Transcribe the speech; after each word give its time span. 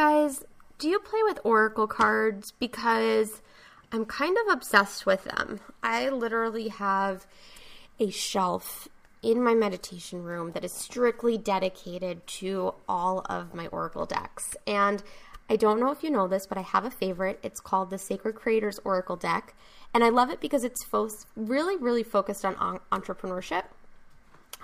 Guys, 0.00 0.42
do 0.78 0.88
you 0.88 0.98
play 0.98 1.22
with 1.24 1.38
Oracle 1.44 1.86
cards? 1.86 2.54
Because 2.58 3.42
I'm 3.92 4.06
kind 4.06 4.34
of 4.38 4.50
obsessed 4.50 5.04
with 5.04 5.24
them. 5.24 5.60
I 5.82 6.08
literally 6.08 6.68
have 6.68 7.26
a 7.98 8.08
shelf 8.08 8.88
in 9.20 9.44
my 9.44 9.52
meditation 9.52 10.24
room 10.24 10.52
that 10.52 10.64
is 10.64 10.72
strictly 10.72 11.36
dedicated 11.36 12.26
to 12.26 12.72
all 12.88 13.26
of 13.28 13.52
my 13.52 13.66
Oracle 13.66 14.06
decks. 14.06 14.56
And 14.66 15.02
I 15.50 15.56
don't 15.56 15.78
know 15.78 15.90
if 15.90 16.02
you 16.02 16.10
know 16.10 16.26
this, 16.26 16.46
but 16.46 16.56
I 16.56 16.62
have 16.62 16.86
a 16.86 16.90
favorite. 16.90 17.38
It's 17.42 17.60
called 17.60 17.90
the 17.90 17.98
Sacred 17.98 18.36
Creators 18.36 18.80
Oracle 18.84 19.16
deck. 19.16 19.54
And 19.92 20.02
I 20.02 20.08
love 20.08 20.30
it 20.30 20.40
because 20.40 20.64
it's 20.64 20.82
fo- 20.82 21.10
really, 21.36 21.76
really 21.76 22.04
focused 22.04 22.46
on, 22.46 22.54
on 22.56 22.80
entrepreneurship. 22.90 23.64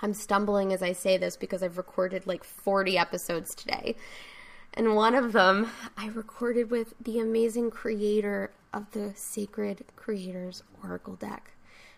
I'm 0.01 0.15
stumbling 0.15 0.73
as 0.73 0.81
I 0.81 0.93
say 0.93 1.19
this 1.19 1.37
because 1.37 1.61
I've 1.61 1.77
recorded 1.77 2.25
like 2.25 2.43
40 2.43 2.97
episodes 2.97 3.53
today. 3.53 3.95
And 4.77 4.95
one 4.95 5.15
of 5.15 5.33
them 5.33 5.71
I 5.97 6.05
recorded 6.09 6.69
with 6.69 6.93
the 7.03 7.17
amazing 7.17 7.71
creator 7.71 8.51
of 8.71 8.91
the 8.91 9.11
Sacred 9.15 9.83
Creators 9.95 10.61
Oracle 10.83 11.15
deck. 11.15 11.49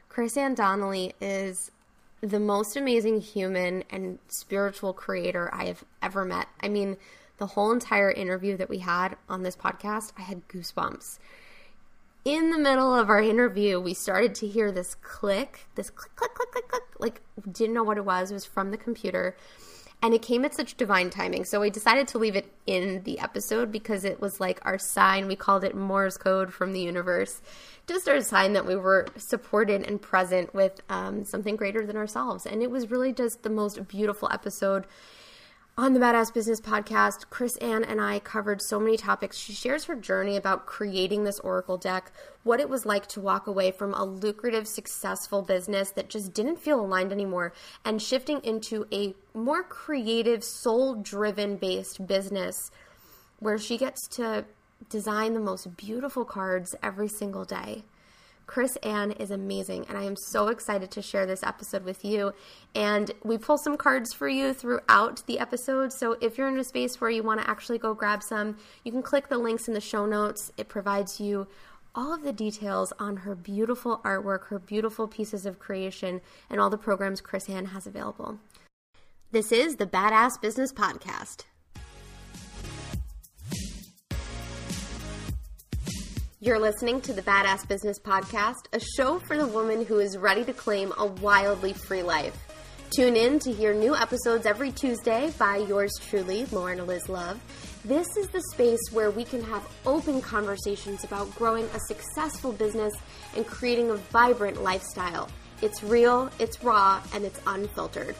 Chris-Anne 0.07 0.55
Donnelly 0.55 1.13
is 1.19 1.71
the 2.21 2.39
most 2.39 2.77
amazing 2.77 3.19
human 3.19 3.83
and 3.89 4.19
spiritual 4.29 4.93
creator 4.93 5.49
I 5.53 5.65
have 5.65 5.83
ever 6.01 6.23
met. 6.23 6.47
I 6.61 6.69
mean, 6.69 6.95
the 7.37 7.47
whole 7.47 7.73
entire 7.73 8.11
interview 8.11 8.55
that 8.55 8.69
we 8.69 8.77
had 8.77 9.17
on 9.27 9.43
this 9.43 9.57
podcast, 9.57 10.13
I 10.17 10.21
had 10.21 10.47
goosebumps. 10.47 11.19
In 12.23 12.51
the 12.51 12.57
middle 12.57 12.95
of 12.95 13.09
our 13.09 13.21
interview, 13.21 13.77
we 13.81 13.93
started 13.93 14.33
to 14.35 14.47
hear 14.47 14.71
this 14.71 14.95
click, 14.95 15.67
this 15.75 15.89
click, 15.89 16.15
click, 16.15 16.33
click, 16.33 16.51
click, 16.53 16.67
click. 16.69 16.83
Like, 16.97 17.21
didn't 17.51 17.75
know 17.75 17.83
what 17.83 17.97
it 17.97 18.05
was. 18.05 18.31
It 18.31 18.35
was 18.35 18.45
from 18.45 18.71
the 18.71 18.77
computer. 18.77 19.35
And 20.01 20.13
it 20.13 20.21
came 20.21 20.45
at 20.45 20.55
such 20.55 20.77
divine 20.77 21.09
timing. 21.09 21.43
So 21.43 21.59
we 21.59 21.69
decided 21.69 22.07
to 22.09 22.17
leave 22.17 22.35
it 22.35 22.53
in 22.65 23.03
the 23.03 23.19
episode 23.19 23.69
because 23.69 24.05
it 24.05 24.21
was 24.21 24.39
like 24.39 24.59
our 24.63 24.77
sign. 24.77 25.27
We 25.27 25.35
called 25.35 25.65
it 25.65 25.75
Morse 25.75 26.15
code 26.15 26.53
from 26.53 26.71
the 26.71 26.79
universe. 26.79 27.41
Just 27.85 28.07
our 28.07 28.21
sign 28.21 28.53
that 28.53 28.65
we 28.65 28.77
were 28.77 29.07
supported 29.17 29.83
and 29.85 30.01
present 30.01 30.53
with 30.53 30.79
um, 30.89 31.25
something 31.25 31.57
greater 31.57 31.85
than 31.85 31.97
ourselves. 31.97 32.45
And 32.45 32.63
it 32.63 32.71
was 32.71 32.89
really 32.89 33.11
just 33.11 33.43
the 33.43 33.49
most 33.49 33.89
beautiful 33.89 34.29
episode 34.31 34.85
on 35.79 35.93
the 35.93 35.99
Badass 36.01 36.33
Business 36.33 36.59
Podcast, 36.59 37.29
Chris-Anne 37.29 37.85
and 37.85 38.01
I 38.01 38.19
covered 38.19 38.61
so 38.61 38.81
many 38.81 38.97
topics. 38.97 39.37
She 39.37 39.53
shares 39.53 39.85
her 39.85 39.95
journey 39.95 40.35
about 40.35 40.65
creating 40.65 41.23
this 41.23 41.39
Oracle 41.39 41.77
deck, 41.77 42.11
what 42.43 42.59
it 42.59 42.67
was 42.67 42.85
like 42.85 43.07
to 43.07 43.21
walk 43.21 43.47
away 43.47 43.71
from 43.71 43.93
a 43.93 44.03
lucrative, 44.03 44.67
successful 44.67 45.41
business 45.41 45.91
that 45.91 46.09
just 46.09 46.33
didn't 46.33 46.59
feel 46.59 46.81
aligned 46.81 47.13
anymore, 47.13 47.53
and 47.85 48.01
shifting 48.01 48.41
into 48.43 48.87
a 48.91 49.15
more 49.33 49.63
creative, 49.63 50.43
soul 50.43 50.95
driven 50.95 51.55
based 51.55 52.05
business 52.05 52.71
where 53.39 53.57
she 53.57 53.77
gets 53.77 54.05
to 54.09 54.43
design 54.89 55.33
the 55.33 55.39
most 55.39 55.77
beautiful 55.77 56.25
cards 56.25 56.75
every 56.83 57.07
single 57.07 57.45
day. 57.45 57.85
Chris-Anne 58.49 59.11
is 59.11 59.29
amazing, 59.29 59.85
and 59.87 59.95
I 59.95 60.05
am 60.05 60.15
so 60.15 60.47
excited 60.47 60.89
to 60.89 61.03
share 61.03 61.27
this 61.27 61.43
episode 61.43 61.85
with 61.85 62.03
you. 62.03 62.33
And 62.73 63.11
we 63.23 63.37
pull 63.37 63.59
some 63.59 63.77
cards 63.77 64.11
for 64.11 64.27
you 64.27 64.55
throughout 64.55 65.21
the 65.27 65.37
episode. 65.37 65.93
So 65.93 66.17
if 66.19 66.35
you're 66.35 66.47
in 66.47 66.57
a 66.57 66.63
space 66.63 66.99
where 66.99 67.11
you 67.11 67.21
want 67.21 67.39
to 67.41 67.47
actually 67.47 67.77
go 67.77 67.93
grab 67.93 68.23
some, 68.23 68.57
you 68.83 68.91
can 68.91 69.03
click 69.03 69.29
the 69.29 69.37
links 69.37 69.67
in 69.67 69.75
the 69.75 69.79
show 69.79 70.07
notes. 70.07 70.51
It 70.57 70.67
provides 70.67 71.19
you 71.19 71.45
all 71.93 72.11
of 72.11 72.23
the 72.23 72.33
details 72.33 72.91
on 72.97 73.17
her 73.17 73.35
beautiful 73.35 74.01
artwork, 74.03 74.45
her 74.45 74.57
beautiful 74.57 75.07
pieces 75.07 75.45
of 75.45 75.59
creation, 75.59 76.19
and 76.49 76.59
all 76.59 76.71
the 76.71 76.77
programs 76.77 77.21
Chris-Anne 77.21 77.67
has 77.67 77.85
available. 77.85 78.39
This 79.31 79.51
is 79.51 79.75
the 79.75 79.85
Badass 79.85 80.41
Business 80.41 80.73
Podcast. 80.73 81.43
You're 86.41 86.57
listening 86.57 87.01
to 87.01 87.11
the 87.11 87.21
Badass 87.21 87.67
Business 87.67 87.99
Podcast, 87.99 88.67
a 88.71 88.79
show 88.79 89.19
for 89.19 89.37
the 89.37 89.45
woman 89.45 89.83
who 89.83 89.99
is 89.99 90.17
ready 90.17 90.45
to 90.45 90.53
claim 90.53 90.93
a 90.97 91.05
wildly 91.05 91.73
free 91.73 92.01
life. 92.01 92.33
Tune 92.95 93.17
in 93.17 93.39
to 93.39 93.51
hear 93.51 93.73
new 93.73 93.93
episodes 93.93 94.45
every 94.45 94.71
Tuesday 94.71 95.33
by 95.37 95.57
yours 95.57 95.91
truly, 96.07 96.45
Lauren 96.45 96.87
Liz 96.87 97.09
Love. 97.09 97.41
This 97.83 98.07
is 98.15 98.29
the 98.29 98.41
space 98.53 98.79
where 98.93 99.11
we 99.11 99.25
can 99.25 99.43
have 99.43 99.67
open 99.85 100.21
conversations 100.21 101.03
about 101.03 101.29
growing 101.35 101.65
a 101.65 101.79
successful 101.89 102.53
business 102.53 102.93
and 103.35 103.45
creating 103.45 103.89
a 103.89 103.95
vibrant 103.95 104.63
lifestyle. 104.63 105.27
It's 105.61 105.83
real, 105.83 106.29
it's 106.39 106.63
raw, 106.63 107.01
and 107.13 107.25
it's 107.25 107.41
unfiltered. 107.47 108.15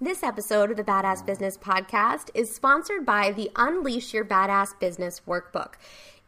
This 0.00 0.22
episode 0.22 0.70
of 0.70 0.76
the 0.76 0.84
Badass 0.84 1.26
Business 1.26 1.58
Podcast 1.58 2.30
is 2.32 2.54
sponsored 2.54 3.04
by 3.04 3.32
the 3.32 3.50
Unleash 3.56 4.14
Your 4.14 4.24
Badass 4.24 4.78
Business 4.78 5.22
Workbook. 5.26 5.72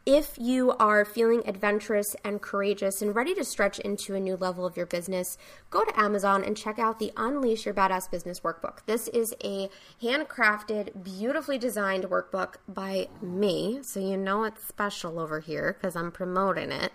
If 0.05 0.37
you 0.41 0.73
are 0.81 1.05
feeling 1.05 1.45
adventurous 1.47 2.17
and 2.25 2.43
courageous 2.43 3.01
and 3.01 3.15
ready 3.15 3.33
to 3.37 3.45
stretch 3.45 3.79
into 3.79 4.17
a 4.17 4.21
new 4.21 4.35
level 4.35 4.67
of 4.67 4.77
your 4.77 4.87
business, 4.87 5.39
go 5.71 5.85
to 5.85 6.01
Amazon 6.01 6.43
and 6.43 6.57
check 6.57 6.81
out 6.81 6.99
the 6.99 7.13
Unleash 7.17 7.65
Your 7.65 7.73
Badass 7.73 8.11
Business 8.11 8.41
Workbook. 8.41 8.79
This 8.87 9.07
is 9.07 9.37
a 9.45 9.69
handcrafted, 10.03 11.05
beautifully 11.05 11.57
designed 11.57 12.07
workbook 12.07 12.55
by 12.67 13.07
me, 13.23 13.79
so 13.83 14.01
you 14.01 14.17
know 14.17 14.43
it's 14.43 14.67
special 14.67 15.21
over 15.21 15.39
here 15.39 15.75
because 15.75 15.95
I'm 15.95 16.11
promoting 16.11 16.73
it 16.73 16.91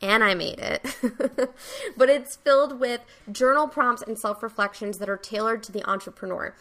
and 0.00 0.22
I 0.22 0.34
made 0.34 0.58
it. 0.58 0.96
but 1.96 2.08
it's 2.08 2.36
filled 2.36 2.78
with 2.78 3.00
journal 3.30 3.68
prompts 3.68 4.02
and 4.02 4.18
self 4.18 4.42
reflections 4.42 4.98
that 4.98 5.08
are 5.08 5.16
tailored 5.16 5.62
to 5.64 5.72
the 5.72 5.88
entrepreneur. 5.88 6.54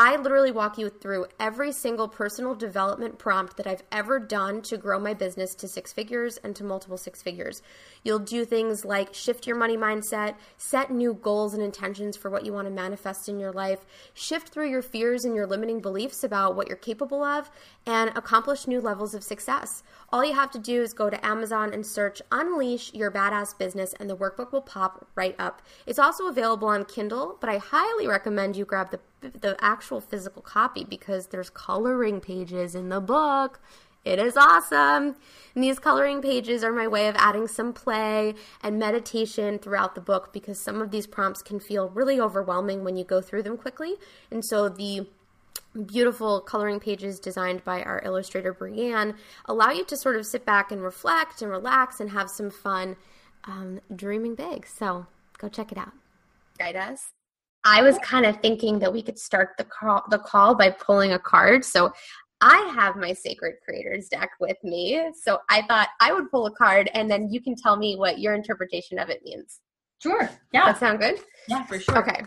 I 0.00 0.14
literally 0.14 0.52
walk 0.52 0.78
you 0.78 0.90
through 0.90 1.26
every 1.40 1.72
single 1.72 2.06
personal 2.06 2.54
development 2.54 3.18
prompt 3.18 3.56
that 3.56 3.66
I've 3.66 3.82
ever 3.90 4.20
done 4.20 4.62
to 4.62 4.76
grow 4.76 5.00
my 5.00 5.12
business 5.12 5.56
to 5.56 5.66
six 5.66 5.92
figures 5.92 6.36
and 6.36 6.54
to 6.54 6.62
multiple 6.62 6.96
six 6.96 7.20
figures. 7.20 7.62
You'll 8.04 8.20
do 8.20 8.44
things 8.44 8.84
like 8.84 9.12
shift 9.12 9.44
your 9.44 9.56
money 9.56 9.76
mindset, 9.76 10.36
set 10.56 10.92
new 10.92 11.14
goals 11.14 11.52
and 11.52 11.64
intentions 11.64 12.16
for 12.16 12.30
what 12.30 12.46
you 12.46 12.52
want 12.52 12.68
to 12.68 12.72
manifest 12.72 13.28
in 13.28 13.40
your 13.40 13.50
life, 13.50 13.84
shift 14.14 14.50
through 14.50 14.70
your 14.70 14.82
fears 14.82 15.24
and 15.24 15.34
your 15.34 15.48
limiting 15.48 15.80
beliefs 15.80 16.22
about 16.22 16.54
what 16.54 16.68
you're 16.68 16.76
capable 16.76 17.24
of, 17.24 17.50
and 17.84 18.10
accomplish 18.10 18.68
new 18.68 18.80
levels 18.80 19.14
of 19.14 19.24
success. 19.24 19.82
All 20.10 20.24
you 20.24 20.34
have 20.34 20.50
to 20.52 20.58
do 20.58 20.82
is 20.82 20.94
go 20.94 21.10
to 21.10 21.26
Amazon 21.26 21.74
and 21.74 21.86
search 21.86 22.22
Unleash 22.32 22.94
Your 22.94 23.10
Badass 23.10 23.58
Business, 23.58 23.94
and 24.00 24.08
the 24.08 24.16
workbook 24.16 24.52
will 24.52 24.62
pop 24.62 25.06
right 25.14 25.36
up. 25.38 25.60
It's 25.86 25.98
also 25.98 26.28
available 26.28 26.68
on 26.68 26.86
Kindle, 26.86 27.36
but 27.40 27.50
I 27.50 27.58
highly 27.58 28.06
recommend 28.06 28.56
you 28.56 28.64
grab 28.64 28.90
the 28.90 29.00
the 29.20 29.56
actual 29.60 30.00
physical 30.00 30.42
copy 30.42 30.84
because 30.84 31.26
there's 31.26 31.50
coloring 31.50 32.20
pages 32.20 32.74
in 32.74 32.88
the 32.88 33.00
book. 33.00 33.60
It 34.04 34.18
is 34.18 34.36
awesome. 34.36 35.16
And 35.54 35.64
these 35.64 35.78
coloring 35.78 36.22
pages 36.22 36.62
are 36.62 36.72
my 36.72 36.86
way 36.86 37.08
of 37.08 37.16
adding 37.16 37.48
some 37.48 37.72
play 37.72 38.34
and 38.62 38.78
meditation 38.78 39.58
throughout 39.58 39.94
the 39.94 40.00
book 40.00 40.32
because 40.32 40.58
some 40.58 40.80
of 40.80 40.90
these 40.90 41.06
prompts 41.06 41.42
can 41.42 41.60
feel 41.60 41.88
really 41.88 42.20
overwhelming 42.20 42.84
when 42.84 42.96
you 42.96 43.04
go 43.04 43.20
through 43.20 43.42
them 43.42 43.56
quickly. 43.56 43.96
And 44.30 44.44
so 44.44 44.68
the 44.68 45.08
beautiful 45.86 46.40
coloring 46.40 46.80
pages 46.80 47.20
designed 47.20 47.64
by 47.64 47.82
our 47.82 48.02
illustrator 48.04 48.52
Brienne 48.52 49.14
allow 49.46 49.70
you 49.70 49.84
to 49.84 49.96
sort 49.96 50.16
of 50.16 50.26
sit 50.26 50.44
back 50.44 50.72
and 50.72 50.82
reflect 50.82 51.42
and 51.42 51.50
relax 51.50 52.00
and 52.00 52.10
have 52.10 52.30
some 52.30 52.50
fun 52.50 52.96
um, 53.44 53.80
dreaming 53.94 54.34
big. 54.34 54.66
So 54.66 55.06
go 55.38 55.48
check 55.48 55.72
it 55.72 55.78
out. 55.78 55.92
Guide 56.58 56.76
us 56.76 57.10
I 57.64 57.82
was 57.82 57.98
kind 57.98 58.24
of 58.24 58.40
thinking 58.40 58.78
that 58.78 58.92
we 58.92 59.02
could 59.02 59.18
start 59.18 59.50
the 59.58 59.64
call 59.64 60.02
the 60.10 60.18
call 60.18 60.54
by 60.54 60.70
pulling 60.70 61.12
a 61.12 61.18
card. 61.18 61.64
So 61.64 61.92
I 62.40 62.72
have 62.74 62.96
my 62.96 63.12
Sacred 63.12 63.56
Creators 63.64 64.08
deck 64.08 64.30
with 64.40 64.56
me. 64.62 65.10
So 65.22 65.38
I 65.50 65.62
thought 65.62 65.88
I 66.00 66.12
would 66.12 66.30
pull 66.30 66.46
a 66.46 66.52
card 66.52 66.88
and 66.94 67.10
then 67.10 67.28
you 67.30 67.40
can 67.40 67.56
tell 67.56 67.76
me 67.76 67.96
what 67.96 68.20
your 68.20 68.34
interpretation 68.34 68.98
of 68.98 69.10
it 69.10 69.22
means. 69.24 69.60
Sure. 70.00 70.30
Yeah. 70.52 70.66
That 70.66 70.78
sound 70.78 71.00
good? 71.00 71.18
Yeah, 71.48 71.64
for 71.64 71.80
sure. 71.80 71.98
Okay. 71.98 72.22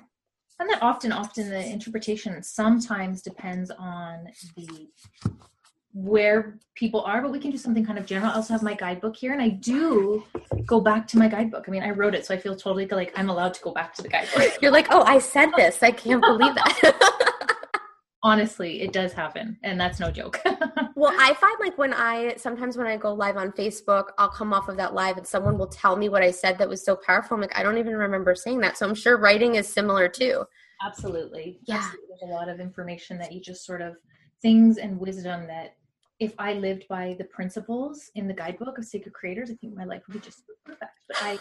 And 0.60 0.70
that 0.70 0.82
often, 0.82 1.12
often 1.12 1.50
the 1.50 1.66
interpretation 1.66 2.42
sometimes 2.44 3.22
depends 3.22 3.72
on 3.72 4.28
the 4.56 4.90
where 5.94 6.58
people 6.76 7.02
are, 7.02 7.22
but 7.22 7.32
we 7.32 7.40
can 7.40 7.52
do 7.52 7.58
something 7.58 7.86
kind 7.86 8.00
of 8.00 8.06
general. 8.06 8.32
I 8.32 8.36
also 8.36 8.54
have 8.54 8.64
my 8.64 8.74
guidebook 8.74 9.16
here, 9.16 9.34
and 9.34 9.42
I 9.42 9.50
do 9.50 10.24
go 10.66 10.80
back 10.80 11.08
to 11.10 11.18
my 11.18 11.28
guidebook. 11.28 11.66
I 11.68 11.72
mean, 11.72 11.84
I 11.84 11.90
wrote 11.90 12.16
it, 12.16 12.26
so 12.26 12.34
I 12.34 12.38
feel 12.38 12.56
totally 12.56 12.88
like 12.88 13.12
I'm 13.16 13.30
allowed 13.30 13.54
to 13.56 13.62
go 13.62 13.72
back 13.72 13.94
to 13.96 14.02
the 14.02 14.08
guidebook. 14.08 14.62
You're 14.62 14.72
like, 14.72 14.88
oh, 14.90 15.04
I 15.04 15.20
said 15.20 15.50
this. 15.58 15.84
I 15.84 15.92
can't 15.92 16.22
believe 16.22 16.56
that. 16.56 17.28
Honestly, 18.24 18.82
it 18.82 18.94
does 18.94 19.14
happen, 19.14 19.58
and 19.64 19.80
that's 19.80 20.00
no 20.00 20.12
joke. 20.12 20.40
well, 20.96 21.14
I 21.20 21.34
find 21.34 21.56
like 21.60 21.78
when 21.78 21.94
I 21.94 22.36
sometimes 22.38 22.78
when 22.78 22.86
I 22.86 22.96
go 22.96 23.14
live 23.14 23.36
on 23.36 23.52
Facebook, 23.52 24.10
I'll 24.20 24.30
come 24.30 24.54
off 24.54 24.70
of 24.70 24.78
that 24.78 24.94
live 24.94 25.18
and 25.18 25.26
someone 25.26 25.58
will 25.58 25.68
tell 25.68 25.96
me 25.96 26.08
what 26.08 26.22
I 26.22 26.30
said 26.30 26.60
that 26.60 26.70
was 26.70 26.86
so 26.86 26.96
powerful. 26.96 27.36
I'm 27.36 27.42
like, 27.42 27.58
I 27.58 27.64
don't 27.64 27.80
even 27.80 27.96
remember 27.96 28.36
saying 28.36 28.60
that. 28.60 28.78
So 28.78 28.88
I'm 28.88 28.94
sure 28.94 29.18
writing 29.18 29.56
is 29.56 29.68
similar 29.68 30.08
too. 30.08 30.44
Absolutely. 30.86 31.60
Yeah. 31.64 31.78
Absolutely. 31.78 32.08
There's 32.10 32.32
a 32.32 32.34
lot 32.34 32.50
of 32.50 32.60
information 32.60 33.18
that 33.20 33.32
you 33.32 33.42
just 33.42 33.66
sort 33.66 33.82
of 33.82 33.96
things 34.42 34.78
and 34.78 35.00
wisdom 35.00 35.48
that 35.48 35.76
if 36.22 36.36
I 36.38 36.54
lived 36.54 36.88
by 36.88 37.16
the 37.18 37.24
principles 37.26 38.12
in 38.14 38.28
the 38.28 38.34
guidebook 38.34 38.78
of 38.78 38.86
Sacred 38.86 39.12
Creators, 39.12 39.50
I 39.50 39.56
think 39.56 39.76
my 39.76 39.86
life 39.86 40.04
would 40.08 40.14
be 40.14 40.20
just 40.20 40.44
perfect. 40.64 40.92
But 41.08 41.18
I 41.20 41.40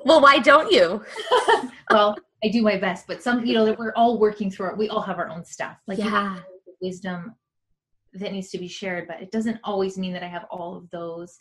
well, 0.06 0.22
why 0.22 0.38
don't 0.38 0.72
you? 0.72 1.04
well, 1.90 2.16
I 2.42 2.48
do 2.48 2.62
my 2.62 2.78
best, 2.78 3.06
but 3.06 3.22
some, 3.22 3.44
you 3.44 3.52
know, 3.52 3.76
we're 3.78 3.92
all 3.94 4.18
working 4.18 4.50
through 4.50 4.70
it. 4.70 4.78
We 4.78 4.88
all 4.88 5.02
have 5.02 5.18
our 5.18 5.28
own 5.28 5.44
stuff. 5.44 5.76
Like 5.86 5.98
yeah. 5.98 6.38
wisdom 6.80 7.34
that 8.14 8.32
needs 8.32 8.48
to 8.50 8.58
be 8.58 8.66
shared, 8.66 9.06
but 9.06 9.20
it 9.20 9.30
doesn't 9.30 9.60
always 9.62 9.98
mean 9.98 10.14
that 10.14 10.22
I 10.22 10.28
have 10.28 10.46
all 10.50 10.74
of 10.74 10.88
those 10.88 11.36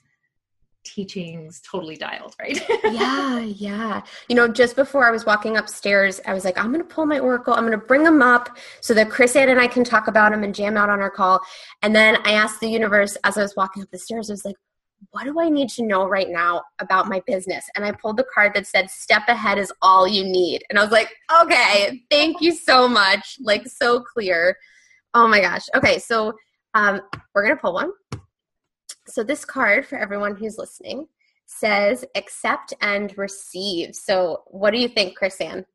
teachings 0.93 1.61
totally 1.61 1.95
dialed, 1.95 2.35
right? 2.39 2.59
yeah, 2.91 3.39
yeah. 3.39 4.01
You 4.27 4.35
know, 4.35 4.47
just 4.47 4.75
before 4.75 5.07
I 5.07 5.11
was 5.11 5.25
walking 5.25 5.57
upstairs, 5.57 6.19
I 6.25 6.33
was 6.33 6.45
like, 6.45 6.57
I'm 6.57 6.71
going 6.71 6.85
to 6.85 6.93
pull 6.93 7.05
my 7.05 7.19
oracle. 7.19 7.53
I'm 7.53 7.65
going 7.65 7.79
to 7.79 7.85
bring 7.85 8.03
them 8.03 8.21
up 8.21 8.57
so 8.81 8.93
that 8.93 9.09
Chris-Anne 9.09 9.49
and 9.49 9.59
I 9.59 9.67
can 9.67 9.83
talk 9.83 10.07
about 10.07 10.31
them 10.31 10.43
and 10.43 10.53
jam 10.53 10.77
out 10.77 10.89
on 10.89 10.99
our 10.99 11.09
call. 11.09 11.39
And 11.81 11.95
then 11.95 12.17
I 12.25 12.33
asked 12.33 12.59
the 12.59 12.69
universe 12.69 13.17
as 13.23 13.37
I 13.37 13.41
was 13.41 13.55
walking 13.55 13.83
up 13.83 13.89
the 13.91 13.99
stairs, 13.99 14.29
I 14.29 14.33
was 14.33 14.45
like, 14.45 14.55
what 15.11 15.23
do 15.23 15.39
I 15.39 15.49
need 15.49 15.69
to 15.69 15.85
know 15.85 16.07
right 16.07 16.29
now 16.29 16.63
about 16.79 17.07
my 17.07 17.21
business? 17.25 17.65
And 17.75 17.85
I 17.85 17.91
pulled 17.91 18.17
the 18.17 18.25
card 18.33 18.53
that 18.55 18.67
said, 18.67 18.89
Step 18.89 19.23
ahead 19.27 19.57
is 19.57 19.71
all 19.81 20.07
you 20.07 20.23
need. 20.23 20.63
And 20.69 20.77
I 20.77 20.83
was 20.83 20.91
like, 20.91 21.09
okay, 21.41 22.03
thank 22.09 22.41
you 22.41 22.53
so 22.53 22.87
much. 22.87 23.37
Like, 23.41 23.65
so 23.67 24.01
clear. 24.01 24.57
Oh 25.13 25.27
my 25.27 25.39
gosh. 25.39 25.67
Okay, 25.75 25.99
so 25.99 26.33
um, 26.73 27.01
we're 27.33 27.43
going 27.43 27.55
to 27.55 27.61
pull 27.61 27.73
one. 27.73 27.91
So, 29.09 29.23
this 29.23 29.45
card 29.45 29.85
for 29.85 29.97
everyone 29.97 30.35
who's 30.35 30.57
listening 30.57 31.07
says 31.45 32.05
accept 32.15 32.73
and 32.81 33.17
receive. 33.17 33.95
So, 33.95 34.43
what 34.47 34.71
do 34.71 34.79
you 34.79 34.87
think, 34.87 35.15
Chris-Anne? 35.17 35.65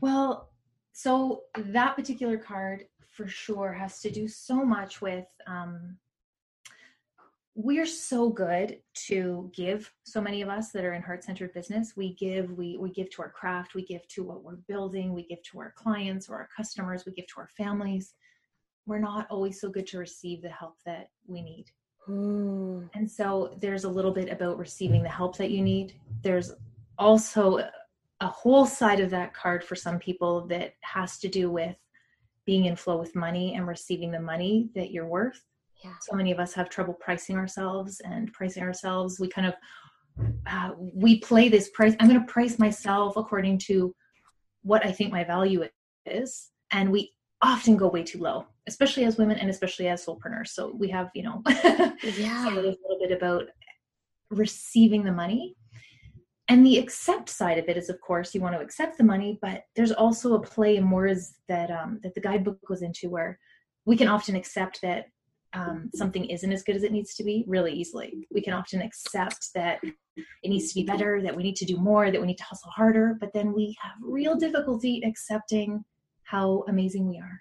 Well, 0.00 0.50
so 0.92 1.42
that 1.56 1.94
particular 1.94 2.36
card 2.36 2.86
for 3.12 3.28
sure 3.28 3.72
has 3.72 4.00
to 4.00 4.10
do 4.10 4.26
so 4.26 4.64
much 4.64 5.00
with 5.00 5.26
um, 5.46 5.96
we're 7.54 7.86
so 7.86 8.28
good 8.28 8.78
to 8.94 9.50
give 9.52 9.92
so 10.04 10.20
many 10.20 10.42
of 10.42 10.48
us 10.48 10.70
that 10.70 10.84
are 10.84 10.94
in 10.94 11.02
heart-centered 11.02 11.52
business 11.52 11.94
we 11.96 12.14
give 12.14 12.52
we 12.52 12.76
we 12.76 12.88
give 12.90 13.10
to 13.10 13.20
our 13.20 13.30
craft 13.30 13.74
we 13.74 13.84
give 13.84 14.06
to 14.06 14.22
what 14.22 14.44
we're 14.44 14.60
building 14.68 15.12
we 15.12 15.24
give 15.24 15.42
to 15.42 15.58
our 15.58 15.72
clients 15.76 16.28
or 16.28 16.36
our 16.36 16.48
customers 16.56 17.04
we 17.04 17.12
give 17.12 17.26
to 17.26 17.40
our 17.40 17.48
families 17.56 18.14
we're 18.86 18.98
not 18.98 19.26
always 19.28 19.60
so 19.60 19.68
good 19.68 19.88
to 19.88 19.98
receive 19.98 20.40
the 20.40 20.48
help 20.48 20.76
that 20.86 21.10
we 21.26 21.42
need 21.42 21.66
Mm. 22.08 22.88
and 22.94 23.10
so 23.10 23.54
there's 23.60 23.84
a 23.84 23.88
little 23.88 24.12
bit 24.12 24.30
about 24.30 24.56
receiving 24.58 25.02
the 25.02 25.08
help 25.10 25.36
that 25.36 25.50
you 25.50 25.62
need 25.62 25.94
there's 26.22 26.52
also 26.96 27.58
a 28.20 28.26
whole 28.26 28.64
side 28.66 29.00
of 29.00 29.10
that 29.10 29.34
card 29.34 29.62
for 29.62 29.76
some 29.76 29.98
people 29.98 30.46
that 30.48 30.72
has 30.80 31.18
to 31.18 31.28
do 31.28 31.50
with 31.50 31.76
being 32.46 32.64
in 32.64 32.76
flow 32.76 32.96
with 32.96 33.14
money 33.14 33.54
and 33.54 33.66
receiving 33.66 34.10
the 34.10 34.20
money 34.20 34.70
that 34.74 34.90
you're 34.90 35.06
worth 35.06 35.44
Yeah. 35.84 35.92
so 36.00 36.16
many 36.16 36.32
of 36.32 36.40
us 36.40 36.54
have 36.54 36.70
trouble 36.70 36.94
pricing 36.94 37.36
ourselves 37.36 38.00
and 38.00 38.32
pricing 38.32 38.62
ourselves 38.62 39.20
we 39.20 39.28
kind 39.28 39.46
of 39.46 39.54
uh, 40.46 40.70
we 40.78 41.20
play 41.20 41.48
this 41.50 41.68
price 41.70 41.94
i'm 42.00 42.08
going 42.08 42.20
to 42.20 42.32
price 42.32 42.58
myself 42.58 43.16
according 43.16 43.58
to 43.58 43.94
what 44.62 44.84
i 44.86 44.90
think 44.90 45.12
my 45.12 45.24
value 45.24 45.62
is 46.06 46.50
and 46.72 46.90
we 46.90 47.12
often 47.42 47.76
go 47.76 47.88
way 47.88 48.02
too 48.02 48.18
low 48.18 48.46
especially 48.68 49.04
as 49.04 49.16
women 49.18 49.38
and 49.38 49.50
especially 49.50 49.88
as 49.88 50.04
soulpreneurs. 50.04 50.48
So 50.48 50.72
we 50.78 50.88
have 50.90 51.10
you 51.14 51.24
know 51.24 51.42
Yeah. 52.16 52.48
a 52.48 52.54
little 52.54 52.76
bit 53.00 53.12
about 53.12 53.46
receiving 54.30 55.02
the 55.04 55.12
money. 55.12 55.56
And 56.50 56.64
the 56.64 56.78
accept 56.78 57.28
side 57.28 57.58
of 57.58 57.68
it 57.68 57.76
is 57.76 57.88
of 57.90 58.00
course 58.00 58.34
you 58.34 58.40
want 58.40 58.54
to 58.54 58.60
accept 58.60 58.96
the 58.96 59.04
money 59.04 59.38
but 59.42 59.64
there's 59.76 59.92
also 59.92 60.34
a 60.34 60.40
play 60.40 60.76
in 60.76 60.90
words 60.90 61.34
that 61.48 61.70
um, 61.70 62.00
that 62.02 62.14
the 62.14 62.20
guidebook 62.20 62.58
goes 62.66 62.82
into 62.82 63.10
where 63.10 63.38
we 63.84 63.96
can 63.96 64.08
often 64.08 64.36
accept 64.36 64.80
that 64.82 65.06
um, 65.54 65.90
something 65.94 66.24
isn't 66.26 66.52
as 66.52 66.62
good 66.62 66.76
as 66.76 66.82
it 66.82 66.92
needs 66.92 67.14
to 67.14 67.24
be 67.24 67.44
really 67.48 67.72
easily. 67.72 68.26
We 68.30 68.42
can 68.42 68.52
often 68.52 68.82
accept 68.82 69.48
that 69.54 69.80
it 70.42 70.48
needs 70.48 70.68
to 70.70 70.74
be 70.80 70.84
better 70.84 71.22
that 71.22 71.36
we 71.36 71.42
need 71.42 71.56
to 71.56 71.64
do 71.64 71.76
more 71.76 72.10
that 72.10 72.20
we 72.20 72.26
need 72.26 72.38
to 72.38 72.44
hustle 72.44 72.70
harder 72.70 73.16
but 73.20 73.32
then 73.32 73.52
we 73.52 73.76
have 73.80 73.92
real 74.02 74.34
difficulty 74.34 75.02
accepting 75.04 75.84
how 76.24 76.64
amazing 76.68 77.08
we 77.08 77.18
are 77.18 77.40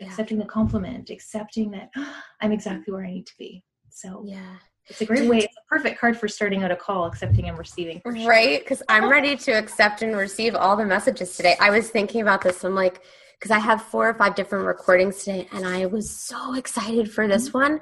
Yeah. 0.00 0.08
accepting 0.08 0.38
the 0.38 0.44
compliment 0.44 1.10
accepting 1.10 1.70
that 1.72 1.90
i'm 2.40 2.52
exactly 2.52 2.92
where 2.92 3.04
i 3.04 3.10
need 3.10 3.26
to 3.26 3.34
be 3.38 3.64
so 3.90 4.24
Yeah. 4.26 4.56
it's 4.88 5.00
a 5.00 5.06
great 5.06 5.28
way. 5.30 5.38
It's 5.38 5.56
a 5.56 5.74
perfect 5.74 6.00
card 6.00 6.18
for 6.18 6.26
starting 6.26 6.64
out 6.64 6.72
a 6.72 6.76
call, 6.76 7.06
accepting 7.06 7.48
and 7.48 7.56
receiving. 7.56 8.02
sure. 8.04 8.28
Right? 8.28 8.58
Because 8.58 8.82
I'm 8.88 9.08
ready 9.08 9.36
to 9.36 9.52
accept 9.52 10.02
and 10.02 10.16
receive 10.16 10.56
all 10.56 10.76
the 10.76 10.84
messages 10.84 11.36
today. 11.36 11.56
I 11.60 11.70
was 11.70 11.88
thinking 11.90 12.20
about 12.20 12.42
this. 12.42 12.64
I'm 12.64 12.74
like, 12.74 13.00
because 13.38 13.52
I 13.52 13.60
have 13.60 13.82
four 13.82 14.08
or 14.08 14.14
five 14.14 14.34
different 14.34 14.66
recordings 14.66 15.18
today, 15.18 15.46
and 15.52 15.66
I 15.66 15.86
was 15.86 16.10
so 16.10 16.54
excited 16.54 17.10
for 17.10 17.28
this 17.28 17.48
mm-hmm. 17.48 17.58
one 17.58 17.80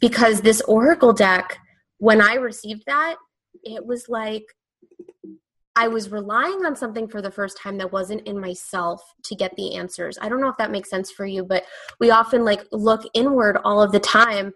because 0.00 0.40
this 0.40 0.60
Oracle 0.62 1.12
deck, 1.12 1.58
when 1.98 2.20
I 2.20 2.34
received 2.34 2.84
that, 2.86 3.16
it 3.64 3.84
was 3.84 4.08
like 4.08 4.44
I 5.78 5.86
was 5.86 6.10
relying 6.10 6.66
on 6.66 6.74
something 6.74 7.06
for 7.06 7.22
the 7.22 7.30
first 7.30 7.56
time 7.56 7.78
that 7.78 7.92
wasn't 7.92 8.26
in 8.26 8.40
myself 8.40 9.00
to 9.22 9.36
get 9.36 9.54
the 9.54 9.76
answers. 9.76 10.18
I 10.20 10.28
don't 10.28 10.40
know 10.40 10.48
if 10.48 10.56
that 10.56 10.72
makes 10.72 10.90
sense 10.90 11.08
for 11.08 11.24
you, 11.24 11.44
but 11.44 11.62
we 12.00 12.10
often 12.10 12.44
like 12.44 12.64
look 12.72 13.02
inward 13.14 13.58
all 13.64 13.80
of 13.80 13.92
the 13.92 14.00
time 14.00 14.52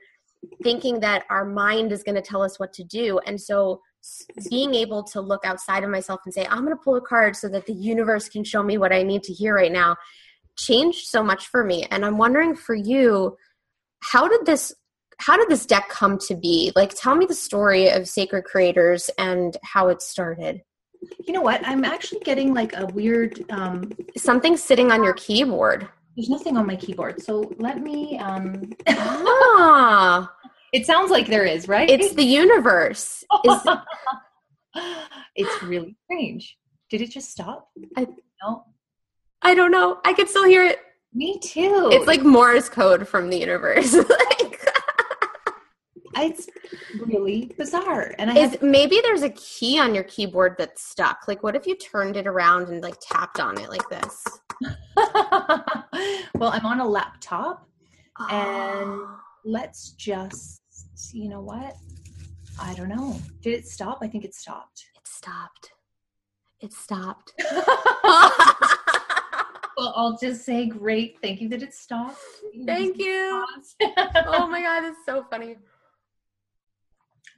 thinking 0.65 0.99
that 0.99 1.23
our 1.31 1.45
mind 1.45 1.93
is 1.93 2.03
going 2.03 2.17
to 2.17 2.23
tell 2.23 2.43
us 2.43 2.59
what 2.59 2.73
to 2.73 2.83
do. 2.83 3.21
And 3.21 3.41
so 3.41 3.81
being 4.51 4.75
able 4.75 5.05
to 5.05 5.21
look 5.21 5.45
outside 5.45 5.85
of 5.85 5.91
myself 5.91 6.19
and 6.25 6.35
say, 6.35 6.45
I'm 6.45 6.65
going 6.65 6.77
to 6.77 6.83
pull 6.83 6.97
a 6.97 7.01
card 7.01 7.37
so 7.37 7.49
that 7.51 7.67
the 7.67 7.73
universe 7.73 8.29
can 8.29 8.43
show 8.43 8.65
me 8.65 8.77
what 8.77 8.93
I 8.93 9.05
need 9.05 9.23
to 9.23 9.33
hear 9.33 9.55
right 9.55 9.71
now 9.71 9.95
changed 10.59 11.07
so 11.07 11.23
much 11.23 11.47
for 11.47 11.63
me. 11.63 11.87
And 11.93 12.05
I'm 12.05 12.19
wondering 12.19 12.57
for 12.57 12.75
you, 12.75 13.37
how 14.01 14.27
did 14.27 14.45
this 14.45 14.75
how 15.19 15.37
did 15.37 15.49
this 15.49 15.67
deck 15.67 15.89
come 15.89 16.19
to 16.27 16.35
be? 16.35 16.73
Like 16.75 16.95
tell 16.97 17.15
me 17.15 17.27
the 17.27 17.35
story 17.35 17.91
of 17.91 18.09
Sacred 18.09 18.43
Creators 18.43 19.09
and 19.19 19.57
how 19.63 19.87
it 19.87 20.03
started. 20.03 20.63
You 21.27 21.33
know 21.35 21.41
what? 21.41 21.67
I'm 21.67 21.85
actually 21.85 22.21
getting 22.21 22.55
like 22.55 22.77
a 22.77 22.87
weird. 22.87 23.45
Um, 23.51 23.93
Something 24.17 24.57
sitting 24.57 24.91
on 24.93 25.03
your 25.03 25.15
keyboard. 25.15 25.89
there's 26.17 26.29
nothing 26.29 26.57
on 26.57 26.67
my 26.67 26.77
keyboard, 26.77 27.21
so 27.23 27.53
let 27.59 27.81
me. 27.81 28.19
Um, 28.19 28.73
ah, 28.89 30.33
it 30.73 30.87
sounds 30.87 31.11
like 31.11 31.27
there 31.27 31.45
is, 31.45 31.69
right? 31.69 31.89
it's 31.89 32.15
the 32.15 32.25
universe. 32.25 33.25
Is, 33.45 33.61
it's 35.37 35.63
really 35.63 35.97
strange. 36.05 36.57
Did 36.91 37.01
it 37.03 37.11
just 37.11 37.31
stop? 37.31 37.69
I- 37.97 38.07
no. 38.43 38.65
I 39.43 39.55
don't 39.55 39.71
know. 39.73 39.99
I 40.05 40.13
can 40.13 40.27
still 40.29 40.45
hear 40.45 40.65
it. 40.65 40.79
Me 41.15 41.39
too. 41.41 41.91
It's 41.93 42.07
like 42.07 42.23
Morse 42.23 42.69
code 42.69 43.07
from 43.09 43.29
the 43.29 43.37
universe. 43.39 43.93
it's 46.23 46.49
really 47.07 47.53
bizarre, 47.59 48.15
and 48.19 48.31
I 48.31 48.39
have 48.39 48.63
maybe 48.63 49.01
there's 49.03 49.23
a 49.23 49.31
key 49.31 49.79
on 49.79 49.95
your 49.95 50.05
keyboard 50.05 50.57
that's 50.59 50.83
stuck. 50.83 51.27
Like, 51.29 51.43
what 51.43 51.55
if 51.57 51.67
you 51.67 51.77
turned 51.77 52.17
it 52.17 52.27
around 52.27 52.69
and 52.69 52.83
like 52.83 52.97
tapped 53.01 53.41
on 53.41 53.59
it 53.61 53.69
like 53.69 53.89
this? 53.89 54.25
well, 56.35 56.51
I'm 56.53 56.67
on 56.67 56.81
a 56.81 56.87
laptop. 56.89 57.69
And- 58.31 59.01
Oh. 59.03 59.19
Let's 59.45 59.91
just, 59.93 60.63
you 61.13 61.29
know 61.29 61.41
what? 61.41 61.75
I 62.61 62.75
don't 62.75 62.89
know. 62.89 63.19
Did 63.43 63.55
it 63.55 63.67
stop? 63.67 63.99
I 64.01 64.07
think 64.07 64.25
it 64.25 64.35
stopped. 64.37 64.85
it 64.97 65.09
stopped. 65.09 65.73
It 66.61 66.73
stopped. 66.73 67.33
Well, 69.77 69.95
I'll 69.97 70.17
just 70.17 70.45
say 70.45 70.67
great. 70.67 71.17
Thank 71.23 71.41
you 71.41 71.49
that 71.49 71.63
it 71.63 71.75
stopped. 71.75 72.19
Thank 72.67 72.99
you. 72.99 73.45
Oh 74.27 74.47
my 74.47 74.61
god, 74.63 74.85
it's 74.85 75.05
so 75.05 75.25
funny. 75.29 75.57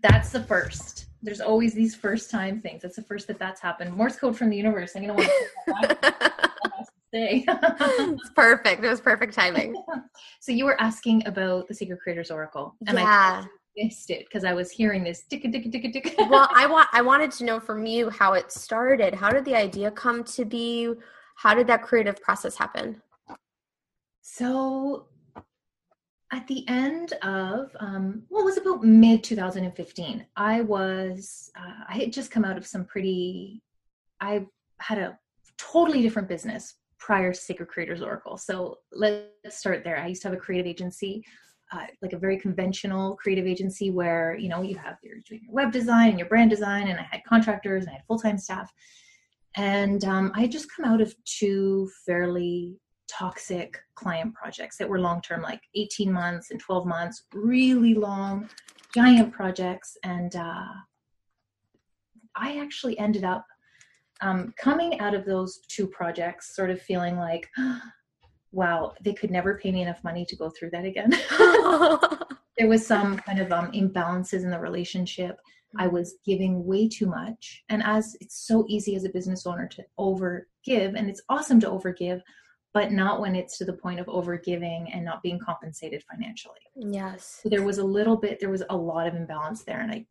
That's 0.05 0.31
the 0.31 0.43
first. 0.43 1.07
There's 1.23 1.41
always 1.41 1.73
these 1.73 1.95
first 1.95 2.31
time 2.31 2.61
things. 2.61 2.83
That's 2.83 2.97
the 2.97 3.03
first 3.03 3.27
that 3.29 3.39
that's 3.39 3.59
happened. 3.59 3.97
Morse 3.97 4.17
code 4.17 4.37
from 4.37 4.51
the 4.51 4.57
universe. 4.57 4.93
I'm 4.95 5.07
gonna 5.07 5.15
want 5.15 5.31
to. 5.67 6.23
say. 7.11 7.43
it's 7.49 8.31
perfect. 8.37 8.85
It 8.85 8.89
was 8.89 9.01
perfect 9.01 9.33
timing. 9.33 9.75
so 10.41 10.53
you 10.53 10.67
were 10.67 10.79
asking 10.79 11.27
about 11.27 11.69
the 11.69 11.75
Sacred 11.75 12.01
Creators 12.01 12.31
Oracle, 12.31 12.75
and 12.87 12.99
yeah. 12.99 13.45
I 13.45 13.83
missed 13.83 14.11
it 14.11 14.27
because 14.27 14.45
I 14.45 14.53
was 14.53 14.71
hearing 14.71 15.05
this 15.05 15.23
tick 15.25 15.41
tick 15.43 15.73
tick 15.73 15.91
tick. 15.91 16.15
well, 16.29 16.51
I 16.55 16.67
want 16.71 16.89
I 16.93 17.01
wanted 17.01 17.31
to 17.33 17.45
know 17.45 17.59
from 17.59 17.87
you 17.87 18.11
how 18.11 18.35
it 18.35 18.53
started. 18.53 19.15
How 19.15 19.31
did 19.31 19.47
the 19.47 19.57
idea 19.57 19.91
come 19.91 20.23
to 20.25 20.45
be? 20.45 20.93
How 21.37 21.55
did 21.55 21.67
that 21.69 21.81
creative 21.81 22.21
process 22.21 22.59
happen? 22.59 23.01
So 24.21 25.07
at 26.35 26.47
the 26.49 26.67
end 26.69 27.13
of 27.23 27.75
um, 27.81 28.23
what 28.29 28.39
well, 28.39 28.45
was 28.45 28.59
about 28.59 28.83
mid 28.85 29.23
2015 29.23 30.27
i 30.37 30.61
was 30.61 31.51
uh, 31.59 31.85
i 31.89 31.95
had 31.95 32.13
just 32.13 32.31
come 32.31 32.45
out 32.45 32.57
of 32.57 32.67
some 32.67 32.85
pretty 32.85 33.63
i 34.21 34.45
had 34.79 34.99
a 34.99 35.19
totally 35.57 36.03
different 36.03 36.29
business 36.29 36.75
prior 36.99 37.33
to 37.35 37.39
sacred 37.39 37.69
creators 37.69 38.01
oracle. 38.01 38.39
So 38.39 38.79
let's 38.91 39.59
start 39.59 39.85
there. 39.85 39.99
I 39.99 40.07
used 40.07 40.23
to 40.23 40.29
have 40.29 40.37
a 40.37 40.41
creative 40.41 40.67
agency 40.67 41.25
uh, 41.73 41.87
like 42.03 42.13
a 42.13 42.19
very 42.19 42.39
conventional 42.39 43.17
creative 43.17 43.47
agency 43.47 43.91
where 43.91 44.37
you 44.39 44.49
know 44.49 44.63
you 44.63 44.77
have 44.77 44.97
your, 45.03 45.17
your 45.31 45.41
web 45.49 45.73
design 45.73 46.11
and 46.11 46.19
your 46.19 46.29
brand 46.29 46.51
design 46.51 46.89
and 46.89 47.01
i 47.01 47.07
had 47.11 47.25
contractors 47.25 47.85
and 47.85 47.91
i 47.91 47.95
had 47.95 48.05
full-time 48.07 48.39
staff. 48.39 48.71
And 49.57 50.05
um, 50.05 50.33
i 50.35 50.43
had 50.43 50.53
just 50.53 50.69
come 50.75 50.85
out 50.85 51.01
of 51.01 51.15
two 51.25 51.91
fairly 52.07 52.77
toxic 53.09 53.79
client 53.95 54.35
projects 54.35 54.77
that 54.79 54.89
were 54.89 55.01
long 55.01 55.21
term, 55.21 55.43
like 55.43 55.61
18 55.75 56.13
months 56.13 56.51
and 56.51 56.61
12 56.61 56.87
months, 56.87 57.25
really 57.33 57.95
long, 57.95 58.49
giant 58.95 59.33
projects. 59.33 59.97
And 60.03 60.35
uh, 60.37 60.67
I 62.37 62.59
actually 62.59 62.99
ended 62.99 63.25
up 63.25 63.45
um, 64.21 64.55
coming 64.59 65.01
out 65.01 65.15
of 65.15 65.25
those 65.25 65.61
two 65.69 65.87
projects 65.87 66.55
sort 66.55 66.71
of 66.71 66.81
feeling 66.81 67.17
like, 67.17 67.49
wow, 68.53 68.95
they 69.03 69.13
could 69.13 69.31
never 69.31 69.59
pay 69.59 69.73
me 69.73 69.83
enough 69.83 70.03
money 70.05 70.25
to 70.27 70.37
go 70.37 70.51
through 70.51 70.71
that 70.71 70.85
again. 70.85 71.11
there 72.57 72.69
was 72.69 72.87
some 72.87 73.17
kind 73.19 73.41
of 73.41 73.53
um, 73.53 73.73
imbalances 73.73 74.45
in 74.45 74.51
the 74.51 74.59
relationship. 74.59 75.37
I 75.77 75.89
was 75.89 76.17
giving 76.25 76.65
way 76.65 76.89
too 76.89 77.07
much. 77.07 77.65
And 77.69 77.83
as 77.83 78.17
it's 78.21 78.47
so 78.47 78.65
easy 78.69 78.95
as 78.95 79.05
a 79.05 79.09
business 79.09 79.45
owner 79.45 79.67
to 79.69 79.85
overgive, 79.99 80.95
and 80.97 81.11
it's 81.11 81.23
awesome 81.29 81.59
to 81.61 81.69
overgive, 81.69 82.23
but 82.75 82.91
not 82.91 83.21
when 83.21 83.37
it's 83.37 83.57
to 83.57 83.65
the 83.65 83.73
point 83.73 84.01
of 84.01 84.07
overgiving 84.07 84.91
and 84.93 85.05
not 85.05 85.23
being 85.23 85.39
compensated 85.39 86.03
financially. 86.03 86.59
Yes. 86.75 87.41
So 87.43 87.49
there 87.49 87.63
was 87.63 87.79
a 87.79 87.85
little 87.85 88.17
bit, 88.17 88.41
there 88.41 88.51
was 88.51 88.65
a 88.69 88.77
lot 88.77 89.07
of 89.07 89.15
imbalance 89.15 89.63
there. 89.63 89.81
And 89.81 89.93
I 89.93 90.05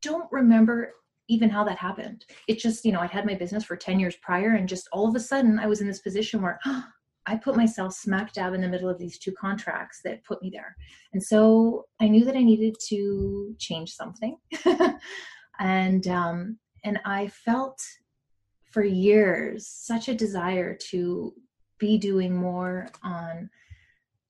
don't 0.00 0.30
remember 0.30 0.92
even 1.28 1.50
how 1.50 1.64
that 1.64 1.78
happened. 1.78 2.24
It 2.46 2.60
just, 2.60 2.84
you 2.84 2.92
know, 2.92 3.00
I'd 3.00 3.10
had 3.10 3.26
my 3.26 3.34
business 3.34 3.64
for 3.64 3.76
10 3.76 3.98
years 3.98 4.14
prior, 4.22 4.54
and 4.54 4.68
just 4.68 4.88
all 4.92 5.08
of 5.08 5.16
a 5.16 5.20
sudden 5.20 5.58
I 5.58 5.66
was 5.66 5.80
in 5.80 5.88
this 5.88 5.98
position 5.98 6.40
where 6.40 6.60
oh, 6.64 6.84
I 7.28 7.34
put 7.34 7.56
myself 7.56 7.92
smack 7.92 8.32
dab 8.32 8.54
in 8.54 8.60
the 8.60 8.68
middle 8.68 8.88
of 8.88 8.98
these 8.98 9.18
two 9.18 9.32
contracts 9.32 10.00
that 10.04 10.22
put 10.22 10.40
me 10.42 10.48
there. 10.48 10.76
And 11.12 11.20
so 11.20 11.86
I 12.00 12.06
knew 12.06 12.24
that 12.24 12.36
I 12.36 12.42
needed 12.44 12.76
to 12.86 13.56
change 13.58 13.90
something. 13.90 14.36
and, 15.58 16.06
um, 16.06 16.58
and 16.84 17.00
I 17.04 17.26
felt 17.26 17.82
for 18.70 18.84
years 18.84 19.66
such 19.66 20.06
a 20.06 20.14
desire 20.14 20.78
to 20.90 21.34
be 21.78 21.98
doing 21.98 22.34
more 22.34 22.88
on 23.02 23.50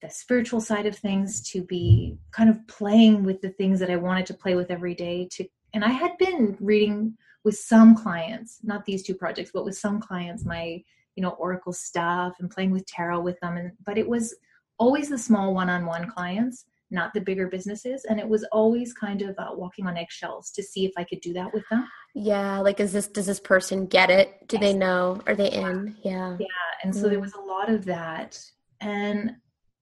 the 0.03 0.11
spiritual 0.11 0.61
side 0.61 0.87
of 0.87 0.97
things 0.97 1.41
to 1.51 1.63
be 1.63 2.19
kind 2.31 2.51
of 2.51 2.67
playing 2.69 3.25
with 3.25 3.41
the 3.41 3.51
things 3.51 3.81
that 3.81 3.91
I 3.91 3.97
wanted 3.97 4.27
to 4.27 4.35
play 4.35 4.55
with 4.55 4.71
every 4.71 4.95
day 4.95 5.29
to 5.33 5.47
and 5.75 5.85
I 5.85 5.91
had 5.91 6.17
been 6.19 6.57
reading 6.59 7.17
with 7.45 7.59
some 7.59 7.95
clients, 7.95 8.61
not 8.63 8.85
these 8.85 9.03
two 9.03 9.15
projects, 9.15 9.51
but 9.53 9.65
with 9.65 9.77
some 9.77 10.01
clients 10.01 10.45
my 10.45 10.83
you 11.17 11.23
know 11.23 11.31
oracle 11.31 11.73
stuff 11.73 12.37
and 12.39 12.51
playing 12.51 12.71
with 12.71 12.87
tarot 12.87 13.21
with 13.21 13.41
them 13.41 13.57
and 13.57 13.73
but 13.85 13.99
it 13.99 14.07
was 14.07 14.35
always 14.79 15.09
the 15.09 15.19
small 15.19 15.55
one-on-one 15.55 16.09
clients 16.09 16.67
not 16.91 17.13
the 17.15 17.21
bigger 17.21 17.49
businesses 17.49 18.05
and 18.09 18.21
it 18.21 18.29
was 18.29 18.45
always 18.53 18.93
kind 18.93 19.23
of 19.23 19.35
uh, 19.39 19.49
walking 19.53 19.87
on 19.87 19.97
eggshells 19.97 20.51
to 20.51 20.63
see 20.63 20.85
if 20.85 20.93
i 20.97 21.05
could 21.05 21.21
do 21.21 21.33
that 21.33 21.53
with 21.53 21.65
them. 21.71 21.89
Yeah 22.15 22.59
like 22.61 22.81
is 22.81 22.93
this 22.93 23.09
does 23.09 23.27
this 23.27 23.41
person 23.41 23.87
get 23.87 24.11
it? 24.11 24.47
Do 24.49 24.57
yes. 24.57 24.63
they 24.63 24.79
know? 24.79 25.21
Are 25.27 25.35
they 25.35 25.51
in? 25.51 25.97
Yeah. 26.03 26.37
Yeah 26.39 26.47
and 26.83 26.95
so 26.95 27.07
mm. 27.07 27.11
there 27.11 27.21
was 27.21 27.35
a 27.35 27.41
lot 27.41 27.71
of 27.71 27.85
that 27.87 28.39
and 28.81 29.33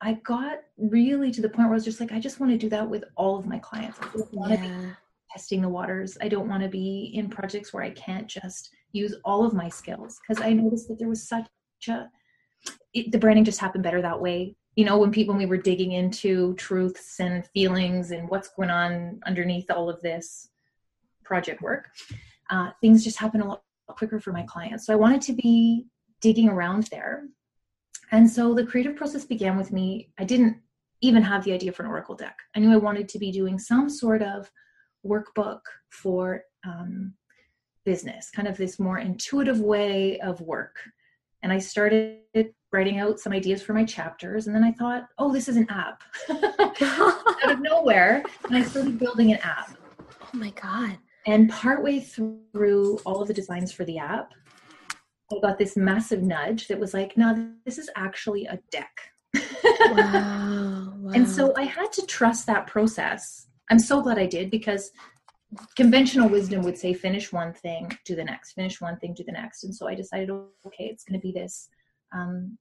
i 0.00 0.14
got 0.24 0.58
really 0.78 1.30
to 1.30 1.40
the 1.40 1.48
point 1.48 1.68
where 1.68 1.74
i 1.74 1.74
was 1.74 1.84
just 1.84 2.00
like 2.00 2.12
i 2.12 2.18
just 2.18 2.40
want 2.40 2.52
to 2.52 2.58
do 2.58 2.68
that 2.68 2.88
with 2.88 3.04
all 3.16 3.38
of 3.38 3.46
my 3.46 3.58
clients. 3.58 3.98
I 4.00 4.08
don't 4.16 4.34
want 4.34 4.52
to 4.52 4.58
be 4.58 4.92
testing 5.32 5.60
the 5.62 5.68
waters. 5.68 6.16
I 6.20 6.28
don't 6.28 6.48
want 6.48 6.62
to 6.62 6.68
be 6.68 7.10
in 7.14 7.28
projects 7.28 7.72
where 7.72 7.82
i 7.82 7.90
can't 7.90 8.26
just 8.26 8.70
use 8.92 9.16
all 9.24 9.44
of 9.44 9.52
my 9.52 9.68
skills. 9.68 10.20
Because 10.26 10.42
i 10.42 10.52
noticed 10.52 10.88
that 10.88 10.98
there 10.98 11.08
was 11.08 11.28
such 11.28 11.46
a 11.88 12.08
it, 12.94 13.12
the 13.12 13.18
branding 13.18 13.44
just 13.44 13.60
happened 13.60 13.84
better 13.84 14.00
that 14.00 14.20
way 14.20 14.56
you 14.76 14.84
know 14.84 14.98
when 14.98 15.10
people 15.10 15.34
when 15.34 15.42
we 15.42 15.46
were 15.46 15.56
digging 15.56 15.92
into 15.92 16.54
truths 16.54 17.20
and 17.20 17.46
feelings 17.48 18.10
and 18.10 18.28
what's 18.28 18.48
going 18.48 18.70
on 18.70 19.20
underneath 19.26 19.70
all 19.70 19.88
of 19.88 20.00
this 20.02 20.48
project 21.24 21.62
work 21.62 21.88
uh, 22.50 22.70
things 22.80 23.04
just 23.04 23.18
happen 23.18 23.40
a 23.40 23.48
lot 23.48 23.62
quicker 23.88 24.20
for 24.20 24.32
my 24.32 24.42
clients. 24.42 24.86
So 24.86 24.92
i 24.92 24.96
wanted 24.96 25.20
to 25.22 25.32
be 25.32 25.86
digging 26.20 26.48
around 26.48 26.84
there. 26.84 27.24
And 28.12 28.28
so 28.28 28.54
the 28.54 28.64
creative 28.64 28.96
process 28.96 29.24
began 29.24 29.56
with 29.56 29.72
me. 29.72 30.10
I 30.18 30.24
didn't 30.24 30.58
even 31.00 31.22
have 31.22 31.44
the 31.44 31.52
idea 31.52 31.72
for 31.72 31.82
an 31.82 31.90
oracle 31.90 32.14
deck. 32.14 32.36
I 32.54 32.60
knew 32.60 32.72
i 32.72 32.76
wanted 32.76 33.08
to 33.10 33.18
be 33.18 33.30
doing 33.30 33.58
some 33.58 33.90
sort 33.90 34.22
of 34.22 34.50
workbook 35.06 35.60
for 35.90 36.42
um, 36.66 37.14
business 37.84 38.30
kind 38.30 38.48
of 38.48 38.56
this 38.56 38.78
more 38.78 38.98
intuitive 38.98 39.60
way 39.60 40.18
of 40.20 40.40
work. 40.40 40.76
And 41.42 41.52
i 41.52 41.58
started 41.58 42.20
writing 42.74 42.98
out 42.98 43.20
some 43.20 43.32
ideas 43.32 43.62
for 43.62 43.72
my 43.72 43.84
chapters. 43.84 44.46
And 44.46 44.54
then 44.54 44.64
I 44.64 44.72
thought, 44.72 45.06
oh, 45.16 45.32
this 45.32 45.48
is 45.48 45.56
an 45.56 45.66
app 45.70 46.02
out 46.82 47.50
of 47.50 47.60
nowhere. 47.60 48.22
And 48.44 48.56
I 48.56 48.62
started 48.62 48.98
building 48.98 49.32
an 49.32 49.38
app. 49.38 49.78
Oh 50.00 50.36
my 50.36 50.50
God. 50.50 50.98
And 51.26 51.48
partway 51.48 52.00
through 52.00 52.98
all 53.06 53.22
of 53.22 53.28
the 53.28 53.34
designs 53.34 53.72
for 53.72 53.84
the 53.84 53.98
app, 53.98 54.32
I 55.32 55.36
got 55.40 55.56
this 55.56 55.76
massive 55.76 56.22
nudge 56.22 56.68
that 56.68 56.78
was 56.78 56.92
like, 56.92 57.16
no, 57.16 57.50
this 57.64 57.78
is 57.78 57.88
actually 57.96 58.44
a 58.44 58.58
deck. 58.70 59.00
wow, 59.34 60.92
wow. 60.98 61.10
And 61.14 61.28
so 61.28 61.54
I 61.56 61.62
had 61.62 61.92
to 61.92 62.06
trust 62.06 62.46
that 62.46 62.66
process. 62.66 63.46
I'm 63.70 63.78
so 63.78 64.02
glad 64.02 64.18
I 64.18 64.26
did 64.26 64.50
because 64.50 64.90
conventional 65.76 66.28
wisdom 66.28 66.62
would 66.62 66.76
say 66.76 66.92
finish 66.92 67.32
one 67.32 67.52
thing 67.52 67.88
do 68.04 68.16
the 68.16 68.24
next 68.24 68.54
finish 68.54 68.80
one 68.80 68.98
thing 68.98 69.14
do 69.14 69.22
the 69.22 69.30
next 69.30 69.62
and 69.62 69.72
so 69.72 69.86
i 69.86 69.94
decided 69.94 70.28
okay 70.66 70.86
it's 70.86 71.04
going 71.04 71.18
to 71.18 71.22
be 71.22 71.30
this 71.30 71.68
um, 72.12 72.58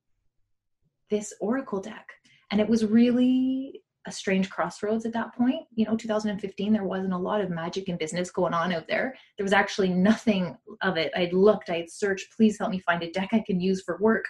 this 1.13 1.34
Oracle 1.39 1.79
deck. 1.79 2.10
And 2.51 2.60
it 2.60 2.67
was 2.67 2.86
really 2.86 3.84
a 4.05 4.12
strange 4.12 4.50
crossroads 4.50 5.05
at 5.05 5.13
that 5.13 5.34
point. 5.36 5.62
You 5.75 5.86
know, 5.86 5.96
2015, 5.96 6.74
there 6.74 6.84
wasn't 6.84 7.13
a 7.13 7.17
lot 7.17 7.39
of 7.39 7.51
magic 7.51 7.88
in 7.88 7.98
business 7.98 8.32
going 8.32 8.53
on 8.53 8.74
out 8.74 8.88
there. 8.88 9.15
There 9.38 9.43
was 9.43 9.53
actually 9.53 9.89
nothing 9.89 10.58
of 10.82 10.98
it. 10.98 11.12
I'd 11.15 11.34
looked, 11.34 11.70
I'd 11.70 11.89
searched, 11.89 12.36
please 12.36 12.58
help 12.58 12.72
me 12.72 12.79
find 12.79 13.03
a 13.03 13.12
deck 13.12 13.29
I 13.32 13.43
can 13.46 13.62
use 13.62 13.84
for 13.84 13.98
work. 14.00 14.25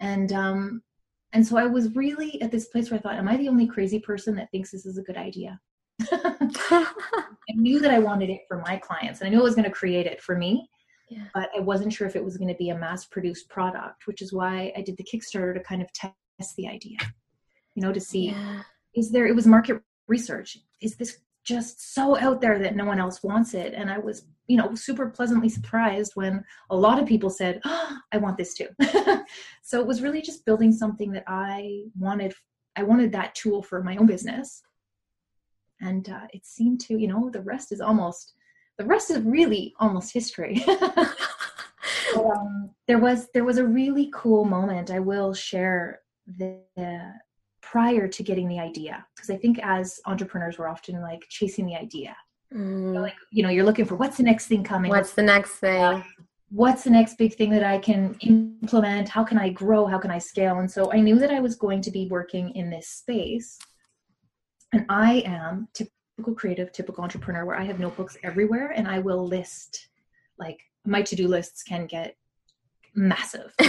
And 0.00 0.32
um, 0.32 0.82
and 1.34 1.46
so 1.46 1.56
I 1.56 1.66
was 1.66 1.94
really 1.94 2.40
at 2.42 2.50
this 2.50 2.68
place 2.68 2.90
where 2.90 2.98
I 2.98 3.02
thought, 3.02 3.16
am 3.16 3.28
I 3.28 3.36
the 3.36 3.48
only 3.48 3.66
crazy 3.66 3.98
person 3.98 4.36
that 4.36 4.50
thinks 4.50 4.70
this 4.70 4.84
is 4.86 4.98
a 4.98 5.02
good 5.02 5.16
idea? 5.16 5.58
I 6.12 6.86
knew 7.54 7.80
that 7.80 7.90
I 7.90 7.98
wanted 7.98 8.30
it 8.30 8.42
for 8.46 8.58
my 8.58 8.76
clients 8.76 9.20
and 9.20 9.26
I 9.26 9.30
knew 9.30 9.40
I 9.40 9.44
was 9.44 9.54
going 9.54 9.64
to 9.64 9.70
create 9.70 10.06
it 10.06 10.20
for 10.20 10.36
me 10.36 10.68
yeah. 11.08 11.24
but 11.34 11.50
I 11.56 11.60
wasn't 11.60 11.92
sure 11.92 12.06
if 12.06 12.16
it 12.16 12.24
was 12.24 12.36
going 12.36 12.48
to 12.48 12.54
be 12.54 12.70
a 12.70 12.78
mass 12.78 13.04
produced 13.04 13.48
product, 13.48 14.06
which 14.06 14.22
is 14.22 14.32
why 14.32 14.72
I 14.76 14.82
did 14.82 14.96
the 14.96 15.04
Kickstarter 15.04 15.54
to 15.54 15.60
kind 15.60 15.82
of 15.82 15.92
test 15.92 16.56
the 16.56 16.68
idea, 16.68 16.96
you 17.74 17.82
know, 17.82 17.92
to 17.92 18.00
see 18.00 18.30
yeah. 18.30 18.62
is 18.94 19.10
there, 19.10 19.26
it 19.26 19.34
was 19.34 19.46
market 19.46 19.80
research. 20.08 20.58
Is 20.80 20.96
this 20.96 21.18
just 21.44 21.94
so 21.94 22.16
out 22.18 22.40
there 22.40 22.58
that 22.58 22.76
no 22.76 22.84
one 22.84 23.00
else 23.00 23.22
wants 23.22 23.54
it? 23.54 23.74
And 23.74 23.90
I 23.90 23.98
was, 23.98 24.26
you 24.46 24.56
know, 24.56 24.74
super 24.74 25.10
pleasantly 25.10 25.48
surprised 25.48 26.12
when 26.14 26.44
a 26.70 26.76
lot 26.76 27.00
of 27.00 27.06
people 27.06 27.30
said, 27.30 27.60
oh, 27.64 27.96
I 28.12 28.18
want 28.18 28.36
this 28.36 28.54
too. 28.54 28.68
so 29.62 29.80
it 29.80 29.86
was 29.86 30.02
really 30.02 30.22
just 30.22 30.44
building 30.44 30.72
something 30.72 31.12
that 31.12 31.24
I 31.26 31.84
wanted. 31.98 32.34
I 32.76 32.84
wanted 32.84 33.12
that 33.12 33.34
tool 33.34 33.62
for 33.62 33.82
my 33.82 33.96
own 33.96 34.06
business. 34.06 34.62
And 35.80 36.08
uh, 36.08 36.26
it 36.32 36.46
seemed 36.46 36.80
to, 36.82 36.96
you 36.96 37.08
know, 37.08 37.28
the 37.28 37.42
rest 37.42 37.72
is 37.72 37.80
almost 37.80 38.34
the 38.78 38.84
rest 38.84 39.10
is 39.10 39.20
really 39.20 39.74
almost 39.78 40.12
history. 40.12 40.64
um, 42.16 42.70
there 42.88 42.98
was 42.98 43.28
there 43.34 43.44
was 43.44 43.58
a 43.58 43.66
really 43.66 44.10
cool 44.14 44.44
moment 44.44 44.90
I 44.90 44.98
will 44.98 45.34
share 45.34 46.00
the, 46.26 46.60
the 46.76 47.12
prior 47.60 48.08
to 48.08 48.22
getting 48.22 48.48
the 48.48 48.58
idea 48.58 49.04
because 49.14 49.30
I 49.30 49.36
think 49.36 49.58
as 49.62 50.00
entrepreneurs 50.06 50.58
we're 50.58 50.68
often 50.68 51.00
like 51.00 51.24
chasing 51.28 51.66
the 51.66 51.76
idea. 51.76 52.16
Mm. 52.54 53.00
like 53.00 53.14
you 53.30 53.42
know 53.42 53.48
you're 53.48 53.64
looking 53.64 53.86
for 53.86 53.94
what's 53.94 54.18
the 54.18 54.22
next 54.22 54.46
thing 54.46 54.62
coming. 54.62 54.90
What's 54.90 55.14
the 55.14 55.22
next 55.22 55.52
thing? 55.52 56.04
What's 56.50 56.84
the 56.84 56.90
next 56.90 57.16
big 57.16 57.34
thing 57.34 57.48
that 57.50 57.64
I 57.64 57.78
can 57.78 58.14
implement? 58.20 59.08
How 59.08 59.24
can 59.24 59.38
I 59.38 59.48
grow? 59.48 59.86
How 59.86 59.98
can 59.98 60.10
I 60.10 60.18
scale? 60.18 60.58
And 60.58 60.70
so 60.70 60.92
I 60.92 61.00
knew 61.00 61.18
that 61.18 61.30
I 61.30 61.40
was 61.40 61.54
going 61.54 61.80
to 61.80 61.90
be 61.90 62.08
working 62.08 62.50
in 62.50 62.68
this 62.68 62.88
space. 62.88 63.58
And 64.74 64.84
I 64.90 65.22
am, 65.24 65.68
to 65.74 65.86
typical 66.22 66.34
creative, 66.34 66.70
typical 66.70 67.02
entrepreneur 67.02 67.44
where 67.44 67.56
I 67.56 67.64
have 67.64 67.80
notebooks 67.80 68.16
everywhere 68.22 68.72
and 68.76 68.86
I 68.86 69.00
will 69.00 69.26
list 69.26 69.88
like 70.38 70.60
my 70.86 71.02
to-do 71.02 71.26
lists 71.26 71.64
can 71.64 71.86
get 71.86 72.16
massive. 72.94 73.54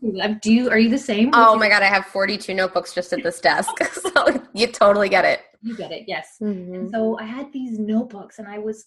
You 0.00 0.12
know? 0.12 0.38
Do 0.40 0.52
you 0.52 0.70
are 0.70 0.78
you 0.78 0.90
the 0.90 0.96
same? 0.96 1.30
Oh 1.32 1.56
my 1.56 1.68
god, 1.68 1.82
I 1.82 1.86
have 1.86 2.06
42 2.06 2.54
notebooks 2.54 2.94
just 2.94 3.12
at 3.12 3.24
this 3.24 3.40
desk. 3.40 3.68
so 3.92 4.46
you 4.54 4.68
totally 4.68 5.08
get 5.08 5.24
it. 5.24 5.40
You 5.60 5.76
get 5.76 5.90
it, 5.90 6.04
yes. 6.06 6.36
Mm-hmm. 6.40 6.90
So 6.90 7.18
I 7.18 7.24
had 7.24 7.52
these 7.52 7.80
notebooks 7.80 8.38
and 8.38 8.46
I 8.46 8.58
was 8.58 8.86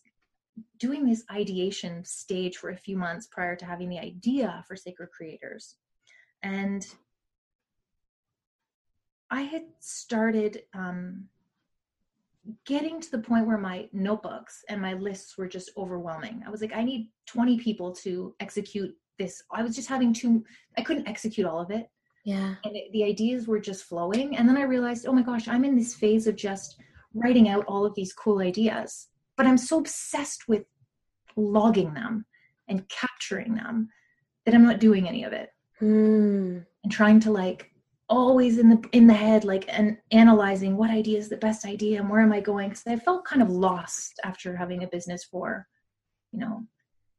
doing 0.80 1.06
this 1.06 1.26
ideation 1.30 2.06
stage 2.06 2.56
for 2.56 2.70
a 2.70 2.78
few 2.78 2.96
months 2.96 3.28
prior 3.28 3.58
to 3.58 3.66
having 3.66 3.90
the 3.90 4.00
idea 4.00 4.64
for 4.70 4.78
Sacred 4.78 5.10
Creators. 5.12 5.76
And 6.44 6.88
I 9.30 9.42
had 9.42 9.64
started 9.82 10.64
um, 10.74 11.26
getting 12.66 13.00
to 13.02 13.12
the 13.12 13.20
point 13.20 13.48
where 13.48 13.58
my 13.58 13.88
notebooks 13.94 14.64
and 14.70 14.82
my 14.82 14.94
lists 14.94 15.38
were 15.38 15.48
just 15.48 15.72
overwhelming. 15.78 16.44
I 16.46 16.50
was 16.50 16.62
like, 16.62 16.76
I 16.76 16.84
need 16.84 17.10
20 17.28 17.60
people 17.60 17.92
to 18.04 18.36
execute 18.40 18.96
this. 19.18 19.44
I 19.52 19.64
was 19.64 19.76
just 19.76 19.90
having 19.90 20.14
too, 20.14 20.44
I 20.78 20.82
couldn't 20.82 21.08
execute 21.08 21.48
all 21.48 21.60
of 21.60 21.72
it. 21.72 21.90
Yeah. 22.26 22.56
And 22.64 22.76
it, 22.76 22.92
the 22.92 23.04
ideas 23.04 23.48
were 23.48 23.60
just 23.60 23.86
flowing. 23.86 24.38
And 24.38 24.48
then 24.48 24.58
I 24.58 24.64
realized, 24.64 25.06
oh 25.08 25.14
my 25.14 25.24
gosh, 25.24 25.48
I'm 25.48 25.66
in 25.66 25.76
this 25.76 25.96
phase 25.96 26.28
of 26.28 26.36
just 26.36 26.78
writing 27.14 27.50
out 27.50 27.66
all 27.68 27.86
of 27.86 27.96
these 27.96 28.14
cool 28.14 28.40
ideas. 28.40 29.08
But 29.38 29.46
I'm 29.48 29.58
so 29.58 29.80
obsessed 29.80 30.48
with 30.48 30.64
logging 31.36 31.94
them 31.94 32.26
and 32.68 32.88
capturing 32.90 33.56
them 33.56 33.90
that 34.46 34.54
I'm 34.54 34.64
not 34.64 34.80
doing 34.80 35.08
any 35.08 35.24
of 35.24 35.34
it. 35.34 35.50
Mm. 35.82 36.66
And 36.84 36.92
trying 36.92 37.20
to 37.22 37.32
like 37.32 37.71
always 38.12 38.58
in 38.58 38.68
the 38.70 38.84
in 38.92 39.08
the 39.08 39.14
head 39.14 39.46
like 39.46 39.64
and 39.70 39.98
analyzing 40.12 40.76
what 40.76 40.92
idea 40.92 41.18
is 41.18 41.30
the 41.30 41.38
best 41.38 41.66
idea 41.66 41.98
and 41.98 42.10
where 42.10 42.20
am 42.20 42.34
i 42.34 42.42
going? 42.42 42.68
Because 42.70 42.84
i 42.86 42.98
felt 42.98 43.26
kind 43.26 43.42
of 43.42 43.50
lost 43.50 44.20
after 44.24 44.56
having 44.56 44.84
a 44.84 44.88
business 44.88 45.24
for 45.24 45.66
you 46.34 46.40
know 46.40 46.68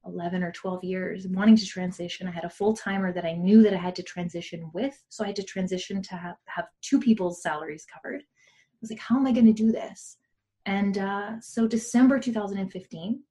11 0.04 0.42
or 0.42 0.52
12 0.52 0.84
years 0.84 1.26
wanting 1.28 1.56
to 1.56 1.64
transition. 1.64 2.26
I 2.26 2.32
had 2.32 2.44
a 2.44 2.50
full 2.50 2.75
timer 2.76 3.11
that 3.12 3.25
i 3.25 3.32
knew 3.32 3.62
that 3.62 3.72
i 3.72 3.78
had 3.78 3.96
to 3.96 4.02
transition 4.02 4.70
with 4.75 5.02
so 5.08 5.25
i 5.25 5.28
had 5.28 5.37
to 5.37 5.42
transition 5.42 6.02
to 6.02 6.14
have, 6.14 6.37
have 6.46 6.66
two 6.82 7.00
people's 7.00 7.42
salaries 7.42 7.87
covered. 7.92 8.20
I 8.20 8.78
was 8.82 8.90
like 8.90 9.00
how 9.00 9.16
am 9.16 9.26
i 9.26 9.32
going 9.32 9.46
to 9.46 9.64
do 9.64 9.72
this? 9.72 10.18
And 10.66 10.99
uh, 10.99 11.40
so 11.40 11.66
december 11.66 12.18
2015 12.18 13.22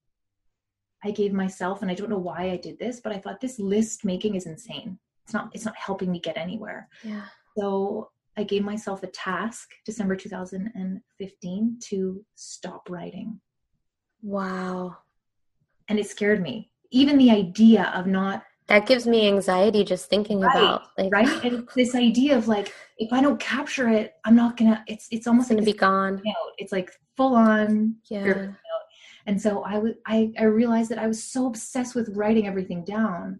i 1.03 1.11
gave 1.11 1.31
myself 1.31 1.81
and 1.83 1.91
i 1.91 1.93
don't 1.93 2.09
know 2.09 2.17
why 2.17 2.49
i 2.49 2.57
did 2.57 2.79
this 2.79 2.99
but 2.99 3.13
i 3.13 3.19
thought 3.19 3.39
this 3.39 3.59
list 3.59 4.03
making 4.03 4.33
is 4.35 4.47
insane. 4.47 4.97
It's 5.25 5.33
not 5.33 5.51
it's 5.53 5.65
not 5.65 5.77
helping 5.77 6.11
me 6.11 6.19
get 6.19 6.37
anywhere. 6.37 6.89
Yeah. 7.03 7.25
So 7.57 8.09
I 8.37 8.43
gave 8.43 8.63
myself 8.63 9.03
a 9.03 9.07
task, 9.07 9.69
December 9.85 10.15
2015, 10.15 11.77
to 11.81 12.25
stop 12.35 12.89
writing. 12.89 13.39
Wow. 14.21 14.97
And 15.87 15.99
it 15.99 16.07
scared 16.07 16.41
me. 16.41 16.71
Even 16.91 17.17
the 17.17 17.31
idea 17.31 17.91
of 17.95 18.07
not, 18.07 18.43
That 18.67 18.85
gives 18.85 19.05
me 19.05 19.27
anxiety 19.27 19.83
just 19.83 20.09
thinking 20.09 20.39
Right, 20.39 20.55
about 20.55 20.83
like 20.97 21.11
right? 21.11 21.43
And 21.43 21.67
this 21.75 21.95
idea 21.95 22.37
of 22.37 22.47
like, 22.47 22.73
if 22.97 23.11
I 23.11 23.21
don't 23.21 23.39
capture 23.39 23.89
it, 23.89 24.13
I'm 24.25 24.35
not 24.35 24.55
gonna, 24.57 24.83
it's 24.87 25.07
it's 25.11 25.19
it's 25.19 25.27
almost 25.27 25.49
gonna 25.49 25.61
like 25.61 25.65
be 25.65 25.73
gone. 25.73 26.15
out. 26.15 26.51
It's 26.57 26.71
like 26.71 26.89
full 27.17 27.35
on 27.35 27.95
Yeah. 28.09 28.51
And 29.25 29.39
so 29.41 29.63
I 29.63 29.77
was 29.77 29.93
I, 30.05 30.31
I 30.39 30.43
realized 30.45 30.89
that 30.91 30.99
I 30.99 31.07
was 31.07 31.23
so 31.23 31.47
obsessed 31.47 31.95
with 31.95 32.09
writing 32.15 32.47
everything 32.47 32.83
down 32.83 33.39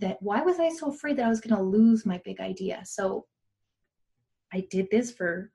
that 0.00 0.18
why 0.20 0.42
was 0.42 0.58
I 0.58 0.68
so 0.70 0.90
afraid 0.90 1.16
that 1.16 1.26
I 1.26 1.28
was 1.28 1.40
gonna 1.40 1.62
lose 1.62 2.06
my 2.06 2.20
big 2.24 2.40
idea? 2.40 2.82
So 2.84 3.26
I 4.52 4.66
did 4.70 4.88
this 4.90 5.10
for, 5.10 5.52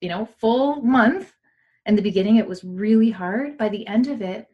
you 0.00 0.08
know, 0.08 0.26
full 0.40 0.82
month. 0.82 1.32
In 1.86 1.96
the 1.96 2.02
beginning 2.02 2.36
it 2.36 2.48
was 2.48 2.64
really 2.64 3.10
hard. 3.10 3.58
By 3.58 3.68
the 3.68 3.86
end 3.86 4.08
of 4.08 4.22
it, 4.22 4.46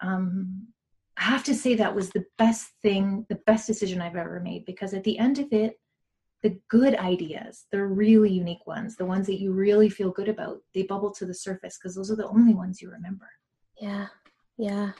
um, 0.00 0.68
I 1.16 1.22
have 1.22 1.44
to 1.44 1.54
say 1.54 1.74
that 1.74 1.94
was 1.94 2.10
the 2.10 2.24
best 2.38 2.68
thing, 2.82 3.24
the 3.28 3.40
best 3.46 3.66
decision 3.66 4.00
I've 4.00 4.16
ever 4.16 4.40
made 4.40 4.64
because 4.64 4.94
at 4.94 5.04
the 5.04 5.18
end 5.18 5.38
of 5.38 5.52
it, 5.52 5.78
the 6.42 6.58
good 6.68 6.94
ideas, 6.96 7.64
the 7.72 7.82
really 7.82 8.30
unique 8.30 8.66
ones, 8.66 8.96
the 8.96 9.06
ones 9.06 9.26
that 9.26 9.40
you 9.40 9.52
really 9.52 9.88
feel 9.88 10.10
good 10.10 10.28
about, 10.28 10.58
they 10.74 10.82
bubble 10.82 11.10
to 11.12 11.24
the 11.24 11.32
surface 11.32 11.78
because 11.78 11.94
those 11.94 12.10
are 12.10 12.16
the 12.16 12.28
only 12.28 12.52
ones 12.52 12.82
you 12.82 12.90
remember. 12.90 13.28
Yeah. 13.80 14.08
Yeah. 14.58 14.92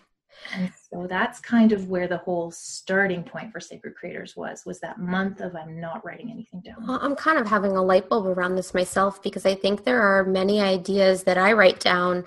And 0.55 0.71
so 0.91 1.07
that's 1.09 1.41
kind 1.41 1.73
of 1.73 1.89
where 1.89 2.07
the 2.07 2.19
whole 2.19 2.51
starting 2.51 3.23
point 3.23 3.53
for 3.53 3.61
Sacred 3.61 3.95
Creators 3.95 4.37
was, 4.37 4.65
was 4.67 4.81
that 4.81 4.99
month 4.99 5.41
of 5.41 5.57
I'm 5.57 5.81
not 5.81 6.05
writing 6.05 6.31
anything 6.31 6.61
down. 6.61 6.87
Well, 6.87 6.99
I'm 7.03 7.17
kind 7.17 7.39
of 7.39 7.47
having 7.47 7.73
a 7.73 7.83
light 7.83 8.09
bulb 8.09 8.27
around 8.27 8.57
this 8.57 8.75
myself 8.75 9.23
because 9.23 9.47
I 9.47 9.55
think 9.55 9.85
there 9.85 10.03
are 10.03 10.25
many 10.25 10.61
ideas 10.61 11.25
that 11.25 11.39
I 11.39 11.53
write 11.53 11.81
down. 11.81 12.25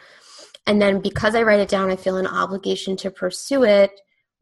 And 0.65 0.81
then 0.81 0.99
because 0.99 1.35
I 1.35 1.43
write 1.43 1.59
it 1.59 1.69
down, 1.69 1.89
I 1.89 1.95
feel 1.95 2.17
an 2.17 2.27
obligation 2.27 2.97
to 2.97 3.11
pursue 3.11 3.63
it 3.63 3.91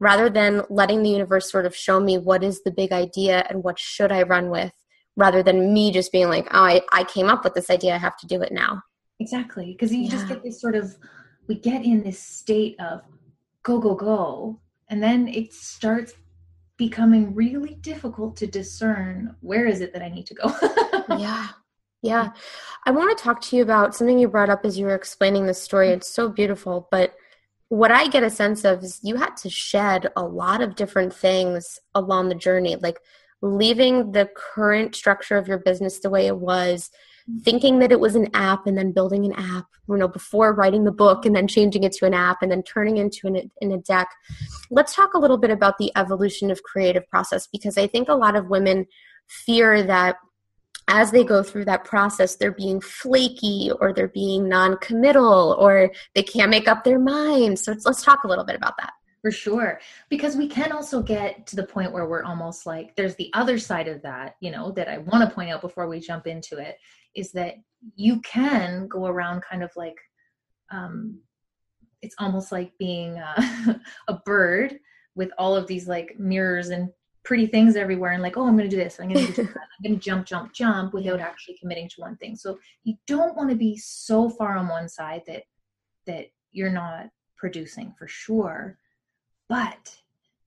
rather 0.00 0.28
than 0.28 0.62
letting 0.68 1.02
the 1.02 1.10
universe 1.10 1.50
sort 1.50 1.66
of 1.66 1.74
show 1.74 2.00
me 2.00 2.18
what 2.18 2.42
is 2.42 2.62
the 2.62 2.70
big 2.70 2.92
idea 2.92 3.46
and 3.48 3.62
what 3.62 3.78
should 3.78 4.12
I 4.12 4.22
run 4.22 4.50
with, 4.50 4.72
rather 5.16 5.42
than 5.42 5.72
me 5.72 5.90
just 5.92 6.12
being 6.12 6.28
like, 6.28 6.46
oh, 6.50 6.64
I, 6.64 6.82
I 6.92 7.04
came 7.04 7.28
up 7.28 7.44
with 7.44 7.54
this 7.54 7.70
idea, 7.70 7.94
I 7.94 7.98
have 7.98 8.18
to 8.18 8.26
do 8.26 8.42
it 8.42 8.52
now. 8.52 8.82
Exactly. 9.20 9.72
Because 9.72 9.94
you 9.94 10.08
just 10.08 10.28
get 10.28 10.42
this 10.42 10.60
sort 10.60 10.74
of, 10.74 10.96
we 11.46 11.54
get 11.54 11.84
in 11.84 12.02
this 12.02 12.18
state 12.18 12.78
of 12.80 13.02
go, 13.66 13.80
go, 13.80 13.94
go. 13.96 14.60
And 14.88 15.02
then 15.02 15.26
it 15.26 15.52
starts 15.52 16.14
becoming 16.76 17.34
really 17.34 17.74
difficult 17.74 18.36
to 18.36 18.46
discern 18.46 19.34
where 19.40 19.66
is 19.66 19.80
it 19.80 19.92
that 19.92 20.02
I 20.02 20.08
need 20.08 20.26
to 20.26 20.34
go. 20.34 20.54
yeah 21.18 21.48
yeah 22.02 22.30
i 22.84 22.90
want 22.90 23.16
to 23.16 23.24
talk 23.24 23.40
to 23.40 23.56
you 23.56 23.62
about 23.62 23.94
something 23.94 24.18
you 24.18 24.28
brought 24.28 24.50
up 24.50 24.64
as 24.64 24.78
you 24.78 24.84
were 24.84 24.94
explaining 24.94 25.46
this 25.46 25.62
story 25.62 25.88
it's 25.88 26.08
so 26.08 26.28
beautiful 26.28 26.88
but 26.90 27.14
what 27.68 27.90
i 27.90 28.06
get 28.06 28.22
a 28.22 28.28
sense 28.28 28.64
of 28.64 28.82
is 28.82 29.00
you 29.02 29.16
had 29.16 29.34
to 29.36 29.48
shed 29.48 30.10
a 30.14 30.22
lot 30.22 30.60
of 30.60 30.76
different 30.76 31.14
things 31.14 31.78
along 31.94 32.28
the 32.28 32.34
journey 32.34 32.76
like 32.76 32.98
leaving 33.40 34.12
the 34.12 34.28
current 34.36 34.94
structure 34.94 35.38
of 35.38 35.48
your 35.48 35.58
business 35.58 36.00
the 36.00 36.10
way 36.10 36.26
it 36.26 36.36
was 36.36 36.90
thinking 37.42 37.80
that 37.80 37.90
it 37.90 37.98
was 37.98 38.14
an 38.14 38.28
app 38.34 38.66
and 38.66 38.78
then 38.78 38.92
building 38.92 39.24
an 39.24 39.32
app 39.32 39.66
you 39.88 39.96
know 39.96 40.08
before 40.08 40.54
writing 40.54 40.84
the 40.84 40.92
book 40.92 41.26
and 41.26 41.34
then 41.34 41.48
changing 41.48 41.82
it 41.82 41.92
to 41.92 42.06
an 42.06 42.14
app 42.14 42.40
and 42.40 42.52
then 42.52 42.62
turning 42.62 42.98
into 42.98 43.26
an, 43.26 43.50
in 43.60 43.72
a 43.72 43.78
deck 43.78 44.08
let's 44.70 44.94
talk 44.94 45.14
a 45.14 45.18
little 45.18 45.38
bit 45.38 45.50
about 45.50 45.76
the 45.78 45.90
evolution 45.96 46.50
of 46.50 46.62
creative 46.62 47.06
process 47.08 47.48
because 47.48 47.76
i 47.76 47.86
think 47.86 48.08
a 48.08 48.14
lot 48.14 48.36
of 48.36 48.48
women 48.48 48.86
fear 49.28 49.82
that 49.82 50.16
as 50.88 51.10
they 51.10 51.24
go 51.24 51.42
through 51.42 51.64
that 51.64 51.84
process, 51.84 52.36
they're 52.36 52.52
being 52.52 52.80
flaky 52.80 53.70
or 53.80 53.92
they're 53.92 54.08
being 54.08 54.48
non 54.48 54.76
committal 54.78 55.56
or 55.58 55.90
they 56.14 56.22
can't 56.22 56.50
make 56.50 56.68
up 56.68 56.84
their 56.84 56.98
minds. 56.98 57.64
So 57.64 57.74
let's 57.84 58.04
talk 58.04 58.22
a 58.24 58.28
little 58.28 58.44
bit 58.44 58.54
about 58.54 58.76
that. 58.78 58.92
For 59.26 59.32
sure. 59.32 59.80
Because 60.08 60.36
we 60.36 60.46
can 60.46 60.70
also 60.70 61.02
get 61.02 61.48
to 61.48 61.56
the 61.56 61.64
point 61.64 61.92
where 61.92 62.06
we're 62.06 62.22
almost 62.22 62.64
like 62.64 62.94
there's 62.94 63.16
the 63.16 63.28
other 63.34 63.58
side 63.58 63.88
of 63.88 64.00
that, 64.02 64.36
you 64.38 64.52
know, 64.52 64.70
that 64.70 64.86
I 64.86 64.98
want 64.98 65.28
to 65.28 65.34
point 65.34 65.50
out 65.50 65.60
before 65.60 65.88
we 65.88 65.98
jump 65.98 66.28
into 66.28 66.58
it 66.58 66.76
is 67.16 67.32
that 67.32 67.56
you 67.96 68.20
can 68.20 68.86
go 68.86 69.06
around 69.06 69.42
kind 69.42 69.64
of 69.64 69.72
like 69.74 69.96
um 70.70 71.18
it's 72.02 72.14
almost 72.20 72.52
like 72.52 72.70
being 72.78 73.18
uh, 73.18 73.74
a 74.08 74.14
bird 74.24 74.78
with 75.16 75.32
all 75.38 75.56
of 75.56 75.66
these 75.66 75.88
like 75.88 76.14
mirrors 76.20 76.68
and 76.68 76.88
pretty 77.24 77.48
things 77.48 77.74
everywhere 77.74 78.12
and 78.12 78.22
like 78.22 78.36
oh 78.36 78.46
i'm 78.46 78.56
going 78.56 78.70
to 78.70 78.76
do 78.76 78.80
this. 78.80 79.00
I'm 79.00 79.08
going 79.08 79.26
to 79.26 79.32
do 79.32 79.42
that 79.42 79.50
i'm 79.56 79.82
going 79.82 79.98
to 79.98 80.04
jump 80.04 80.24
jump 80.24 80.52
jump 80.52 80.94
without 80.94 81.18
actually 81.18 81.58
committing 81.58 81.88
to 81.88 82.00
one 82.00 82.16
thing. 82.18 82.36
So 82.36 82.60
you 82.84 82.94
don't 83.08 83.36
want 83.36 83.50
to 83.50 83.56
be 83.56 83.76
so 83.76 84.30
far 84.30 84.56
on 84.56 84.68
one 84.68 84.88
side 84.88 85.22
that 85.26 85.42
that 86.06 86.26
you're 86.52 86.70
not 86.70 87.08
producing 87.36 87.92
for 87.98 88.06
sure 88.06 88.78
but 89.48 89.96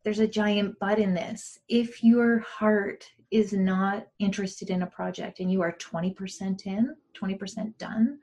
there's 0.03 0.19
a 0.19 0.27
giant 0.27 0.75
but 0.79 0.99
in 0.99 1.13
this. 1.13 1.59
If 1.67 2.03
your 2.03 2.39
heart 2.39 3.09
is 3.31 3.53
not 3.53 4.07
interested 4.17 4.69
in 4.69 4.81
a 4.81 4.87
project 4.87 5.39
and 5.39 5.51
you 5.51 5.61
are 5.61 5.73
20% 5.73 6.65
in, 6.65 6.95
20% 7.19 7.77
done, 7.77 8.19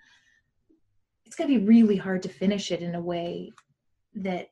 it's 1.25 1.37
going 1.37 1.51
to 1.51 1.59
be 1.59 1.67
really 1.67 1.97
hard 1.97 2.23
to 2.23 2.29
finish 2.29 2.73
it 2.73 2.81
in 2.81 2.95
a 2.95 3.01
way 3.01 3.53
that 4.15 4.51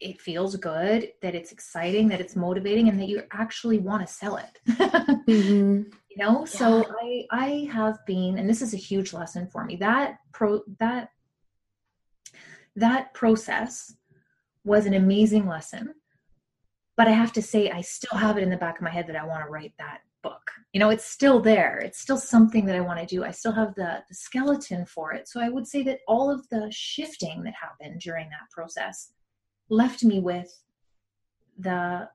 it 0.00 0.20
feels 0.20 0.56
good, 0.56 1.12
that 1.22 1.34
it's 1.34 1.52
exciting, 1.52 2.08
that 2.08 2.20
it's 2.20 2.36
motivating, 2.36 2.88
and 2.88 3.00
that 3.00 3.08
you 3.08 3.22
actually 3.32 3.78
want 3.78 4.06
to 4.06 4.12
sell 4.12 4.36
it. 4.36 4.60
Mm-hmm. 5.26 5.90
you 6.08 6.16
know 6.24 6.44
so 6.44 6.84
i 7.02 7.26
i 7.32 7.68
have 7.72 7.98
been 8.06 8.38
and 8.38 8.48
this 8.48 8.62
is 8.62 8.74
a 8.74 8.76
huge 8.76 9.12
lesson 9.12 9.48
for 9.48 9.64
me 9.64 9.74
that 9.76 10.18
pro 10.32 10.62
that 10.78 11.10
that 12.76 13.12
process 13.12 13.94
was 14.66 14.84
an 14.84 14.94
amazing 14.94 15.46
lesson 15.46 15.94
but 16.96 17.08
i 17.08 17.12
have 17.12 17.32
to 17.32 17.40
say 17.40 17.70
i 17.70 17.80
still 17.80 18.18
have 18.18 18.36
it 18.36 18.42
in 18.42 18.50
the 18.50 18.56
back 18.56 18.76
of 18.76 18.82
my 18.82 18.90
head 18.90 19.06
that 19.06 19.16
i 19.16 19.24
want 19.24 19.42
to 19.42 19.50
write 19.50 19.72
that 19.78 20.00
book. 20.22 20.50
You 20.72 20.80
know 20.80 20.90
it's 20.90 21.04
still 21.04 21.40
there. 21.40 21.78
It's 21.78 22.00
still 22.00 22.16
something 22.18 22.66
that 22.66 22.76
i 22.76 22.80
want 22.80 22.98
to 22.98 23.06
do. 23.06 23.24
I 23.24 23.30
still 23.30 23.52
have 23.52 23.74
the, 23.74 24.02
the 24.08 24.14
skeleton 24.14 24.84
for 24.84 25.12
it. 25.12 25.28
So 25.28 25.40
i 25.40 25.48
would 25.48 25.66
say 25.66 25.82
that 25.84 26.00
all 26.08 26.30
of 26.30 26.48
the 26.48 26.68
shifting 26.70 27.42
that 27.44 27.54
happened 27.54 28.00
during 28.00 28.28
that 28.30 28.50
process 28.50 29.12
left 29.68 30.04
me 30.04 30.18
with 30.20 30.52
the 31.58 32.08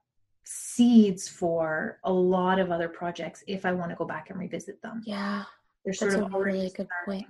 seeds 0.44 1.28
for 1.28 2.00
a 2.04 2.12
lot 2.12 2.60
of 2.60 2.72
other 2.72 2.90
projects 2.90 3.44
if 3.48 3.66
I 3.66 3.72
want 3.72 3.90
to 3.92 3.96
go 3.96 4.06
back 4.06 4.30
and 4.30 4.40
revisit 4.40 4.82
them. 4.82 5.02
Yeah, 5.06 5.44
They're 5.84 5.94
that's 5.94 6.00
sort 6.00 6.14
a 6.14 6.26
of 6.26 6.34
already 6.34 6.58
really 6.58 6.74
good 6.76 6.90
point. 7.06 7.28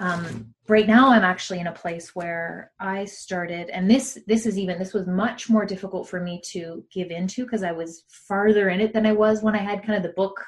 Um, 0.00 0.54
right 0.68 0.86
now 0.86 1.10
i'm 1.10 1.24
actually 1.24 1.60
in 1.60 1.68
a 1.68 1.72
place 1.72 2.14
where 2.14 2.72
i 2.80 3.04
started 3.04 3.68
and 3.70 3.90
this 3.90 4.18
this 4.26 4.46
is 4.46 4.58
even 4.58 4.78
this 4.78 4.92
was 4.92 5.06
much 5.06 5.48
more 5.48 5.64
difficult 5.64 6.08
for 6.08 6.20
me 6.20 6.40
to 6.44 6.84
give 6.92 7.10
into 7.10 7.44
because 7.44 7.62
i 7.62 7.72
was 7.72 8.04
farther 8.08 8.70
in 8.70 8.80
it 8.80 8.92
than 8.92 9.06
i 9.06 9.12
was 9.12 9.42
when 9.42 9.54
i 9.54 9.62
had 9.62 9.84
kind 9.84 9.96
of 9.96 10.02
the 10.02 10.14
book 10.16 10.44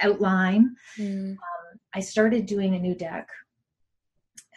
outline. 0.00 0.74
Mm. 0.98 1.32
um, 1.32 1.80
i 1.94 2.00
started 2.00 2.46
doing 2.46 2.74
a 2.74 2.78
new 2.78 2.94
deck 2.94 3.28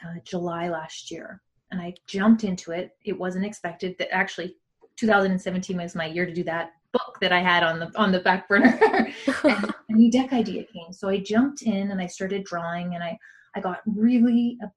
uh, 0.06 0.20
july 0.24 0.70
last 0.70 1.10
year 1.10 1.42
and 1.72 1.82
i 1.82 1.94
jumped 2.08 2.44
into 2.44 2.72
it. 2.72 2.96
It 3.04 3.18
wasn't 3.18 3.46
expected 3.46 3.96
that 4.00 4.14
actually 4.14 4.56
2017 4.98 5.78
was 5.78 5.96
my 5.96 6.06
year 6.06 6.26
to 6.26 6.34
do 6.34 6.44
that 6.44 6.72
book 6.94 7.18
that 7.22 7.32
i 7.32 7.40
had 7.40 7.64
on 7.64 7.80
the 7.80 7.92
on 7.96 8.12
the 8.12 8.20
back 8.20 8.48
burner. 8.48 8.80
And 9.44 9.74
a 9.90 9.94
new 9.94 10.12
deck 10.12 10.34
idea 10.34 10.64
came 10.64 10.92
so 10.92 11.10
i 11.10 11.18
jumped 11.18 11.62
in 11.62 11.92
and 11.92 12.02
i 12.02 12.08
started 12.08 12.44
drawing 12.44 12.96
and 12.96 13.04
i 13.04 13.18
I 13.58 13.60
got 13.60 13.80
really 13.86 14.58
a, 14.64 14.68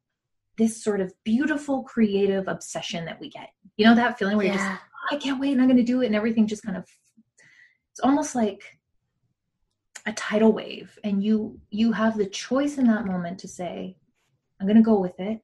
this 0.56 0.82
sort 0.82 1.00
of 1.00 1.12
beautiful 1.24 1.82
creative 1.82 2.48
obsession 2.48 3.04
that 3.04 3.20
we 3.20 3.28
get. 3.28 3.50
You 3.76 3.86
know 3.86 3.94
that 3.94 4.18
feeling 4.18 4.36
where 4.36 4.46
yeah. 4.46 4.52
you're 4.52 4.62
just, 4.62 4.80
oh, 4.82 5.16
I 5.16 5.18
can't 5.18 5.40
wait 5.40 5.52
and 5.52 5.60
I'm 5.60 5.68
going 5.68 5.84
to 5.84 5.92
do 5.92 6.02
it, 6.02 6.06
and 6.06 6.14
everything 6.14 6.46
just 6.46 6.62
kind 6.62 6.76
of. 6.76 6.86
It's 7.92 8.00
almost 8.00 8.34
like 8.34 8.62
a 10.06 10.12
tidal 10.12 10.52
wave, 10.52 10.98
and 11.04 11.22
you 11.22 11.60
you 11.70 11.92
have 11.92 12.16
the 12.16 12.26
choice 12.26 12.78
in 12.78 12.86
that 12.86 13.04
moment 13.04 13.40
to 13.40 13.48
say, 13.48 13.96
I'm 14.58 14.66
going 14.66 14.76
to 14.76 14.82
go 14.82 14.98
with 14.98 15.18
it, 15.20 15.40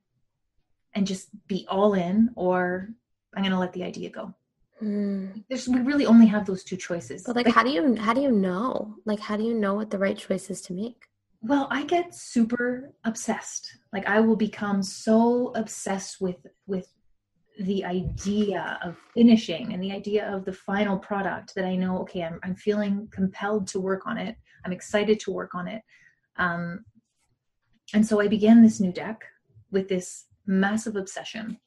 and 0.94 1.06
just 1.06 1.28
be 1.46 1.66
all 1.68 1.94
in, 1.94 2.30
or 2.36 2.88
I'm 3.34 3.42
going 3.42 3.52
to 3.52 3.58
let 3.58 3.74
the 3.74 3.84
idea 3.84 4.10
go. 4.10 4.34
Mm. 4.82 5.44
There's, 5.48 5.68
we 5.68 5.80
really 5.80 6.06
only 6.06 6.26
have 6.26 6.46
those 6.46 6.62
two 6.62 6.76
choices. 6.76 7.24
But 7.24 7.36
like, 7.36 7.46
like, 7.46 7.54
how 7.54 7.64
do 7.64 7.70
you 7.70 7.96
how 7.96 8.14
do 8.14 8.20
you 8.20 8.30
know? 8.30 8.96
Like, 9.04 9.20
how 9.20 9.36
do 9.36 9.42
you 9.42 9.54
know 9.54 9.74
what 9.74 9.90
the 9.90 9.98
right 9.98 10.16
choice 10.16 10.50
is 10.50 10.60
to 10.62 10.72
make? 10.72 11.06
Well 11.46 11.68
i 11.70 11.84
get 11.84 12.14
super 12.14 12.92
obsessed. 13.04 13.78
Like 13.92 14.06
i 14.06 14.20
will 14.20 14.36
become 14.36 14.82
so 14.82 15.52
obsessed 15.54 16.20
with 16.20 16.46
with 16.66 16.92
the 17.60 17.84
idea 17.84 18.78
of 18.84 18.96
finishing 19.14 19.72
and 19.72 19.82
the 19.82 19.92
idea 19.92 20.30
of 20.30 20.44
the 20.44 20.52
final 20.52 20.98
product 20.98 21.54
that 21.54 21.64
i 21.64 21.74
know 21.74 21.98
okay 22.00 22.22
i'm, 22.22 22.38
I'm 22.42 22.54
feeling 22.54 23.08
compelled 23.10 23.66
to 23.68 23.80
work 23.80 24.06
on 24.06 24.18
it. 24.18 24.36
I'm 24.64 24.72
excited 24.72 25.20
to 25.20 25.30
work 25.30 25.54
on 25.54 25.68
it. 25.68 25.82
Um, 26.36 26.84
and 27.94 28.04
so 28.06 28.20
i 28.20 28.28
began 28.28 28.62
this 28.62 28.80
new 28.80 28.92
deck 28.92 29.24
with 29.70 29.88
this 29.88 30.26
massive 30.46 30.96
obsession. 30.96 31.58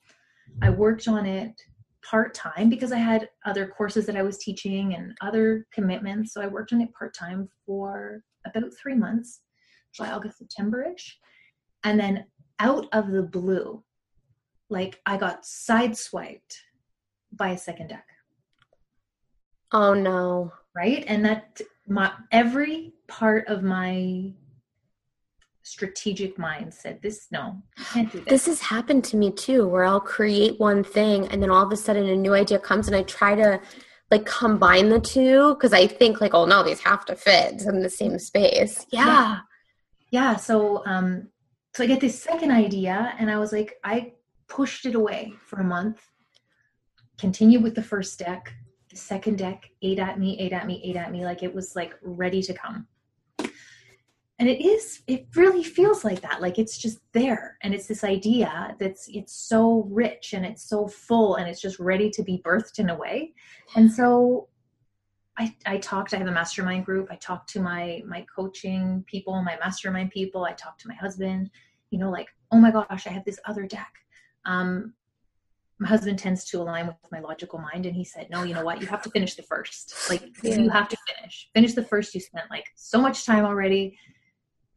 I 0.62 0.70
worked 0.70 1.08
on 1.08 1.26
it 1.26 1.54
part 2.02 2.34
time 2.34 2.70
because 2.70 2.92
i 2.92 2.98
had 2.98 3.30
other 3.46 3.68
courses 3.68 4.06
that 4.06 4.16
i 4.16 4.24
was 4.24 4.38
teaching 4.38 4.96
and 4.96 5.16
other 5.22 5.68
commitments. 5.72 6.34
So 6.34 6.42
i 6.42 6.48
worked 6.48 6.74
on 6.74 6.82
it 6.82 6.94
part 6.94 7.14
time 7.14 7.50
for 7.66 8.24
about 8.46 8.74
three 8.82 8.96
months 8.96 9.42
July, 9.94 10.12
August, 10.12 10.38
September 10.38 10.84
ish. 10.94 11.18
And 11.84 12.00
then 12.00 12.26
out 12.60 12.88
of 12.92 13.12
the 13.12 13.24
blue, 13.24 13.84
like 14.70 15.00
I 15.06 15.18
got 15.18 15.44
sideswiped 15.44 16.56
by 17.32 17.50
a 17.50 17.58
second 17.58 17.88
deck. 17.88 18.06
Oh 19.72 19.94
no. 19.94 20.54
Right? 20.76 21.04
And 21.08 21.26
that 21.26 21.62
my 21.88 22.12
every 22.32 22.94
part 23.08 23.48
of 23.48 23.64
my 23.64 24.34
strategic 25.64 26.40
mind 26.40 26.74
said 26.74 27.00
this 27.04 27.28
no 27.32 27.62
can't 27.94 28.12
do 28.12 28.18
this. 28.20 28.28
this 28.28 28.46
has 28.48 28.60
happened 28.60 29.04
to 29.04 29.16
me 29.16 29.30
too 29.30 29.68
where 29.68 29.84
i'll 29.84 30.00
create 30.00 30.60
one 30.60 30.84
thing 30.84 31.28
and 31.28 31.44
then 31.44 31.52
all 31.52 31.64
of 31.64 31.72
a 31.72 31.78
sudden 31.78 32.10
a 32.10 32.16
new 32.16 32.34
idea 32.34 32.58
comes 32.58 32.88
and 32.88 32.96
i 32.96 33.04
try 33.04 33.36
to 33.36 33.62
like 34.10 34.26
combine 34.26 34.90
the 34.90 35.00
two 35.00 35.54
because 35.54 35.72
i 35.72 35.86
think 35.86 36.22
like 36.22 36.34
oh 36.34 36.46
no 36.46 36.64
these 36.64 36.80
have 36.80 37.06
to 37.06 37.16
fit 37.16 37.62
in 37.62 37.84
the 37.84 37.90
same 37.90 38.18
space 38.18 38.88
yeah, 38.90 39.06
yeah 39.06 39.40
yeah 40.12 40.36
so 40.36 40.84
um 40.86 41.28
so 41.76 41.84
i 41.84 41.88
get 41.88 42.00
this 42.00 42.22
second 42.22 42.52
idea 42.52 43.14
and 43.20 43.30
i 43.30 43.38
was 43.38 43.52
like 43.52 43.76
i 43.84 44.12
pushed 44.48 44.86
it 44.86 44.96
away 44.96 45.34
for 45.46 45.60
a 45.60 45.64
month 45.64 46.02
continue 47.20 47.60
with 47.60 47.76
the 47.76 47.84
first 47.84 48.18
deck. 48.18 48.54
The 48.90 48.98
second 48.98 49.38
deck 49.38 49.70
ate 49.84 50.00
at 50.00 50.18
me 50.18 50.40
ate 50.40 50.54
at 50.54 50.66
me 50.66 50.82
ate 50.84 50.96
at 50.96 51.12
me 51.12 51.26
like 51.26 51.44
it 51.44 51.54
was 51.54 51.76
like 51.76 51.94
ready 52.02 52.42
to 52.42 52.54
come. 52.54 52.88
And 54.40 54.48
it 54.48 54.66
is 54.66 55.02
it 55.06 55.28
really 55.36 55.64
feels 55.64 56.06
like 56.06 56.22
that 56.22 56.42
like 56.42 56.58
it's 56.58 56.78
just 56.78 57.00
there 57.12 57.58
and 57.62 57.74
it's 57.74 57.88
this 57.88 58.06
idea 58.06 58.74
that's 58.80 59.10
it's 59.10 59.34
so 59.34 59.86
rich 59.92 60.34
and 60.34 60.46
it's 60.46 60.68
so 60.68 60.88
full 60.88 61.36
and 61.36 61.48
it's 61.50 61.62
just 61.62 61.78
ready 61.78 62.10
to 62.12 62.24
be 62.24 62.42
birthed 62.44 62.80
in 62.80 62.90
a 62.90 62.96
way. 62.98 63.34
And 63.76 63.92
so 63.92 64.48
I, 65.40 65.56
I 65.66 65.78
talked, 65.78 66.14
I 66.14 66.18
have 66.18 66.28
a 66.28 66.32
mastermind 66.32 66.86
group. 66.86 67.08
I 67.10 67.16
talk 67.16 67.48
to 67.48 67.62
my, 67.62 68.04
my 68.06 68.26
coaching 68.36 69.06
people, 69.08 69.42
my 69.42 69.58
mastermind 69.58 70.12
people. 70.12 70.44
I 70.44 70.52
talk 70.52 70.78
to 70.80 70.88
my 70.90 70.96
husband, 70.96 71.50
you 71.92 71.98
know, 71.98 72.12
like, 72.12 72.28
oh 72.52 72.58
my 72.58 72.72
gosh, 72.72 73.08
I 73.08 73.12
have 73.12 73.24
this 73.24 73.40
other 73.46 73.66
deck. 73.66 73.94
Um, 74.46 74.94
my 75.80 75.88
husband 75.88 76.20
tends 76.20 76.44
to 76.44 76.62
align 76.62 76.88
with 76.88 76.96
my 77.10 77.22
logical 77.22 77.58
mind 77.58 77.86
and 77.86 77.96
he 77.96 78.04
said 78.04 78.28
no 78.30 78.44
you 78.44 78.54
know 78.54 78.64
what 78.64 78.82
you 78.82 78.88
have 78.88 79.02
to 79.02 79.10
finish 79.12 79.36
the 79.36 79.44
first 79.44 79.96
like 80.10 80.24
yeah. 80.44 80.56
you 80.56 80.70
have 80.70 80.90
to 80.90 80.98
finish 81.08 81.50
finish 81.54 81.74
the 81.74 81.84
first 81.84 82.14
you 82.14 82.20
spent 82.20 82.46
like 82.50 82.66
so 82.76 83.00
much 83.00 83.26
time 83.26 83.46
already 83.46 83.98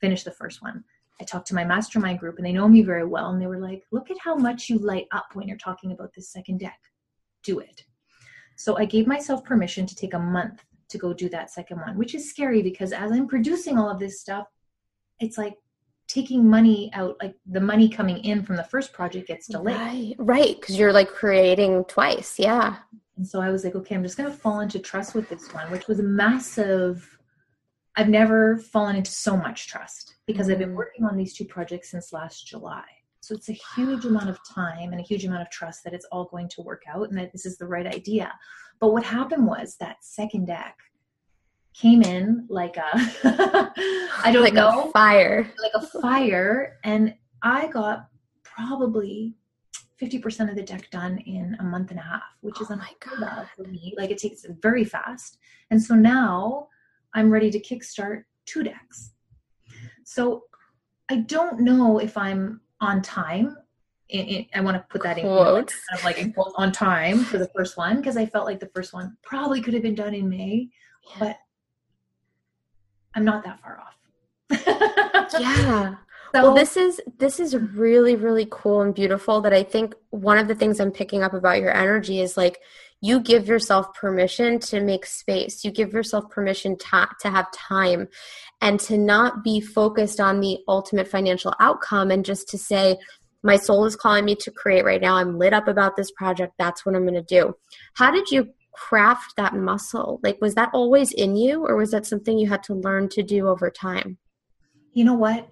finish 0.01 0.22
the 0.22 0.31
first 0.31 0.62
one 0.62 0.85
i 1.20 1.25
talked 1.25 1.46
to 1.48 1.55
my 1.55 1.64
mastermind 1.64 2.20
group 2.20 2.37
and 2.37 2.46
they 2.46 2.53
know 2.53 2.68
me 2.68 2.83
very 2.83 3.05
well 3.05 3.31
and 3.31 3.42
they 3.42 3.46
were 3.46 3.59
like 3.59 3.83
look 3.90 4.11
at 4.11 4.16
how 4.22 4.37
much 4.37 4.68
you 4.68 4.79
light 4.79 5.07
up 5.11 5.27
when 5.33 5.48
you're 5.48 5.57
talking 5.59 5.92
about 5.92 6.12
this 6.14 6.31
second 6.31 6.59
deck 6.59 6.79
do 7.42 7.59
it 7.59 7.85
so 8.62 8.79
I 8.79 8.85
gave 8.85 9.09
myself 9.09 9.42
permission 9.42 9.87
to 9.87 9.96
take 9.96 10.14
a 10.14 10.20
month 10.20 10.64
to 10.90 10.96
go 10.96 11.12
do 11.12 11.29
that 11.31 11.51
second 11.51 11.81
one, 11.81 11.98
which 11.98 12.14
is 12.14 12.31
scary 12.31 12.62
because 12.62 12.92
as 12.92 13.11
I'm 13.11 13.27
producing 13.27 13.77
all 13.77 13.90
of 13.90 13.98
this 13.98 14.20
stuff, 14.20 14.46
it's 15.18 15.37
like 15.37 15.57
taking 16.07 16.48
money 16.48 16.88
out, 16.92 17.16
like 17.20 17.35
the 17.44 17.61
money 17.61 17.88
coming 17.88 18.18
in 18.18 18.44
from 18.44 18.55
the 18.55 18.62
first 18.62 18.92
project 18.92 19.27
gets 19.27 19.48
delayed. 19.48 19.75
Right, 19.75 20.14
right, 20.18 20.61
because 20.61 20.79
you're 20.79 20.92
like 20.92 21.09
creating 21.09 21.87
twice, 21.87 22.38
yeah. 22.38 22.77
And 23.16 23.27
so 23.27 23.40
I 23.40 23.51
was 23.51 23.64
like, 23.64 23.75
okay, 23.75 23.96
I'm 23.96 24.05
just 24.05 24.16
going 24.16 24.31
to 24.31 24.37
fall 24.37 24.61
into 24.61 24.79
trust 24.79 25.16
with 25.16 25.29
this 25.29 25.53
one, 25.53 25.68
which 25.72 25.88
was 25.88 25.98
a 25.98 26.05
massive. 26.05 27.18
I've 27.96 28.09
never 28.09 28.59
fallen 28.59 28.94
into 28.94 29.11
so 29.11 29.37
much 29.37 29.66
trust 29.66 30.14
because 30.29 30.46
mm-hmm. 30.46 30.53
I've 30.53 30.59
been 30.61 30.75
mm. 30.75 30.77
working 30.77 31.05
on 31.05 31.16
these 31.16 31.35
two 31.35 31.46
projects 31.46 31.90
since 31.90 32.12
last 32.12 32.46
July. 32.46 32.85
So 33.22 33.37
it's 33.37 33.48
a 33.48 33.58
huge 33.76 34.04
amount 34.04 34.28
of 34.28 34.40
time 34.44 34.90
and 34.90 35.00
a 35.00 35.04
huge 35.04 35.24
amount 35.24 35.42
of 35.42 35.50
trust 35.50 35.85
that 35.85 35.94
it's 35.94 36.06
all 36.11 36.24
going 36.24 36.48
to 36.48 36.61
work 36.61 36.82
out 36.92 37.08
and 37.08 37.16
that 37.18 37.30
this 37.30 37.46
is 37.46 37.56
the 37.56 37.66
right 37.66 37.87
idea. 37.87 38.32
But 38.80 38.92
what 38.92 39.04
happened 39.04 39.46
was 39.46 39.76
that 39.78 39.98
second 40.02 40.48
deck 40.48 40.76
came 41.72 42.02
in 42.02 42.46
like 42.50 42.76
a 42.76 42.90
I 44.24 44.30
don't 44.32 44.42
like 44.42 44.54
know 44.54 44.88
a 44.88 44.90
fire. 44.90 45.48
Like 45.62 45.85
a 45.85 46.00
fire. 46.00 46.78
And 46.82 47.14
I 47.42 47.68
got 47.68 48.08
probably 48.42 49.37
50% 50.02 50.50
of 50.50 50.56
the 50.56 50.62
deck 50.64 50.90
done 50.90 51.18
in 51.18 51.56
a 51.61 51.62
month 51.62 51.92
and 51.92 52.00
a 52.00 52.02
half, 52.02 52.22
which 52.40 52.61
is 52.61 52.72
oh 52.72 52.74
unheard 52.74 53.22
of 53.22 53.48
for 53.50 53.62
me. 53.68 53.94
Like 53.96 54.11
it 54.11 54.18
takes 54.18 54.44
very 54.61 54.85
fast. 54.85 55.38
And 55.70 55.80
so 55.80 55.94
now 55.94 56.66
I'm 57.14 57.30
ready 57.30 57.52
to 57.52 57.61
kickstart 57.61 58.24
two 58.46 58.64
decks. 58.64 59.12
So 60.02 60.46
I 61.08 61.18
don't 61.18 61.61
know 61.61 62.00
if 62.00 62.16
I'm 62.16 62.62
on 62.82 63.00
time. 63.00 63.56
It, 64.08 64.28
it, 64.28 64.46
I 64.54 64.60
want 64.60 64.76
to 64.76 64.84
put 64.90 65.02
that 65.04 65.16
in 65.16 65.24
quotes, 65.24 65.74
kind 65.88 65.98
of 65.98 66.04
like 66.04 66.18
in 66.18 66.34
quotes 66.34 66.54
on 66.58 66.70
time 66.70 67.24
for 67.24 67.38
the 67.38 67.48
first 67.56 67.78
one 67.78 67.96
because 67.96 68.18
I 68.18 68.26
felt 68.26 68.44
like 68.44 68.60
the 68.60 68.70
first 68.74 68.92
one 68.92 69.16
probably 69.22 69.62
could 69.62 69.72
have 69.72 69.82
been 69.82 69.94
done 69.94 70.14
in 70.14 70.28
May, 70.28 70.68
yeah. 71.08 71.16
but 71.18 71.36
I'm 73.14 73.24
not 73.24 73.42
that 73.44 73.60
far 73.62 73.80
off. 73.80 73.96
yeah. 75.40 75.94
So, 76.34 76.42
well, 76.42 76.54
this 76.54 76.76
is 76.76 77.00
this 77.18 77.40
is 77.40 77.56
really 77.56 78.16
really 78.16 78.46
cool 78.50 78.82
and 78.82 78.94
beautiful. 78.94 79.40
That 79.40 79.54
I 79.54 79.62
think 79.62 79.94
one 80.10 80.36
of 80.36 80.48
the 80.48 80.54
things 80.54 80.78
I'm 80.80 80.90
picking 80.90 81.22
up 81.22 81.32
about 81.32 81.60
your 81.60 81.74
energy 81.74 82.20
is 82.20 82.36
like 82.36 82.60
you 83.02 83.20
give 83.20 83.48
yourself 83.48 83.92
permission 83.94 84.60
to 84.60 84.80
make 84.80 85.04
space. 85.04 85.64
You 85.64 85.72
give 85.72 85.92
yourself 85.92 86.30
permission 86.30 86.78
to, 86.78 87.08
to 87.20 87.30
have 87.30 87.50
time 87.52 88.08
and 88.60 88.78
to 88.80 88.96
not 88.96 89.42
be 89.42 89.60
focused 89.60 90.20
on 90.20 90.40
the 90.40 90.60
ultimate 90.68 91.08
financial 91.08 91.52
outcome 91.58 92.12
and 92.12 92.24
just 92.24 92.48
to 92.50 92.58
say, 92.58 92.96
my 93.42 93.56
soul 93.56 93.84
is 93.86 93.96
calling 93.96 94.24
me 94.24 94.36
to 94.36 94.52
create 94.52 94.84
right 94.84 95.00
now. 95.00 95.16
I'm 95.16 95.36
lit 95.36 95.52
up 95.52 95.66
about 95.66 95.96
this 95.96 96.12
project. 96.12 96.54
That's 96.58 96.86
what 96.86 96.94
I'm 96.94 97.02
going 97.02 97.14
to 97.14 97.22
do. 97.22 97.56
How 97.94 98.12
did 98.12 98.30
you 98.30 98.50
craft 98.72 99.34
that 99.36 99.56
muscle? 99.56 100.20
Like, 100.22 100.40
was 100.40 100.54
that 100.54 100.70
always 100.72 101.10
in 101.10 101.34
you, 101.34 101.66
or 101.66 101.76
was 101.76 101.90
that 101.90 102.06
something 102.06 102.38
you 102.38 102.48
had 102.48 102.62
to 102.64 102.74
learn 102.74 103.08
to 103.10 103.22
do 103.24 103.48
over 103.48 103.68
time? 103.68 104.16
You 104.92 105.04
know 105.04 105.14
what? 105.14 105.48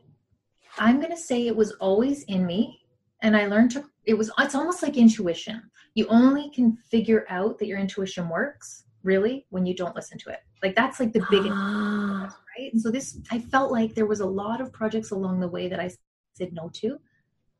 I'm 0.79 0.99
going 0.99 1.11
to 1.11 1.17
say 1.17 1.49
it 1.49 1.57
was 1.57 1.73
always 1.73 2.23
in 2.29 2.47
me. 2.47 2.81
And 3.23 3.37
I 3.37 3.49
learned 3.49 3.73
to, 3.73 3.85
it 4.11 4.19
was, 4.19 4.31
it's 4.39 4.55
almost 4.55 4.83
like 4.83 4.97
intuition. 4.97 5.63
You 5.95 6.07
only 6.09 6.51
can 6.51 6.77
figure 6.91 7.25
out 7.29 7.59
that 7.59 7.67
your 7.67 7.79
intuition 7.79 8.29
works 8.29 8.85
really 9.03 9.47
when 9.51 9.65
you 9.67 9.75
don't 9.75 9.97
listen 9.97 10.19
to 10.19 10.31
it. 10.31 10.41
Like, 10.63 10.77
that's 10.77 11.01
like 11.01 11.13
the 11.13 11.25
biggest. 11.31 11.55
Ah 11.55 12.37
right? 12.61 12.73
And 12.73 12.81
so 12.81 12.91
this, 12.91 13.19
I 13.31 13.39
felt 13.39 13.73
like 13.73 13.95
there 13.95 14.07
was 14.07 14.21
a 14.21 14.27
lot 14.27 14.61
of 14.61 14.73
projects 14.73 15.11
along 15.11 15.41
the 15.41 15.49
way 15.49 15.69
that 15.69 15.81
I 15.81 15.91
said 16.35 16.53
no 16.53 16.71
to. 16.75 16.99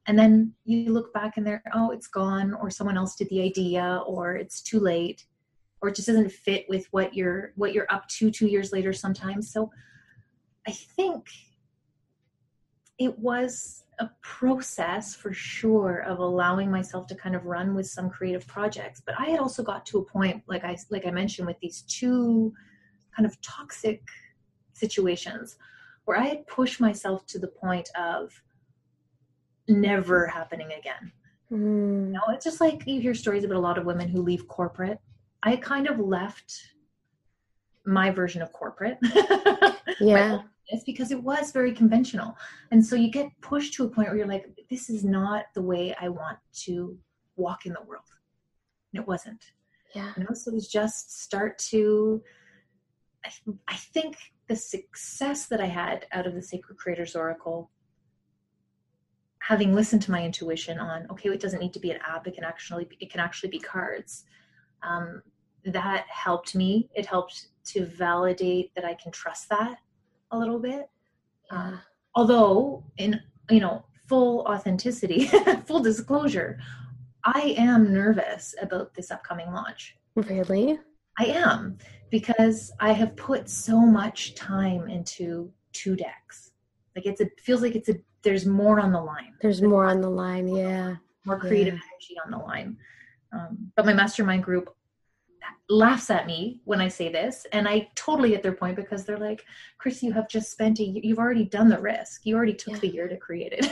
And 0.07 0.19
then 0.19 0.55
you 0.65 0.93
look 0.93 1.13
back 1.13 1.37
and 1.37 1.47
there, 1.47 1.63
oh, 1.75 1.91
it's 1.91 2.09
gone, 2.09 2.55
or 2.55 2.71
someone 2.71 2.97
else 2.97 3.17
did 3.17 3.29
the 3.29 3.43
idea, 3.43 4.03
or 4.07 4.35
it's 4.35 4.63
too 4.63 4.81
late, 4.81 5.25
or 5.83 5.89
it 5.89 5.95
just 5.95 6.09
doesn't 6.09 6.33
fit 6.33 6.67
with 6.69 6.87
what 6.91 7.15
you're 7.15 7.53
what 7.57 7.73
you're 7.73 7.87
up 7.91 8.09
to 8.09 8.31
two 8.31 8.47
years 8.47 8.73
later 8.73 8.93
sometimes. 8.93 9.53
So 9.53 9.71
I 10.67 10.73
think 10.73 11.29
it 12.99 13.19
was 13.19 13.85
a 14.01 14.11
process 14.23 15.15
for 15.15 15.33
sure 15.33 16.03
of 16.05 16.19
allowing 16.19 16.71
myself 16.71 17.07
to 17.07 17.15
kind 17.15 17.37
of 17.37 17.45
run 17.45 17.75
with 17.75 17.87
some 17.87 18.09
creative 18.09 18.47
projects. 18.47 19.03
But 19.05 19.15
i 19.19 19.27
had 19.27 19.39
also 19.39 19.63
got 19.63 19.87
to 19.87 19.99
a 19.99 20.05
point 20.05 20.43
like 20.47 20.65
i 20.65 20.77
like 20.91 21.07
i 21.07 21.11
mentioned 21.11 21.47
with 21.47 21.61
these 21.61 21.83
two 21.83 22.53
kind 23.15 23.27
of 23.27 23.41
toxic 23.43 24.03
situations 24.73 25.57
where 26.07 26.17
i 26.17 26.25
had 26.25 26.47
pushed 26.47 26.81
myself 26.81 27.27
to 27.27 27.39
the 27.39 27.49
point 27.49 27.89
of 27.97 28.43
never 29.69 30.27
happening 30.27 30.71
again. 30.79 31.13
Mm. 31.53 32.07
you 32.07 32.13
know 32.13 32.23
it's 32.31 32.45
just 32.45 32.61
like 32.61 32.87
you 32.87 33.01
hear 33.01 33.15
stories 33.15 33.45
about 33.45 33.57
a 33.57 33.61
lot 33.61 33.77
of 33.79 33.85
women 33.85 34.09
who 34.09 34.23
leave 34.23 34.49
corporate. 34.49 34.99
I 35.43 35.57
kind 35.57 35.87
of 35.89 35.99
left 35.99 36.53
my 37.85 38.11
version 38.11 38.43
of 38.43 38.53
corporate. 38.53 38.99
Yeah 40.01 40.43
it's 40.71 40.85
because 40.85 41.11
it 41.11 41.23
was 41.23 41.53
very 41.53 41.73
conventional. 41.73 42.37
And 42.71 42.85
so 42.85 42.97
you 42.97 43.11
get 43.11 43.29
pushed 43.41 43.75
to 43.75 43.85
a 43.85 43.89
point 43.89 44.09
where 44.09 44.17
you're 44.17 44.27
like 44.27 44.47
this 44.69 44.89
is 44.89 45.05
not 45.05 45.47
the 45.55 45.63
way 45.63 45.95
i 46.01 46.09
want 46.09 46.39
to 46.65 46.97
walk 47.37 47.67
in 47.67 47.73
the 47.73 47.83
world. 47.83 48.05
And 48.93 49.03
it 49.03 49.09
wasn't. 49.09 49.45
Yeah. 49.95 50.13
You 50.17 50.25
know 50.25 50.35
so 50.35 50.51
it 50.51 50.55
was 50.55 50.69
just 50.69 51.23
start 51.23 51.59
to 51.71 52.23
I, 53.25 53.31
I 53.69 53.75
think 53.75 54.17
the 54.49 54.57
success 54.57 55.47
that 55.47 55.61
i 55.61 55.67
had 55.67 56.07
out 56.13 56.27
of 56.27 56.35
the 56.35 56.43
sacred 56.43 56.79
creators 56.79 57.15
oracle 57.15 57.71
having 59.41 59.75
listened 59.75 60.03
to 60.03 60.11
my 60.11 60.25
intuition 60.25 60.79
on 60.79 61.07
okay 61.11 61.29
it 61.29 61.41
doesn't 61.41 61.61
need 61.61 61.73
to 61.75 61.81
be 61.81 61.91
an 61.91 61.99
app. 62.07 62.27
It 62.27 62.35
can 62.35 62.45
actually 62.45 62.89
it 63.01 63.11
can 63.11 63.21
actually 63.21 63.51
be 63.51 63.59
cards. 63.59 64.25
Um, 64.83 65.23
that 65.65 66.07
helped 66.09 66.55
me. 66.55 66.89
It 66.95 67.05
helped 67.05 67.49
to 67.63 67.85
validate 67.85 68.75
that 68.75 68.85
i 68.85 68.95
can 68.95 69.13
trust 69.13 69.49
that 69.51 69.79
a 70.31 70.39
little 70.39 70.59
bit. 70.59 70.89
Um, 71.51 71.81
although, 72.15 72.85
in 72.99 73.21
you 73.51 73.61
know, 73.61 73.85
full 74.09 74.41
authenticity, 74.43 75.27
full 75.67 75.81
disclosure, 75.81 76.59
I 77.25 77.55
am 77.57 77.93
nervous 77.93 78.55
about 78.63 78.95
this 78.95 79.11
upcoming 79.11 79.53
launch. 79.53 79.97
Really? 80.15 80.79
I 81.19 81.25
am 81.27 81.79
because 82.11 82.73
I 82.81 82.93
have 82.93 83.15
put 83.17 83.49
so 83.49 83.81
much 83.81 84.35
time 84.35 84.89
into 84.89 85.53
two 85.73 85.97
decks. 85.97 86.53
Like 86.97 87.07
it's 87.07 87.21
a 87.21 87.29
feels 87.43 87.63
like 87.63 87.75
it's 87.75 87.89
a 87.89 87.97
there's 88.23 88.47
more 88.47 88.81
on 88.81 88.93
the 88.93 89.01
line. 89.01 89.35
There's 89.41 89.63
more 89.63 89.85
on 89.85 90.01
the 90.01 90.11
line, 90.11 90.49
yeah. 90.49 90.97
More 91.25 91.39
creative 91.39 91.75
yeah. 91.75 91.81
energy 91.93 92.17
on 92.25 92.31
the 92.31 92.39
line. 92.39 92.77
Um, 93.33 93.71
but 93.77 93.87
my 93.87 93.93
mastermind 93.93 94.43
group 94.43 94.75
laughs 95.69 96.11
at 96.11 96.27
me 96.27 96.61
when 96.65 96.81
I 96.81 96.89
say 96.89 97.11
this, 97.11 97.47
and 97.53 97.69
I 97.69 97.89
totally 97.95 98.31
get 98.31 98.43
their 98.43 98.53
point 98.53 98.77
because 98.77 99.05
they're 99.05 99.19
like, 99.19 99.45
"Chris, 99.79 100.03
you 100.03 100.13
have 100.13 100.29
just 100.29 100.51
spent 100.51 100.81
a 100.81 100.85
you've 100.85 101.19
already 101.19 101.45
done 101.45 101.69
the 101.69 101.79
risk. 101.81 102.27
You 102.27 102.37
already 102.37 102.55
took 102.55 102.75
yeah. 102.75 102.81
the 102.81 102.89
year 102.89 103.09
to 103.09 103.17
create 103.17 103.53
it." 103.57 103.67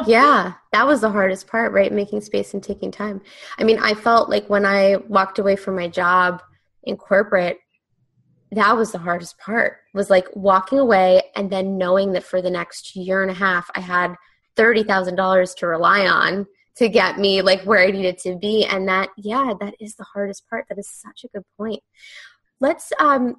yeah, 0.06 0.54
that 0.72 0.86
was 0.86 1.02
the 1.02 1.10
hardest 1.10 1.46
part, 1.46 1.72
right? 1.72 1.92
Making 1.92 2.20
space 2.20 2.54
and 2.54 2.62
taking 2.62 2.90
time. 2.90 3.20
I 3.58 3.64
mean, 3.64 3.78
I 3.78 3.94
felt 3.94 4.30
like 4.30 4.48
when 4.48 4.64
I 4.64 4.96
walked 5.08 5.38
away 5.38 5.56
from 5.56 5.76
my 5.76 5.88
job 5.88 6.42
in 6.84 6.96
corporate, 6.96 7.58
that 8.52 8.76
was 8.76 8.92
the 8.92 8.98
hardest 8.98 9.38
part. 9.38 9.78
Was 9.92 10.10
like 10.10 10.28
walking 10.34 10.78
away 10.78 11.22
and 11.36 11.50
then 11.50 11.78
knowing 11.78 12.12
that 12.12 12.24
for 12.24 12.40
the 12.40 12.50
next 12.50 12.96
year 12.96 13.22
and 13.22 13.30
a 13.30 13.34
half, 13.34 13.70
I 13.74 13.80
had 13.80 14.14
thirty 14.56 14.82
thousand 14.82 15.16
dollars 15.16 15.54
to 15.56 15.66
rely 15.66 16.06
on 16.06 16.46
to 16.76 16.88
get 16.88 17.18
me 17.18 17.42
like 17.42 17.62
where 17.62 17.80
I 17.80 17.90
needed 17.90 18.18
to 18.18 18.36
be. 18.36 18.64
And 18.64 18.88
that, 18.88 19.10
yeah, 19.16 19.54
that 19.60 19.74
is 19.80 19.94
the 19.94 20.04
hardest 20.04 20.48
part. 20.48 20.66
That 20.68 20.78
is 20.78 20.88
such 20.88 21.24
a 21.24 21.28
good 21.28 21.44
point. 21.56 21.82
Let's, 22.60 22.92
um, 22.98 23.36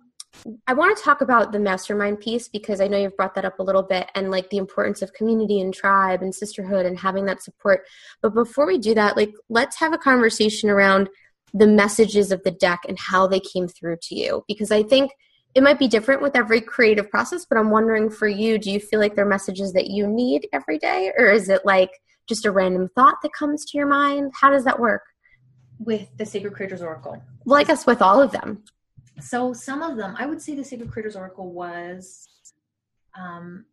I 0.67 0.74
want 0.74 0.98
to 0.98 1.04
talk 1.04 1.21
about 1.21 1.52
the 1.52 1.60
mastermind 1.60 2.19
piece 2.19 2.48
because 2.48 2.82
I 2.82 2.88
know 2.88 2.98
you've 2.98 3.15
brought 3.15 3.36
that 3.36 3.45
up 3.45 3.60
a 3.60 3.63
little 3.63 3.84
bit 3.84 4.10
and 4.15 4.32
like 4.32 4.50
the 4.50 4.58
importance 4.58 5.02
of 5.02 5.13
community 5.13 5.62
and 5.62 5.74
tribe 5.74 6.21
and 6.21 6.34
sisterhood 6.36 6.86
and 6.86 7.00
having 7.00 7.26
that 7.26 7.41
support. 7.41 7.86
But 8.21 8.34
before 8.34 8.65
we 8.65 8.78
do 8.78 8.93
that, 8.95 9.15
like 9.15 9.34
let's 9.50 9.78
have 9.80 9.93
a 9.93 9.98
conversation 9.98 10.69
around 10.69 11.10
the 11.54 11.67
messages 11.67 12.32
of 12.32 12.43
the 12.43 12.52
deck 12.52 12.82
and 12.88 13.00
how 13.00 13.28
they 13.28 13.39
came 13.39 13.67
through 13.67 13.98
to 14.04 14.15
you 14.15 14.43
because 14.48 14.71
I 14.71 14.84
think 14.84 15.12
it 15.54 15.63
might 15.63 15.80
be 15.80 15.88
different 15.88 16.21
with 16.21 16.36
every 16.36 16.60
creative 16.60 17.10
process, 17.10 17.45
but 17.45 17.58
I'm 17.58 17.71
wondering 17.71 18.10
for 18.10 18.28
you, 18.28 18.58
do 18.58 18.69
you 18.69 18.80
feel 18.82 19.00
like 19.00 19.15
they're 19.15 19.26
messages 19.26 19.71
that 19.71 19.88
you 19.88 20.06
need 20.06 20.50
every 20.52 20.78
day 20.78 21.13
or 21.17 21.28
is 21.28 21.48
it 21.48 21.65
like 21.65 21.91
just 22.27 22.45
a 22.45 22.51
random 22.51 22.89
thought 22.95 23.17
that 23.21 23.33
comes 23.33 23.65
to 23.65 23.77
your 23.77 23.88
mind? 23.88 24.33
How 24.39 24.49
does 24.49 24.63
that 24.65 24.79
work? 24.79 25.03
With 25.79 26.07
the 26.17 26.25
Sacred 26.25 26.53
Creators 26.53 26.81
Oracle. 26.81 27.21
Well, 27.45 27.59
I 27.59 27.63
guess 27.63 27.85
with 27.85 28.01
all 28.01 28.21
of 28.21 28.31
them. 28.31 28.63
So 29.19 29.53
some 29.53 29.81
of 29.81 29.97
them, 29.97 30.15
I 30.17 30.25
would 30.25 30.41
say 30.41 30.55
the 30.55 30.63
Sacred 30.63 30.91
Creators 30.91 31.15
Oracle 31.15 31.51
was, 31.51 32.27
um, 33.17 33.65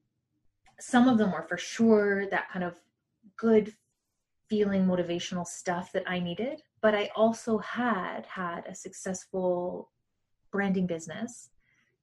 some 0.78 1.08
of 1.08 1.18
them 1.18 1.32
were 1.32 1.46
for 1.48 1.56
sure 1.56 2.26
that 2.30 2.50
kind 2.52 2.64
of 2.64 2.74
good 3.36 3.74
feeling 4.48 4.86
motivational 4.86 5.46
stuff 5.46 5.92
that 5.92 6.04
I 6.06 6.18
needed. 6.20 6.62
But 6.80 6.94
I 6.94 7.10
also 7.16 7.58
had 7.58 8.26
had 8.26 8.66
a 8.66 8.74
successful 8.74 9.90
branding 10.50 10.86
business 10.86 11.48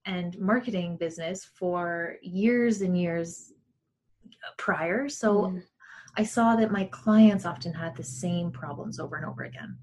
and 0.06 0.38
marketing 0.40 0.98
business 0.98 1.46
for 1.46 2.16
years 2.22 2.82
and 2.82 3.00
years 3.00 3.54
prior. 4.58 5.08
So 5.10 5.44
mm. 5.44 5.64
I 6.18 6.24
saw 6.24 6.56
that 6.56 6.72
my 6.72 6.86
clients 6.86 7.46
often 7.46 7.74
had 7.74 7.96
the 7.96 8.04
same 8.04 8.52
problems 8.52 9.00
over 9.00 9.16
and 9.16 9.26
over 9.26 9.44
again. 9.44 9.78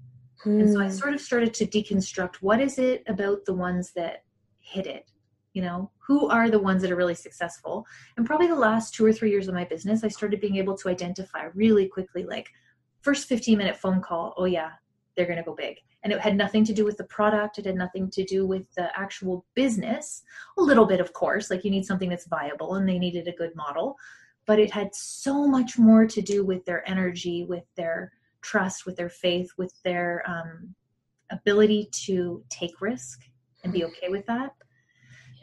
Mm. 0.45 0.61
And 0.61 0.73
so 0.73 0.81
I 0.81 0.85
hmm. 0.85 0.91
sort 0.91 1.13
of 1.13 1.21
started 1.21 1.53
to 1.55 1.65
deconstruct 1.65 2.35
what 2.37 2.61
is 2.61 2.77
it 2.77 3.03
about 3.07 3.45
the 3.45 3.53
ones 3.53 3.91
that 3.93 4.23
hit 4.59 4.85
it? 4.85 5.09
You 5.53 5.63
know, 5.63 5.91
who 6.05 6.27
are 6.27 6.51
the 6.51 6.59
ones 6.59 6.83
that 6.83 6.91
are 6.91 6.95
really 6.95 7.15
successful? 7.15 7.85
And 8.15 8.25
probably 8.25 8.47
the 8.47 8.55
last 8.55 8.93
two 8.93 9.05
or 9.05 9.11
three 9.11 9.31
years 9.31 9.47
of 9.47 9.55
my 9.55 9.65
business, 9.65 10.03
I 10.03 10.09
started 10.09 10.39
being 10.39 10.57
able 10.57 10.77
to 10.77 10.89
identify 10.89 11.45
really 11.55 11.87
quickly 11.87 12.23
like, 12.23 12.49
first 13.01 13.27
15 13.29 13.57
minute 13.57 13.77
phone 13.77 14.01
call, 14.01 14.33
oh 14.37 14.45
yeah, 14.45 14.71
they're 15.15 15.25
going 15.25 15.37
to 15.37 15.43
go 15.43 15.55
big. 15.55 15.77
And 16.03 16.13
it 16.13 16.19
had 16.19 16.37
nothing 16.37 16.63
to 16.65 16.73
do 16.73 16.85
with 16.85 16.97
the 16.97 17.05
product, 17.05 17.57
it 17.57 17.65
had 17.65 17.75
nothing 17.75 18.09
to 18.11 18.23
do 18.23 18.45
with 18.45 18.63
the 18.75 18.89
actual 18.99 19.45
business. 19.55 20.23
A 20.57 20.61
little 20.61 20.85
bit, 20.85 20.99
of 20.99 21.13
course, 21.13 21.49
like 21.49 21.63
you 21.63 21.71
need 21.71 21.85
something 21.85 22.09
that's 22.09 22.27
viable 22.27 22.75
and 22.75 22.87
they 22.87 22.99
needed 22.99 23.27
a 23.27 23.31
good 23.31 23.55
model 23.55 23.95
but 24.47 24.59
it 24.59 24.71
had 24.71 24.95
so 24.95 25.45
much 25.45 25.77
more 25.77 26.07
to 26.07 26.21
do 26.21 26.43
with 26.43 26.65
their 26.65 26.87
energy, 26.89 27.43
with 27.43 27.65
their 27.75 28.13
trust, 28.41 28.85
with 28.85 28.95
their 28.95 29.09
faith, 29.09 29.51
with 29.57 29.73
their 29.83 30.23
um, 30.25 30.73
ability 31.29 31.89
to 31.91 32.43
take 32.49 32.81
risk 32.81 33.19
and 33.63 33.73
be 33.73 33.83
okay 33.83 34.07
with 34.07 34.25
that. 34.25 34.53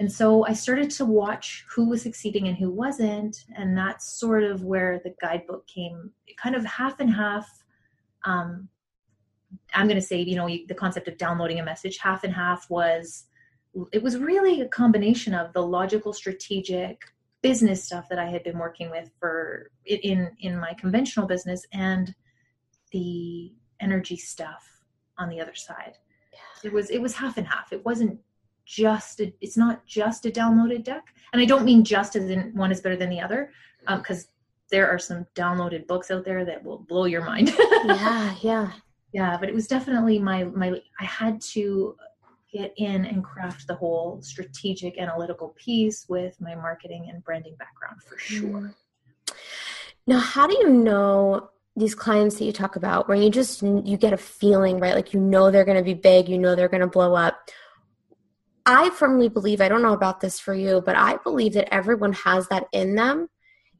And 0.00 0.10
so 0.10 0.44
I 0.46 0.54
started 0.54 0.90
to 0.92 1.04
watch 1.04 1.64
who 1.70 1.88
was 1.88 2.02
succeeding 2.02 2.48
and 2.48 2.56
who 2.56 2.70
wasn't. 2.70 3.44
And 3.56 3.76
that's 3.76 4.18
sort 4.18 4.42
of 4.42 4.64
where 4.64 5.00
the 5.04 5.14
guidebook 5.20 5.66
came 5.68 6.10
kind 6.42 6.56
of 6.56 6.64
half 6.64 6.98
and 6.98 7.14
half. 7.14 7.46
Um, 8.24 8.68
I'm 9.72 9.86
going 9.86 10.00
to 10.00 10.06
say, 10.06 10.20
you 10.22 10.34
know, 10.34 10.48
the 10.48 10.74
concept 10.74 11.06
of 11.06 11.18
downloading 11.18 11.60
a 11.60 11.64
message, 11.64 11.98
half 11.98 12.24
and 12.24 12.32
half 12.32 12.68
was, 12.70 13.26
it 13.92 14.02
was 14.02 14.18
really 14.18 14.62
a 14.62 14.68
combination 14.68 15.34
of 15.34 15.52
the 15.52 15.62
logical, 15.62 16.12
strategic, 16.12 17.02
business 17.44 17.84
stuff 17.84 18.08
that 18.08 18.18
I 18.18 18.24
had 18.24 18.42
been 18.42 18.58
working 18.58 18.90
with 18.90 19.10
for 19.20 19.70
in 19.84 20.30
in 20.40 20.58
my 20.58 20.72
conventional 20.72 21.26
business 21.26 21.62
and 21.74 22.14
the 22.90 23.52
energy 23.80 24.16
stuff 24.16 24.64
on 25.18 25.28
the 25.28 25.42
other 25.42 25.54
side. 25.54 25.98
Yeah. 26.32 26.68
It 26.70 26.72
was 26.72 26.88
it 26.88 27.02
was 27.02 27.14
half 27.14 27.36
and 27.36 27.46
half. 27.46 27.70
It 27.70 27.84
wasn't 27.84 28.18
just 28.64 29.20
a, 29.20 29.30
it's 29.42 29.58
not 29.58 29.84
just 29.84 30.24
a 30.24 30.30
downloaded 30.30 30.84
deck, 30.84 31.04
and 31.34 31.42
I 31.42 31.44
don't 31.44 31.66
mean 31.66 31.84
just 31.84 32.16
as 32.16 32.30
in 32.30 32.50
one 32.54 32.72
is 32.72 32.80
better 32.80 32.96
than 32.96 33.10
the 33.10 33.20
other, 33.20 33.50
because 33.86 34.20
um, 34.24 34.30
there 34.70 34.88
are 34.88 34.98
some 34.98 35.26
downloaded 35.34 35.86
books 35.86 36.10
out 36.10 36.24
there 36.24 36.46
that 36.46 36.64
will 36.64 36.78
blow 36.78 37.04
your 37.04 37.26
mind. 37.26 37.52
yeah, 37.84 38.34
yeah, 38.40 38.72
yeah. 39.12 39.36
But 39.38 39.50
it 39.50 39.54
was 39.54 39.66
definitely 39.66 40.18
my 40.18 40.44
my. 40.44 40.80
I 40.98 41.04
had 41.04 41.42
to 41.52 41.94
get 42.54 42.72
in 42.76 43.04
and 43.04 43.24
craft 43.24 43.66
the 43.66 43.74
whole 43.74 44.22
strategic 44.22 44.98
analytical 44.98 45.54
piece 45.56 46.06
with 46.08 46.40
my 46.40 46.54
marketing 46.54 47.08
and 47.10 47.22
branding 47.24 47.56
background 47.58 48.00
for 48.02 48.16
mm. 48.16 48.20
sure. 48.20 48.74
Now, 50.06 50.18
how 50.18 50.46
do 50.46 50.54
you 50.54 50.70
know 50.70 51.50
these 51.76 51.94
clients 51.94 52.38
that 52.38 52.44
you 52.44 52.52
talk 52.52 52.76
about 52.76 53.08
where 53.08 53.16
you 53.16 53.30
just 53.30 53.62
you 53.62 53.96
get 53.96 54.12
a 54.12 54.18
feeling, 54.18 54.78
right? 54.78 54.94
Like 54.94 55.12
you 55.12 55.20
know 55.20 55.50
they're 55.50 55.64
going 55.64 55.78
to 55.78 55.82
be 55.82 55.94
big, 55.94 56.28
you 56.28 56.38
know 56.38 56.54
they're 56.54 56.68
going 56.68 56.80
to 56.80 56.86
blow 56.86 57.14
up. 57.14 57.50
I 58.66 58.90
firmly 58.90 59.28
believe, 59.28 59.60
I 59.60 59.68
don't 59.68 59.82
know 59.82 59.92
about 59.92 60.20
this 60.20 60.38
for 60.38 60.54
you, 60.54 60.82
but 60.84 60.96
I 60.96 61.18
believe 61.22 61.52
that 61.54 61.72
everyone 61.74 62.14
has 62.14 62.48
that 62.48 62.66
in 62.72 62.94
them 62.94 63.28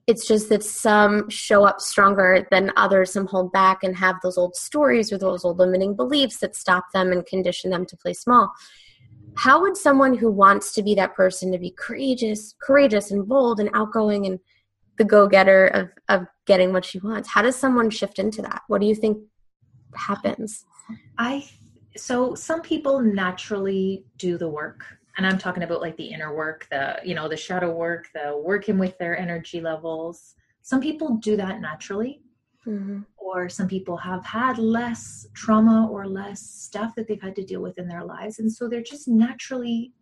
it's 0.06 0.26
just 0.26 0.48
that 0.50 0.62
some 0.62 1.28
show 1.30 1.64
up 1.64 1.80
stronger 1.80 2.46
than 2.50 2.72
others, 2.76 3.12
some 3.12 3.26
hold 3.26 3.52
back 3.52 3.82
and 3.82 3.96
have 3.96 4.16
those 4.22 4.36
old 4.36 4.54
stories 4.54 5.12
or 5.12 5.18
those 5.18 5.44
old 5.44 5.58
limiting 5.58 5.96
beliefs 5.96 6.38
that 6.38 6.56
stop 6.56 6.84
them 6.92 7.12
and 7.12 7.24
condition 7.26 7.70
them 7.70 7.86
to 7.86 7.96
play 7.96 8.12
small. 8.12 8.52
How 9.36 9.60
would 9.62 9.76
someone 9.76 10.14
who 10.14 10.30
wants 10.30 10.74
to 10.74 10.82
be 10.82 10.94
that 10.94 11.14
person 11.14 11.50
to 11.52 11.58
be 11.58 11.74
courageous, 11.76 12.54
courageous 12.60 13.10
and 13.10 13.26
bold 13.26 13.60
and 13.60 13.70
outgoing 13.72 14.26
and 14.26 14.38
the 14.96 15.04
go-getter 15.04 15.66
of, 15.68 15.88
of 16.08 16.26
getting 16.46 16.72
what 16.72 16.84
she 16.84 16.98
wants, 16.98 17.28
how 17.28 17.42
does 17.42 17.56
someone 17.56 17.90
shift 17.90 18.18
into 18.18 18.42
that? 18.42 18.62
What 18.68 18.80
do 18.80 18.86
you 18.86 18.94
think 18.94 19.18
happens? 19.94 20.64
I 21.18 21.48
so 21.96 22.34
some 22.34 22.60
people 22.60 23.00
naturally 23.00 24.04
do 24.18 24.36
the 24.36 24.48
work 24.48 24.84
and 25.16 25.26
i'm 25.26 25.38
talking 25.38 25.62
about 25.62 25.80
like 25.80 25.96
the 25.96 26.06
inner 26.06 26.34
work 26.34 26.66
the 26.70 26.98
you 27.04 27.14
know 27.14 27.28
the 27.28 27.36
shadow 27.36 27.70
work 27.70 28.08
the 28.14 28.40
working 28.44 28.78
with 28.78 28.96
their 28.98 29.18
energy 29.18 29.60
levels. 29.60 30.34
Some 30.62 30.80
people 30.80 31.16
do 31.16 31.36
that 31.36 31.60
naturally. 31.60 32.20
Mm-hmm. 32.66 33.00
or 33.18 33.50
some 33.50 33.68
people 33.68 33.98
have 33.98 34.24
had 34.24 34.56
less 34.56 35.26
trauma 35.34 35.86
or 35.92 36.06
less 36.06 36.40
stuff 36.40 36.94
that 36.94 37.06
they've 37.06 37.20
had 37.20 37.36
to 37.36 37.44
deal 37.44 37.60
with 37.60 37.76
in 37.76 37.86
their 37.86 38.02
lives. 38.02 38.38
And 38.38 38.50
so 38.50 38.70
they're 38.70 38.80
just 38.80 39.06
naturally 39.06 39.92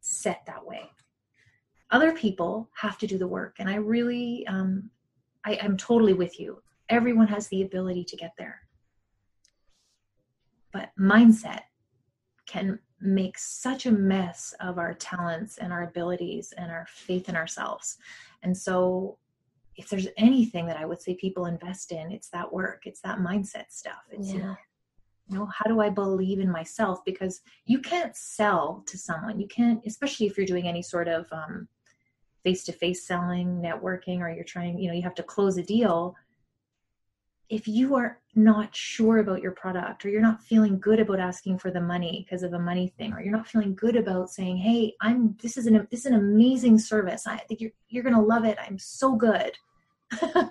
set 0.00 0.40
that 0.46 0.64
way. 0.64 0.88
Other 1.90 2.12
people 2.12 2.70
have 2.74 2.96
to 2.96 3.06
do 3.06 3.18
the 3.18 3.28
work. 3.28 3.56
And 3.58 3.68
i 3.68 3.74
really 3.74 4.46
um, 4.46 4.90
I, 5.44 5.58
i'm 5.60 5.76
totally 5.76 6.14
with 6.14 6.40
you. 6.40 6.62
Everyone 6.88 7.28
has 7.28 7.48
the 7.48 7.60
ability 7.60 8.04
to 8.04 8.16
get 8.16 8.32
there. 8.38 8.62
But 10.72 10.88
mindset 10.98 11.64
can 12.46 12.78
make 13.00 13.38
such 13.38 13.86
a 13.86 13.92
mess 13.92 14.54
of 14.60 14.78
our 14.78 14.94
talents 14.94 15.58
and 15.58 15.72
our 15.72 15.84
abilities 15.84 16.52
and 16.56 16.70
our 16.70 16.86
faith 16.88 17.28
in 17.28 17.36
ourselves. 17.36 17.98
And 18.42 18.56
so 18.56 19.18
if 19.78 19.88
there's 19.88 20.08
anything 20.16 20.66
that 20.66 20.76
i 20.76 20.84
would 20.84 21.00
say 21.00 21.14
people 21.14 21.46
invest 21.46 21.92
in 21.92 22.10
it's 22.10 22.28
that 22.28 22.52
work 22.52 22.82
it's 22.84 23.00
that 23.00 23.18
mindset 23.18 23.70
stuff. 23.70 24.02
It's 24.10 24.34
yeah. 24.34 24.56
you 25.28 25.38
know 25.38 25.46
how 25.46 25.66
do 25.66 25.80
i 25.80 25.88
believe 25.88 26.40
in 26.40 26.50
myself? 26.50 27.04
Because 27.06 27.40
you 27.64 27.78
can't 27.78 28.14
sell 28.14 28.82
to 28.86 28.98
someone. 28.98 29.40
You 29.40 29.46
can't 29.46 29.80
especially 29.86 30.26
if 30.26 30.36
you're 30.36 30.46
doing 30.46 30.68
any 30.68 30.82
sort 30.82 31.08
of 31.08 31.26
um, 31.32 31.68
face-to-face 32.44 33.06
selling 33.06 33.62
networking 33.62 34.20
or 34.20 34.30
you're 34.30 34.44
trying 34.44 34.78
you 34.78 34.88
know 34.88 34.94
you 34.94 35.02
have 35.02 35.14
to 35.14 35.22
close 35.22 35.56
a 35.56 35.62
deal 35.62 36.14
if 37.48 37.66
you 37.66 37.94
are 37.94 38.20
not 38.34 38.74
sure 38.74 39.18
about 39.18 39.42
your 39.42 39.52
product 39.52 40.04
or 40.04 40.10
you're 40.10 40.20
not 40.20 40.42
feeling 40.42 40.78
good 40.78 41.00
about 41.00 41.18
asking 41.18 41.58
for 41.58 41.70
the 41.70 41.80
money 41.80 42.24
because 42.24 42.42
of 42.42 42.52
a 42.52 42.58
money 42.58 42.92
thing 42.98 43.12
or 43.12 43.20
you're 43.20 43.36
not 43.36 43.48
feeling 43.48 43.74
good 43.74 43.96
about 43.96 44.30
saying 44.30 44.56
hey 44.56 44.94
i'm 45.00 45.36
this 45.42 45.56
is 45.56 45.66
an 45.66 45.86
this 45.90 46.00
is 46.00 46.06
an 46.06 46.14
amazing 46.14 46.78
service. 46.78 47.26
I 47.26 47.38
think 47.38 47.60
you're 47.60 47.70
you're 47.88 48.02
going 48.02 48.14
to 48.14 48.20
love 48.20 48.44
it. 48.44 48.58
I'm 48.60 48.78
so 48.78 49.14
good. 49.14 49.52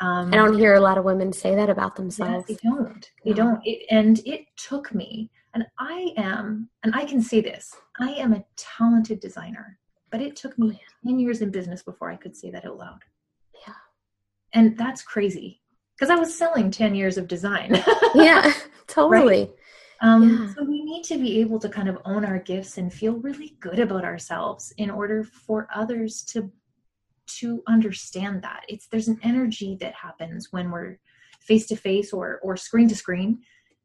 Um, 0.00 0.34
i 0.34 0.36
don't 0.36 0.58
hear 0.58 0.74
a 0.74 0.80
lot 0.80 0.98
of 0.98 1.04
women 1.04 1.32
say 1.32 1.54
that 1.54 1.70
about 1.70 1.94
themselves. 1.94 2.46
yeah, 2.48 2.56
they 2.56 2.68
don't. 2.68 3.10
They 3.24 3.30
no. 3.30 3.36
don't. 3.36 3.60
It, 3.64 3.86
and 3.90 4.18
it 4.26 4.46
took 4.56 4.92
me 4.92 5.30
and 5.54 5.64
i 5.78 6.12
am 6.16 6.68
and 6.82 6.92
i 6.96 7.04
can 7.04 7.22
say 7.22 7.40
this 7.40 7.72
i 8.00 8.10
am 8.10 8.32
a 8.32 8.44
talented 8.56 9.20
designer 9.20 9.78
but 10.14 10.22
it 10.22 10.36
took 10.36 10.56
me 10.60 10.80
10 11.04 11.18
years 11.18 11.42
in 11.42 11.50
business 11.50 11.82
before 11.82 12.08
I 12.08 12.14
could 12.14 12.36
say 12.36 12.48
that 12.52 12.64
out 12.64 12.78
loud. 12.78 13.00
Yeah. 13.66 13.74
And 14.52 14.78
that's 14.78 15.02
crazy 15.02 15.60
because 15.96 16.10
I 16.10 16.16
was 16.16 16.36
selling 16.36 16.70
10 16.70 16.94
years 16.94 17.16
of 17.16 17.28
design. 17.28 17.82
yeah, 18.14 18.52
totally. 18.86 19.42
Right? 19.42 19.50
Um, 20.00 20.28
yeah. 20.28 20.54
So 20.54 20.64
we 20.64 20.82
need 20.82 21.04
to 21.04 21.18
be 21.18 21.40
able 21.40 21.58
to 21.60 21.68
kind 21.68 21.88
of 21.88 21.98
own 22.04 22.24
our 22.24 22.38
gifts 22.38 22.78
and 22.78 22.92
feel 22.92 23.14
really 23.14 23.56
good 23.60 23.78
about 23.78 24.04
ourselves 24.04 24.72
in 24.76 24.90
order 24.90 25.24
for 25.24 25.68
others 25.74 26.22
to 26.30 26.50
to 27.26 27.62
understand 27.66 28.42
that. 28.42 28.64
It's 28.68 28.86
there's 28.88 29.08
an 29.08 29.18
energy 29.22 29.76
that 29.80 29.94
happens 29.94 30.48
when 30.50 30.70
we're 30.70 30.98
face 31.40 31.66
to 31.66 31.76
face 31.76 32.12
or 32.12 32.40
or 32.42 32.56
screen 32.56 32.88
to 32.88 32.96
screen. 32.96 33.38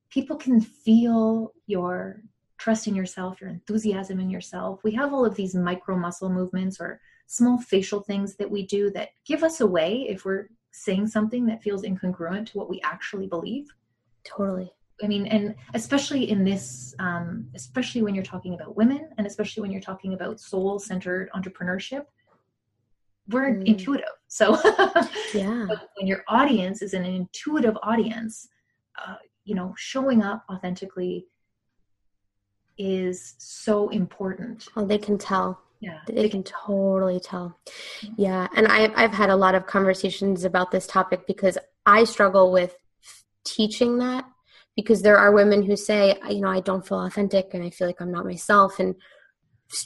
People 0.10 0.36
can 0.36 0.60
feel 0.60 1.54
your 1.68 2.24
trust 2.58 2.88
in 2.88 2.96
yourself, 2.96 3.40
your 3.40 3.50
enthusiasm 3.50 4.20
in 4.20 4.30
yourself. 4.30 4.82
We 4.84 4.92
have 4.96 5.14
all 5.14 5.26
of 5.26 5.36
these 5.36 5.56
micro 5.56 5.96
muscle 5.96 6.30
movements 6.30 6.82
or 6.82 7.00
small 7.28 7.60
facial 7.60 8.02
things 8.02 8.36
that 8.36 8.50
we 8.50 8.66
do 8.66 8.90
that 8.92 9.10
give 9.26 9.44
us 9.44 9.62
away 9.62 10.08
if 10.10 10.26
we're 10.26 10.50
saying 10.72 11.08
something 11.08 11.46
that 11.48 11.64
feels 11.64 11.84
incongruent 11.84 12.48
to 12.48 12.58
what 12.58 12.70
we 12.70 12.80
actually 12.84 13.28
believe. 13.28 13.74
Totally. 14.24 14.72
I 15.02 15.08
mean, 15.08 15.28
and 15.28 15.56
especially 15.74 16.30
in 16.30 16.44
this, 16.44 16.94
um, 17.00 17.48
especially 17.56 18.02
when 18.02 18.14
you're 18.14 18.24
talking 18.24 18.54
about 18.54 18.76
women, 18.76 19.10
and 19.18 19.26
especially 19.26 19.62
when 19.62 19.72
you're 19.72 19.82
talking 19.82 20.14
about 20.14 20.40
soul-centered 20.40 21.30
entrepreneurship, 21.32 22.06
we're 23.30 23.54
mm. 23.54 23.66
intuitive. 23.66 24.10
So, 24.28 24.58
yeah, 25.34 25.68
when 25.96 26.08
your 26.08 26.24
audience 26.28 26.82
is 26.82 26.94
an 26.94 27.06
intuitive 27.06 27.78
audience, 27.82 28.50
uh, 29.04 29.16
you 29.46 29.56
know, 29.56 29.74
showing 29.78 30.22
up 30.22 30.44
authentically 30.52 31.28
is 32.78 33.36
so 33.38 33.90
important. 33.90 34.68
Oh, 34.76 34.86
they 34.86 34.98
can 34.98 35.18
tell. 35.18 35.62
Yeah. 35.80 36.00
They, 36.08 36.28
can, 36.28 36.44
totally 36.44 37.20
tell. 37.20 37.58
Mm-hmm. 38.02 38.14
Yeah. 38.18 38.48
And 38.56 38.68
I, 38.68 38.92
I've 38.96 39.14
had 39.14 39.30
a 39.30 39.36
lot 39.36 39.56
of 39.56 39.66
conversations 39.66 40.44
about 40.44 40.72
this 40.72 40.86
topic 40.86 41.26
because 41.26 41.58
I 41.86 42.04
struggle 42.04 42.52
with 42.52 42.76
teaching 43.46 43.98
that 44.00 44.26
because 44.76 45.02
there 45.02 45.18
are 45.18 45.32
women 45.32 45.64
who 45.64 45.76
say, 45.76 46.18
you 46.30 46.42
know, 46.42 46.50
I 46.50 46.60
don't 46.60 46.86
feel 46.86 47.02
authentic 47.06 47.54
and 47.54 47.64
I 47.64 47.70
feel 47.70 47.88
like 47.88 48.02
I'm 48.02 48.12
not 48.12 48.26
myself. 48.26 48.80
And 48.80 48.96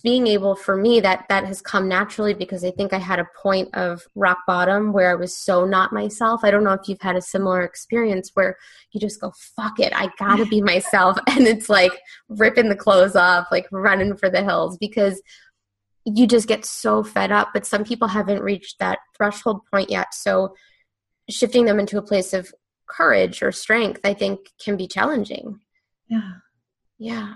being 0.01 0.27
able 0.27 0.55
for 0.55 0.77
me 0.77 1.01
that 1.01 1.25
that 1.27 1.43
has 1.43 1.61
come 1.61 1.89
naturally 1.89 2.33
because 2.33 2.63
i 2.63 2.71
think 2.71 2.93
i 2.93 2.97
had 2.97 3.19
a 3.19 3.27
point 3.41 3.67
of 3.73 4.01
rock 4.15 4.37
bottom 4.47 4.93
where 4.93 5.11
i 5.11 5.13
was 5.13 5.37
so 5.37 5.65
not 5.65 5.91
myself 5.91 6.39
i 6.43 6.49
don't 6.49 6.63
know 6.63 6.71
if 6.71 6.87
you've 6.87 7.01
had 7.01 7.17
a 7.17 7.21
similar 7.21 7.63
experience 7.63 8.31
where 8.33 8.55
you 8.91 8.99
just 8.99 9.19
go 9.19 9.33
fuck 9.55 9.79
it 9.79 9.91
i 9.93 10.09
gotta 10.17 10.45
be 10.45 10.61
myself 10.73 11.17
and 11.27 11.47
it's 11.47 11.67
like 11.67 11.99
ripping 12.29 12.69
the 12.69 12.75
clothes 12.75 13.15
off 13.15 13.47
like 13.51 13.67
running 13.71 14.15
for 14.15 14.29
the 14.29 14.43
hills 14.43 14.77
because 14.77 15.21
you 16.05 16.27
just 16.27 16.47
get 16.47 16.65
so 16.65 17.03
fed 17.03 17.31
up 17.31 17.49
but 17.53 17.65
some 17.65 17.83
people 17.83 18.07
haven't 18.07 18.41
reached 18.41 18.79
that 18.79 18.99
threshold 19.15 19.61
point 19.71 19.89
yet. 19.89 20.13
So 20.13 20.53
shifting 21.29 21.65
them 21.65 21.79
into 21.79 21.97
a 21.97 22.01
place 22.01 22.33
of 22.33 22.53
courage 22.85 23.41
or 23.41 23.51
strength 23.51 24.01
i 24.03 24.13
think 24.13 24.51
can 24.63 24.75
be 24.77 24.87
challenging. 24.87 25.59
Yeah. 26.07 26.33
Yeah. 26.99 27.33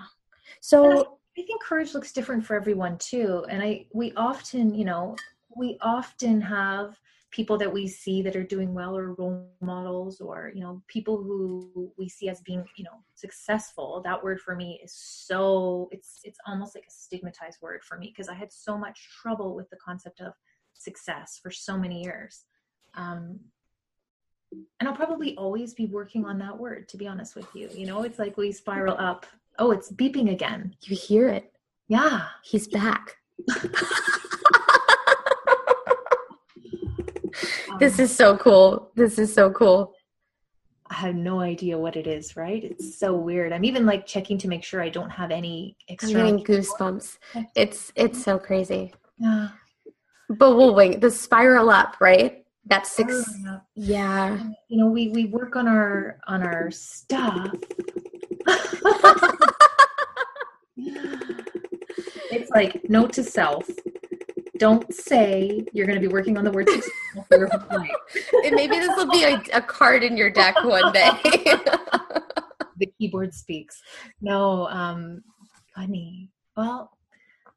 So 0.61 1.17
I 1.37 1.41
think 1.43 1.61
courage 1.61 1.93
looks 1.93 2.11
different 2.11 2.45
for 2.45 2.55
everyone 2.55 2.97
too. 2.97 3.45
And 3.49 3.61
I 3.61 3.85
we 3.93 4.13
often, 4.13 4.73
you 4.73 4.85
know, 4.85 5.15
we 5.55 5.77
often 5.81 6.41
have 6.41 6.99
people 7.31 7.57
that 7.57 7.71
we 7.71 7.87
see 7.87 8.21
that 8.21 8.35
are 8.35 8.43
doing 8.43 8.73
well 8.73 8.97
or 8.97 9.13
role 9.15 9.49
models 9.61 10.21
or 10.21 10.51
you 10.55 10.61
know 10.61 10.81
people 10.87 11.17
who 11.17 11.91
we 11.97 12.07
see 12.07 12.29
as 12.29 12.39
being 12.41 12.63
you 12.77 12.83
know 12.83 13.03
successful 13.15 14.01
that 14.03 14.23
word 14.23 14.39
for 14.39 14.55
me 14.55 14.79
is 14.83 14.93
so 14.93 15.89
it's 15.91 16.21
it's 16.23 16.39
almost 16.47 16.73
like 16.73 16.85
a 16.87 16.91
stigmatized 16.91 17.61
word 17.61 17.83
for 17.83 17.97
me 17.97 18.13
because 18.15 18.29
i 18.29 18.33
had 18.33 18.51
so 18.51 18.77
much 18.77 19.09
trouble 19.21 19.55
with 19.55 19.69
the 19.69 19.77
concept 19.77 20.21
of 20.21 20.31
success 20.73 21.39
for 21.41 21.51
so 21.51 21.77
many 21.77 22.01
years 22.01 22.45
um, 22.95 23.37
and 24.79 24.87
i'll 24.87 24.95
probably 24.95 25.35
always 25.35 25.73
be 25.73 25.85
working 25.87 26.23
on 26.23 26.37
that 26.37 26.57
word 26.57 26.87
to 26.87 26.95
be 26.95 27.07
honest 27.07 27.35
with 27.35 27.47
you 27.53 27.69
you 27.73 27.85
know 27.85 28.03
it's 28.03 28.19
like 28.19 28.37
we 28.37 28.53
spiral 28.53 28.95
up 28.97 29.25
Oh, 29.59 29.71
it's 29.71 29.91
beeping 29.91 30.31
again. 30.31 30.75
You 30.83 30.95
hear 30.95 31.29
it. 31.29 31.51
Yeah. 31.87 32.25
He's 32.43 32.67
back. 32.67 33.15
this 37.79 37.99
is 37.99 38.15
so 38.15 38.37
cool. 38.37 38.91
This 38.95 39.19
is 39.19 39.33
so 39.33 39.51
cool. 39.51 39.93
I 40.89 40.95
have 40.95 41.15
no 41.15 41.41
idea 41.41 41.77
what 41.77 41.95
it 41.95 42.07
is, 42.07 42.37
right? 42.37 42.63
It's 42.63 42.97
so 42.97 43.13
weird. 43.15 43.51
I'm 43.51 43.65
even 43.65 43.85
like 43.85 44.05
checking 44.05 44.37
to 44.39 44.47
make 44.47 44.63
sure 44.63 44.81
I 44.81 44.89
don't 44.89 45.09
have 45.09 45.31
any 45.31 45.75
extra 45.89 46.21
I'm 46.21 46.37
getting 46.37 46.45
goosebumps. 46.45 47.17
It's 47.55 47.91
it's 47.95 48.23
so 48.23 48.39
crazy. 48.39 48.93
Yeah. 49.17 49.49
But 50.29 50.57
we'll 50.57 50.75
wing 50.75 50.99
the 50.99 51.09
spiral 51.09 51.69
up, 51.69 51.95
right? 52.01 52.43
That's 52.65 52.91
six. 52.91 53.33
Yeah. 53.75 54.37
You 54.67 54.77
know, 54.77 54.87
we 54.87 55.07
we 55.07 55.23
work 55.23 55.55
on 55.55 55.69
our 55.69 56.19
on 56.27 56.43
our 56.43 56.69
stuff 56.69 57.49
it's 62.31 62.49
like 62.51 62.89
note 62.89 63.13
to 63.13 63.23
self 63.23 63.69
don't 64.57 64.93
say 64.93 65.65
you're 65.73 65.85
going 65.85 65.99
to 65.99 66.07
be 66.07 66.11
working 66.11 66.37
on 66.37 66.43
the 66.43 66.51
word 66.51 66.69
successful 66.69 67.25
for 67.27 67.37
your 67.37 67.47
whole 67.51 67.79
life. 67.79 67.89
maybe 68.51 68.79
this 68.79 68.95
will 68.95 69.09
be 69.09 69.23
a, 69.23 69.41
a, 69.53 69.61
card 69.61 70.03
in 70.03 70.17
your 70.17 70.29
deck 70.29 70.55
one 70.63 70.91
day. 70.93 71.09
the 72.77 72.87
keyboard 72.99 73.33
speaks. 73.33 73.81
No, 74.21 74.67
um, 74.67 75.23
funny. 75.75 76.29
Well, 76.55 76.91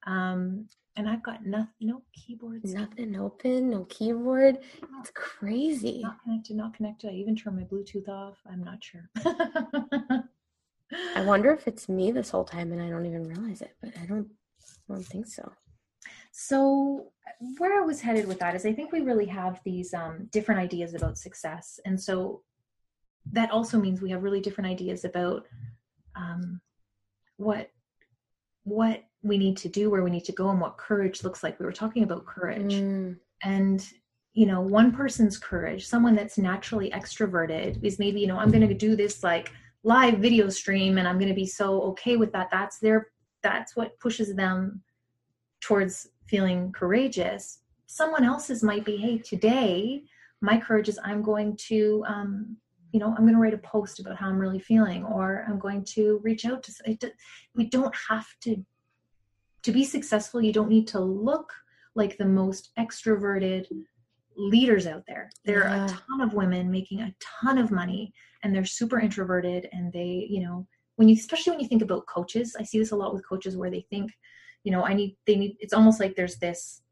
um, 0.07 0.67
and 0.97 1.09
I've 1.09 1.23
got 1.23 1.47
no, 1.47 1.67
no 1.81 2.03
keyboards. 2.13 2.75
Nothing 2.75 3.17
open, 3.17 3.71
no 3.71 3.85
keyboard. 3.85 4.59
It's 5.01 5.11
crazy. 5.15 6.01
Not 6.03 6.23
connected, 6.23 6.57
not 6.57 6.75
connected. 6.75 7.11
I 7.11 7.15
even 7.15 7.37
turned 7.37 7.57
my 7.57 7.65
Bluetooth 7.65 8.09
off. 8.09 8.39
I'm 8.51 8.63
not 8.63 8.83
sure. 8.83 9.09
I 11.17 11.23
wonder 11.25 11.53
if 11.53 11.69
it's 11.69 11.89
me 11.89 12.11
this 12.11 12.31
whole 12.31 12.45
time 12.45 12.73
and 12.73 12.83
I 12.83 12.89
don't 12.89 13.07
even 13.07 13.25
realize 13.25 13.63
it, 13.63 13.77
but 13.81 13.93
I 14.01 14.07
don't 14.07 14.29
I 14.89 14.95
don't 14.95 15.07
think 15.07 15.27
so. 15.27 15.53
So 16.33 17.13
where 17.59 17.81
I 17.81 17.85
was 17.85 18.01
headed 18.01 18.27
with 18.27 18.39
that 18.39 18.55
is 18.55 18.67
I 18.67 18.73
think 18.73 18.93
we 18.93 19.01
really 19.01 19.27
have 19.27 19.61
these 19.65 19.95
um, 19.95 20.29
different 20.31 20.61
ideas 20.61 20.95
about 20.95 21.19
success. 21.19 21.81
And 21.85 22.01
so 22.01 22.43
that 23.33 23.51
also 23.51 23.79
means 23.79 24.01
we 24.01 24.11
have 24.11 24.23
really 24.23 24.41
different 24.41 24.71
ideas 24.71 25.05
about 25.05 25.47
um, 26.17 26.61
what 27.37 27.71
what 28.65 29.05
we 29.23 29.39
need 29.39 29.57
to 29.57 29.69
do, 29.69 29.91
where 29.91 30.03
we 30.03 30.11
need 30.11 30.25
to 30.25 30.33
go, 30.33 30.51
and 30.51 30.61
what 30.61 30.79
courage 30.79 31.25
looks 31.25 31.43
like. 31.43 31.59
We 31.59 31.67
were 31.67 31.73
talking 31.73 32.03
about 32.03 32.27
courage. 32.27 32.75
Mm. 32.75 33.17
And 33.43 33.87
you 34.33 34.47
know, 34.47 34.61
one 34.61 34.93
person's 34.93 35.39
courage, 35.39 35.87
someone 35.87 36.15
that's 36.15 36.39
naturally 36.39 36.91
extroverted, 36.91 37.83
is 37.83 37.99
maybe, 37.99 38.21
you 38.21 38.29
know, 38.29 38.39
I'm 38.39 38.51
gonna 38.51 38.73
do 38.73 38.95
this 38.95 39.25
like 39.25 39.51
live 39.83 40.19
video 40.19 40.49
stream 40.49 40.99
and 40.99 41.09
i'm 41.09 41.19
going 41.19 41.29
to 41.29 41.35
be 41.35 41.47
so 41.47 41.83
okay 41.83 42.17
with 42.17 42.33
that 42.33 42.49
that's 42.51 42.79
their 42.79 43.09
that's 43.43 43.75
what 43.75 43.99
pushes 43.99 44.35
them 44.35 44.83
towards 45.61 46.09
feeling 46.31 46.73
courageous 46.73 47.59
someone 47.87 48.25
else's 48.25 48.63
might 48.63 48.85
be 48.85 48.97
hey 48.97 49.19
today 49.19 50.03
my 50.41 50.59
courage 50.59 50.89
is 50.89 50.99
i'm 51.05 51.23
going 51.23 51.57
to 51.57 52.05
um, 52.07 52.57
you 52.93 53.01
know 53.01 53.09
i'm 53.09 53.25
going 53.25 53.35
to 53.35 53.41
write 53.41 53.55
a 53.55 53.59
post 53.59 53.99
about 53.99 54.17
how 54.17 54.29
i'm 54.29 54.39
really 54.39 54.61
feeling 54.61 55.05
or 55.05 55.45
i'm 55.49 55.59
going 55.59 55.85
to 55.85 56.21
reach 56.23 56.45
out 56.45 56.63
to 56.63 56.73
we 57.57 57.69
don't 57.69 57.95
have 58.09 58.27
to 58.41 58.65
to 59.63 59.73
be 59.73 59.85
successful 59.85 60.41
you 60.41 60.53
don't 60.53 60.69
need 60.69 60.87
to 60.87 61.01
look 61.01 61.53
like 61.97 62.17
the 62.17 62.25
most 62.25 62.71
extroverted 62.79 63.67
leaders 64.37 64.87
out 64.87 65.03
there 65.09 65.29
there 65.45 65.65
yeah. 65.65 65.83
are 65.83 65.85
a 65.85 65.89
ton 65.89 66.21
of 66.21 66.33
women 66.35 66.71
making 66.71 67.01
a 67.01 67.15
ton 67.43 67.59
of 67.59 67.73
money 67.73 68.13
and 68.43 68.55
they're 68.55 68.65
super 68.65 69.01
introverted 69.01 69.69
and 69.73 69.93
they 69.93 70.27
you 70.31 70.43
know 70.43 70.67
when 70.95 71.09
you 71.09 71.15
especially 71.15 71.51
when 71.51 71.61
you 71.61 71.69
think 71.69 71.83
about 71.83 72.07
coaches 72.07 72.55
i 72.59 72.63
see 72.63 72.79
this 72.79 72.93
a 72.93 72.97
lot 72.97 73.13
with 73.13 73.29
coaches 73.29 73.57
where 73.57 73.71
they 73.71 73.85
think 73.91 74.13
you 74.65 74.73
know 74.73 74.85
i 74.85 74.93
need 74.93 75.17
they 75.27 75.37
need 75.37 75.57
it's 75.61 75.73
almost 75.73 76.01
like 76.01 76.15
there's 76.17 76.37
this 76.37 76.83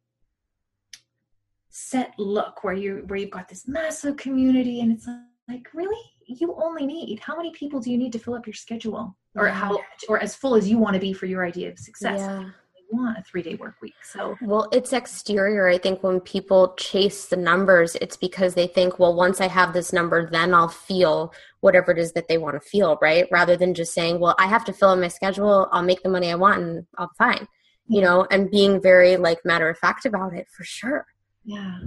set 1.70 2.12
look 2.18 2.64
where 2.64 2.74
you 2.74 3.04
where 3.06 3.18
you've 3.18 3.30
got 3.30 3.48
this 3.48 3.68
massive 3.68 4.16
community 4.16 4.80
and 4.80 4.92
it's 4.92 5.06
like 5.48 5.68
really? 5.74 5.96
You 6.26 6.54
only 6.62 6.86
need 6.86 7.20
how 7.20 7.36
many 7.36 7.52
people 7.52 7.80
do 7.80 7.90
you 7.90 7.96
need 7.96 8.12
to 8.12 8.18
fill 8.18 8.34
up 8.34 8.46
your 8.46 8.54
schedule? 8.54 9.16
Or 9.34 9.46
yeah. 9.46 9.54
how 9.54 9.80
or 10.08 10.18
as 10.18 10.34
full 10.34 10.54
as 10.54 10.68
you 10.68 10.78
want 10.78 10.94
to 10.94 11.00
be 11.00 11.12
for 11.12 11.26
your 11.26 11.44
idea 11.44 11.70
of 11.70 11.78
success. 11.78 12.20
Yeah. 12.20 12.50
want 12.90 13.18
a 13.18 13.22
three 13.22 13.42
day 13.42 13.54
work 13.54 13.76
week 13.80 13.94
so. 14.02 14.36
Well 14.42 14.68
it's 14.72 14.92
exterior. 14.92 15.68
I 15.68 15.78
think 15.78 16.02
when 16.02 16.20
people 16.20 16.74
chase 16.76 17.26
the 17.26 17.36
numbers 17.36 17.96
it's 18.00 18.16
because 18.16 18.54
they 18.54 18.66
think 18.66 18.98
well 18.98 19.14
once 19.14 19.40
i 19.40 19.46
have 19.46 19.72
this 19.72 19.92
number 19.92 20.28
then 20.30 20.54
i'll 20.54 20.68
feel 20.68 21.32
whatever 21.60 21.92
it 21.92 21.98
is 21.98 22.12
that 22.12 22.28
they 22.28 22.38
want 22.38 22.60
to 22.60 22.68
feel 22.68 22.98
right? 23.00 23.26
Rather 23.30 23.56
than 23.56 23.74
just 23.74 23.94
saying 23.94 24.18
well 24.18 24.34
i 24.38 24.46
have 24.46 24.64
to 24.64 24.72
fill 24.72 24.92
in 24.92 25.00
my 25.00 25.08
schedule 25.08 25.68
i'll 25.72 25.82
make 25.82 26.02
the 26.02 26.08
money 26.08 26.30
i 26.30 26.34
want 26.34 26.62
and 26.62 26.86
i'll 26.96 27.08
be 27.08 27.14
fine 27.18 27.46
you 27.88 28.00
know 28.00 28.26
and 28.30 28.50
being 28.50 28.80
very 28.80 29.16
like 29.16 29.38
matter 29.44 29.68
of 29.68 29.78
fact 29.78 30.04
about 30.04 30.34
it 30.34 30.46
for 30.50 30.64
sure 30.64 31.06
yeah 31.44 31.78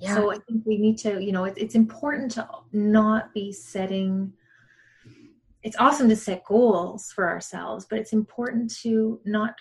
yeah. 0.00 0.14
So 0.14 0.30
I 0.30 0.38
think 0.38 0.64
we 0.64 0.78
need 0.78 0.96
to, 0.98 1.22
you 1.22 1.32
know, 1.32 1.44
it, 1.44 1.54
it's 1.56 1.74
important 1.74 2.30
to 2.32 2.48
not 2.72 3.34
be 3.34 3.52
setting. 3.52 4.32
It's 5.62 5.76
awesome 5.78 6.08
to 6.08 6.16
set 6.16 6.44
goals 6.44 7.10
for 7.10 7.28
ourselves, 7.28 7.86
but 7.88 7.98
it's 7.98 8.12
important 8.12 8.74
to 8.82 9.20
not 9.24 9.54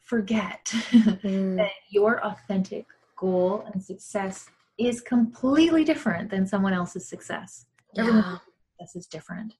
forget 0.00 0.66
mm. 0.72 1.56
that 1.56 1.70
your 1.88 2.22
authentic 2.24 2.84
goal 3.16 3.66
and 3.72 3.82
success 3.82 4.50
is 4.76 5.00
completely 5.00 5.84
different 5.84 6.30
than 6.30 6.46
someone 6.46 6.74
else's 6.74 7.08
success. 7.08 7.64
Yeah. 7.94 8.02
Everyone's 8.02 8.40
success 8.78 8.96
is 8.96 9.06
different. 9.06 9.54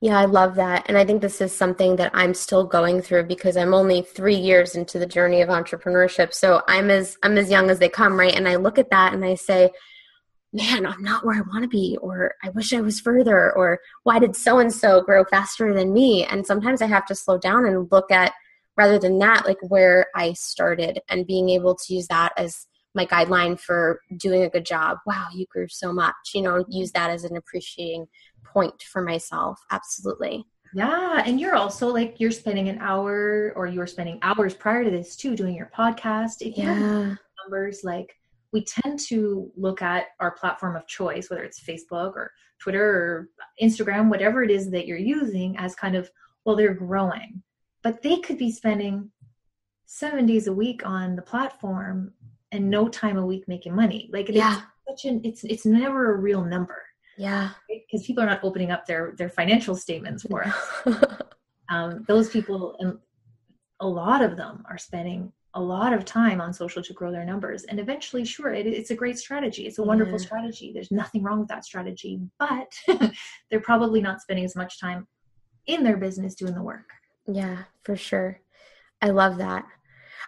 Yeah, 0.00 0.16
I 0.16 0.26
love 0.26 0.54
that. 0.54 0.84
And 0.86 0.96
I 0.96 1.04
think 1.04 1.20
this 1.22 1.40
is 1.40 1.52
something 1.54 1.96
that 1.96 2.12
I'm 2.14 2.32
still 2.32 2.64
going 2.64 3.02
through 3.02 3.24
because 3.24 3.56
I'm 3.56 3.74
only 3.74 4.02
3 4.02 4.36
years 4.36 4.76
into 4.76 4.96
the 4.98 5.06
journey 5.06 5.40
of 5.42 5.48
entrepreneurship. 5.48 6.32
So 6.32 6.62
I'm 6.68 6.88
as 6.88 7.16
I'm 7.24 7.36
as 7.36 7.50
young 7.50 7.68
as 7.68 7.80
they 7.80 7.88
come, 7.88 8.16
right? 8.18 8.34
And 8.34 8.48
I 8.48 8.56
look 8.56 8.78
at 8.78 8.90
that 8.90 9.12
and 9.12 9.24
I 9.24 9.34
say, 9.34 9.70
"Man, 10.52 10.86
I'm 10.86 11.02
not 11.02 11.24
where 11.26 11.36
I 11.36 11.40
want 11.40 11.64
to 11.64 11.68
be," 11.68 11.98
or 12.00 12.34
"I 12.44 12.50
wish 12.50 12.72
I 12.72 12.80
was 12.80 13.00
further," 13.00 13.52
or 13.56 13.80
"Why 14.04 14.18
did 14.20 14.36
so 14.36 14.58
and 14.60 14.72
so 14.72 15.02
grow 15.02 15.24
faster 15.24 15.74
than 15.74 15.92
me?" 15.92 16.24
And 16.24 16.46
sometimes 16.46 16.80
I 16.82 16.86
have 16.86 17.06
to 17.06 17.14
slow 17.16 17.38
down 17.38 17.66
and 17.66 17.90
look 17.92 18.10
at 18.12 18.32
rather 18.76 18.98
than 19.00 19.18
that 19.20 19.46
like 19.46 19.58
where 19.62 20.06
I 20.14 20.34
started 20.34 21.00
and 21.08 21.26
being 21.26 21.48
able 21.50 21.74
to 21.76 21.94
use 21.94 22.06
that 22.08 22.32
as 22.36 22.66
my 22.94 23.04
guideline 23.06 23.58
for 23.60 24.00
doing 24.16 24.42
a 24.44 24.50
good 24.50 24.64
job. 24.66 24.98
Wow, 25.06 25.26
you 25.34 25.46
grew 25.50 25.68
so 25.68 25.92
much. 25.92 26.14
You 26.34 26.42
know, 26.42 26.64
use 26.68 26.92
that 26.92 27.10
as 27.10 27.24
an 27.24 27.36
appreciating 27.36 28.06
point 28.44 28.82
for 28.82 29.02
myself. 29.02 29.60
Absolutely. 29.70 30.44
Yeah. 30.74 31.22
And 31.24 31.40
you're 31.40 31.56
also 31.56 31.88
like, 31.88 32.16
you're 32.18 32.30
spending 32.30 32.68
an 32.68 32.78
hour 32.78 33.52
or 33.56 33.66
you 33.66 33.78
were 33.78 33.86
spending 33.86 34.18
hours 34.22 34.54
prior 34.54 34.84
to 34.84 34.90
this 34.90 35.16
too, 35.16 35.34
doing 35.34 35.54
your 35.54 35.70
podcast. 35.76 36.36
If 36.40 36.58
yeah. 36.58 37.14
numbers, 37.44 37.80
like 37.84 38.14
we 38.52 38.64
tend 38.64 39.00
to 39.08 39.50
look 39.56 39.82
at 39.82 40.06
our 40.20 40.32
platform 40.32 40.76
of 40.76 40.86
choice, 40.86 41.30
whether 41.30 41.42
it's 41.42 41.62
Facebook 41.62 42.14
or 42.14 42.30
Twitter 42.60 42.84
or 42.84 43.28
Instagram, 43.62 44.10
whatever 44.10 44.42
it 44.42 44.50
is 44.50 44.70
that 44.70 44.86
you're 44.86 44.98
using, 44.98 45.56
as 45.58 45.74
kind 45.74 45.96
of, 45.96 46.10
well, 46.44 46.56
they're 46.56 46.74
growing. 46.74 47.42
But 47.82 48.02
they 48.02 48.18
could 48.18 48.38
be 48.38 48.50
spending 48.50 49.10
seven 49.86 50.26
days 50.26 50.48
a 50.48 50.52
week 50.52 50.82
on 50.84 51.16
the 51.16 51.22
platform 51.22 52.12
and 52.52 52.68
no 52.68 52.88
time 52.88 53.16
a 53.16 53.24
week 53.24 53.46
making 53.48 53.74
money. 53.74 54.10
Like 54.12 54.28
yeah. 54.28 54.62
it's 54.86 55.02
such 55.02 55.10
an 55.10 55.20
it's 55.24 55.44
it's 55.44 55.66
never 55.66 56.14
a 56.14 56.18
real 56.18 56.44
number. 56.44 56.76
Yeah. 57.18 57.50
Because 57.68 58.06
people 58.06 58.22
are 58.22 58.26
not 58.26 58.44
opening 58.44 58.70
up 58.70 58.86
their 58.86 59.14
their 59.18 59.28
financial 59.28 59.74
statements 59.74 60.22
for 60.22 60.46
us. 60.46 60.56
um, 61.68 62.04
those 62.06 62.30
people, 62.30 62.76
and 62.78 62.98
a 63.80 63.86
lot 63.86 64.22
of 64.22 64.36
them 64.36 64.64
are 64.68 64.78
spending 64.78 65.32
a 65.54 65.60
lot 65.60 65.92
of 65.92 66.04
time 66.04 66.40
on 66.40 66.52
social 66.52 66.82
to 66.82 66.92
grow 66.92 67.10
their 67.10 67.24
numbers. 67.24 67.64
And 67.64 67.80
eventually, 67.80 68.24
sure, 68.24 68.52
it, 68.52 68.66
it's 68.66 68.90
a 68.90 68.94
great 68.94 69.18
strategy. 69.18 69.66
It's 69.66 69.78
a 69.78 69.82
wonderful 69.82 70.18
yeah. 70.18 70.26
strategy. 70.26 70.72
There's 70.72 70.90
nothing 70.90 71.22
wrong 71.22 71.40
with 71.40 71.48
that 71.48 71.64
strategy, 71.64 72.20
but 72.38 72.72
they're 73.50 73.60
probably 73.60 74.00
not 74.00 74.20
spending 74.20 74.44
as 74.44 74.54
much 74.54 74.80
time 74.80 75.06
in 75.66 75.82
their 75.82 75.96
business 75.96 76.34
doing 76.34 76.54
the 76.54 76.62
work. 76.62 76.88
Yeah, 77.26 77.64
for 77.82 77.96
sure. 77.96 78.40
I 79.02 79.10
love 79.10 79.38
that. 79.38 79.64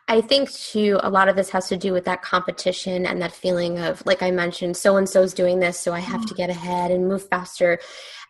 I 0.09 0.21
think 0.21 0.51
too, 0.51 0.99
a 1.03 1.11
lot 1.11 1.29
of 1.29 1.37
this 1.37 1.51
has 1.51 1.69
to 1.69 1.77
do 1.77 1.93
with 1.93 2.05
that 2.07 2.23
competition 2.23 3.07
and 3.07 3.23
that 3.23 3.33
feeling 3.33 3.79
of, 3.79 4.05
like 4.07 4.23
I 4.23 4.31
mentioned, 4.31 4.77
so 4.77 4.97
and 4.97 5.09
so's 5.09 5.33
doing 5.33 5.61
this, 5.61 5.79
so 5.79 5.93
I 5.93 6.01
have 6.01 6.23
to 6.23 6.29
mm-hmm. 6.29 6.37
get 6.37 6.51
ahead 6.51 6.91
and 6.91 7.07
move 7.07 7.29
faster. 7.29 7.79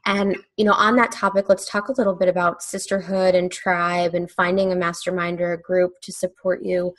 And, 0.06 0.36
you 0.56 0.64
know, 0.64 0.72
on 0.72 0.96
that 0.96 1.12
topic, 1.12 1.48
let's 1.48 1.68
talk 1.68 1.88
a 1.88 1.94
little 1.96 2.14
bit 2.14 2.28
about 2.28 2.62
sisterhood 2.62 3.34
and 3.34 3.50
tribe 3.50 4.14
and 4.14 4.30
finding 4.30 4.72
a 4.72 4.76
mastermind 4.76 5.40
or 5.40 5.52
a 5.52 5.60
group 5.60 5.92
to 6.02 6.12
support 6.12 6.62
you. 6.62 6.94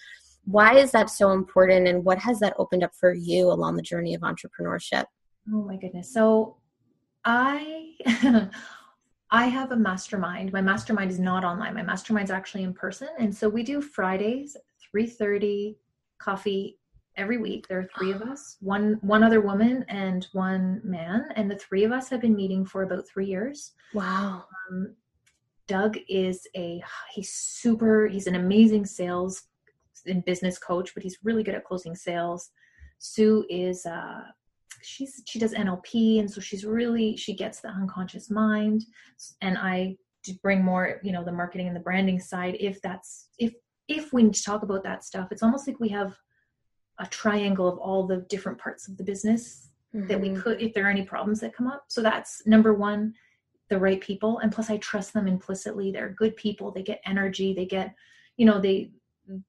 Why 0.46 0.76
is 0.76 0.92
that 0.92 1.10
so 1.10 1.32
important 1.32 1.88
and 1.88 2.04
what 2.04 2.20
has 2.20 2.40
that 2.40 2.54
opened 2.58 2.84
up 2.84 2.92
for 3.00 3.14
you 3.14 3.52
along 3.52 3.76
the 3.76 3.82
journey 3.82 4.14
of 4.14 4.22
entrepreneurship? 4.22 5.06
Oh 5.52 5.64
my 5.64 5.78
goodness. 5.78 6.14
So 6.14 6.58
I 7.26 7.96
I 9.32 9.46
have 9.46 9.72
a 9.72 9.78
mastermind. 9.78 10.52
My 10.52 10.62
mastermind 10.62 11.10
is 11.10 11.20
not 11.20 11.46
online. 11.46 11.74
My 11.74 11.84
mastermind 11.84 12.26
is 12.26 12.32
actually 12.32 12.64
in 12.64 12.74
person. 12.74 13.08
And 13.18 13.34
so 13.34 13.48
we 13.48 13.64
do 13.64 13.82
Fridays 13.82 14.58
3.30 14.94 15.76
coffee 16.20 16.78
every 17.18 17.38
week 17.38 17.68
there 17.68 17.80
are 17.80 17.90
three 17.98 18.12
of 18.12 18.22
us 18.22 18.58
one 18.62 18.98
one 19.02 19.24
other 19.24 19.42
woman 19.42 19.84
and 19.90 20.28
one 20.32 20.80
man 20.84 21.26
and 21.36 21.52
the 21.52 21.58
three 21.58 21.84
of 21.84 21.92
us 21.92 22.10
have 22.10 22.22
been 22.22 22.36
meeting 22.36 22.66
for 22.66 22.84
about 22.84 23.08
three 23.08 23.26
years 23.26 23.74
wow 23.94 24.46
um, 24.72 24.96
doug 25.68 25.98
is 26.08 26.48
a 26.56 26.82
he's 27.14 27.34
super 27.34 28.08
he's 28.08 28.28
an 28.28 28.36
amazing 28.36 28.86
sales 28.86 29.44
and 30.06 30.24
business 30.26 30.58
coach 30.58 30.94
but 30.94 31.04
he's 31.04 31.18
really 31.24 31.44
good 31.44 31.56
at 31.56 31.66
closing 31.66 31.96
sales 31.96 32.52
sue 32.98 33.46
is 33.50 33.86
uh 33.86 34.22
she's 34.84 35.22
she 35.28 35.40
does 35.40 35.54
nlp 35.54 36.20
and 36.20 36.30
so 36.30 36.42
she's 36.42 36.66
really 36.66 37.16
she 37.16 37.34
gets 37.34 37.60
the 37.60 37.70
unconscious 37.70 38.30
mind 38.30 38.84
and 39.42 39.58
i 39.58 39.96
bring 40.44 40.64
more 40.64 41.00
you 41.04 41.12
know 41.12 41.24
the 41.24 41.32
marketing 41.32 41.68
and 41.68 41.76
the 41.76 41.80
branding 41.80 42.20
side 42.20 42.56
if 42.60 42.82
that's 42.82 43.30
if 43.40 43.54
if 43.92 44.14
we 44.14 44.24
need 44.24 44.34
to 44.34 44.44
talk 44.44 44.64
about 44.64 44.84
that 44.84 45.04
stuff, 45.04 45.32
it's 45.32 45.44
almost 45.44 45.68
like 45.68 45.80
we 45.80 45.90
have 45.90 46.16
a 47.00 47.06
triangle 47.08 47.68
of 47.68 47.78
all 47.78 48.06
the 48.08 48.26
different 48.30 48.58
parts 48.58 48.88
of 48.88 48.98
the 48.98 49.04
business 49.04 49.70
mm-hmm. 49.96 50.08
that 50.08 50.20
we 50.20 50.30
mm-hmm. 50.30 50.42
could, 50.42 50.62
if 50.62 50.74
there 50.74 50.86
are 50.86 50.92
any 50.92 51.04
problems 51.04 51.40
that 51.40 51.56
come 51.56 51.68
up. 51.68 51.86
So 51.88 52.02
that's 52.02 52.46
number 52.46 52.74
one, 52.74 53.14
the 53.70 53.80
right 53.80 54.00
people. 54.00 54.40
And 54.40 54.52
plus, 54.52 54.70
I 54.70 54.78
trust 54.78 55.14
them 55.14 55.28
implicitly. 55.28 55.92
They're 55.92 56.10
good 56.10 56.36
people. 56.36 56.72
They 56.72 56.84
get 56.84 57.02
energy. 57.06 57.54
They 57.54 57.66
get, 57.66 57.94
you 58.38 58.46
know, 58.46 58.60
they 58.60 58.92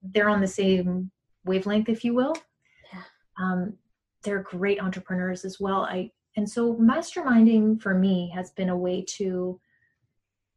they're 0.01 0.29
on 0.29 0.41
the 0.41 0.47
same 0.47 1.11
wavelength, 1.45 1.89
if 1.89 2.03
you 2.03 2.13
will. 2.13 2.35
Yeah. 2.93 3.01
Um, 3.41 3.73
they're 4.23 4.43
great 4.43 4.81
entrepreneurs 4.81 5.45
as 5.45 5.59
well. 5.59 5.83
I 5.83 6.11
and 6.35 6.49
so 6.49 6.75
masterminding 6.75 7.81
for 7.81 7.93
me 7.93 8.31
has 8.33 8.51
been 8.51 8.69
a 8.69 8.77
way 8.77 9.05
to 9.17 9.59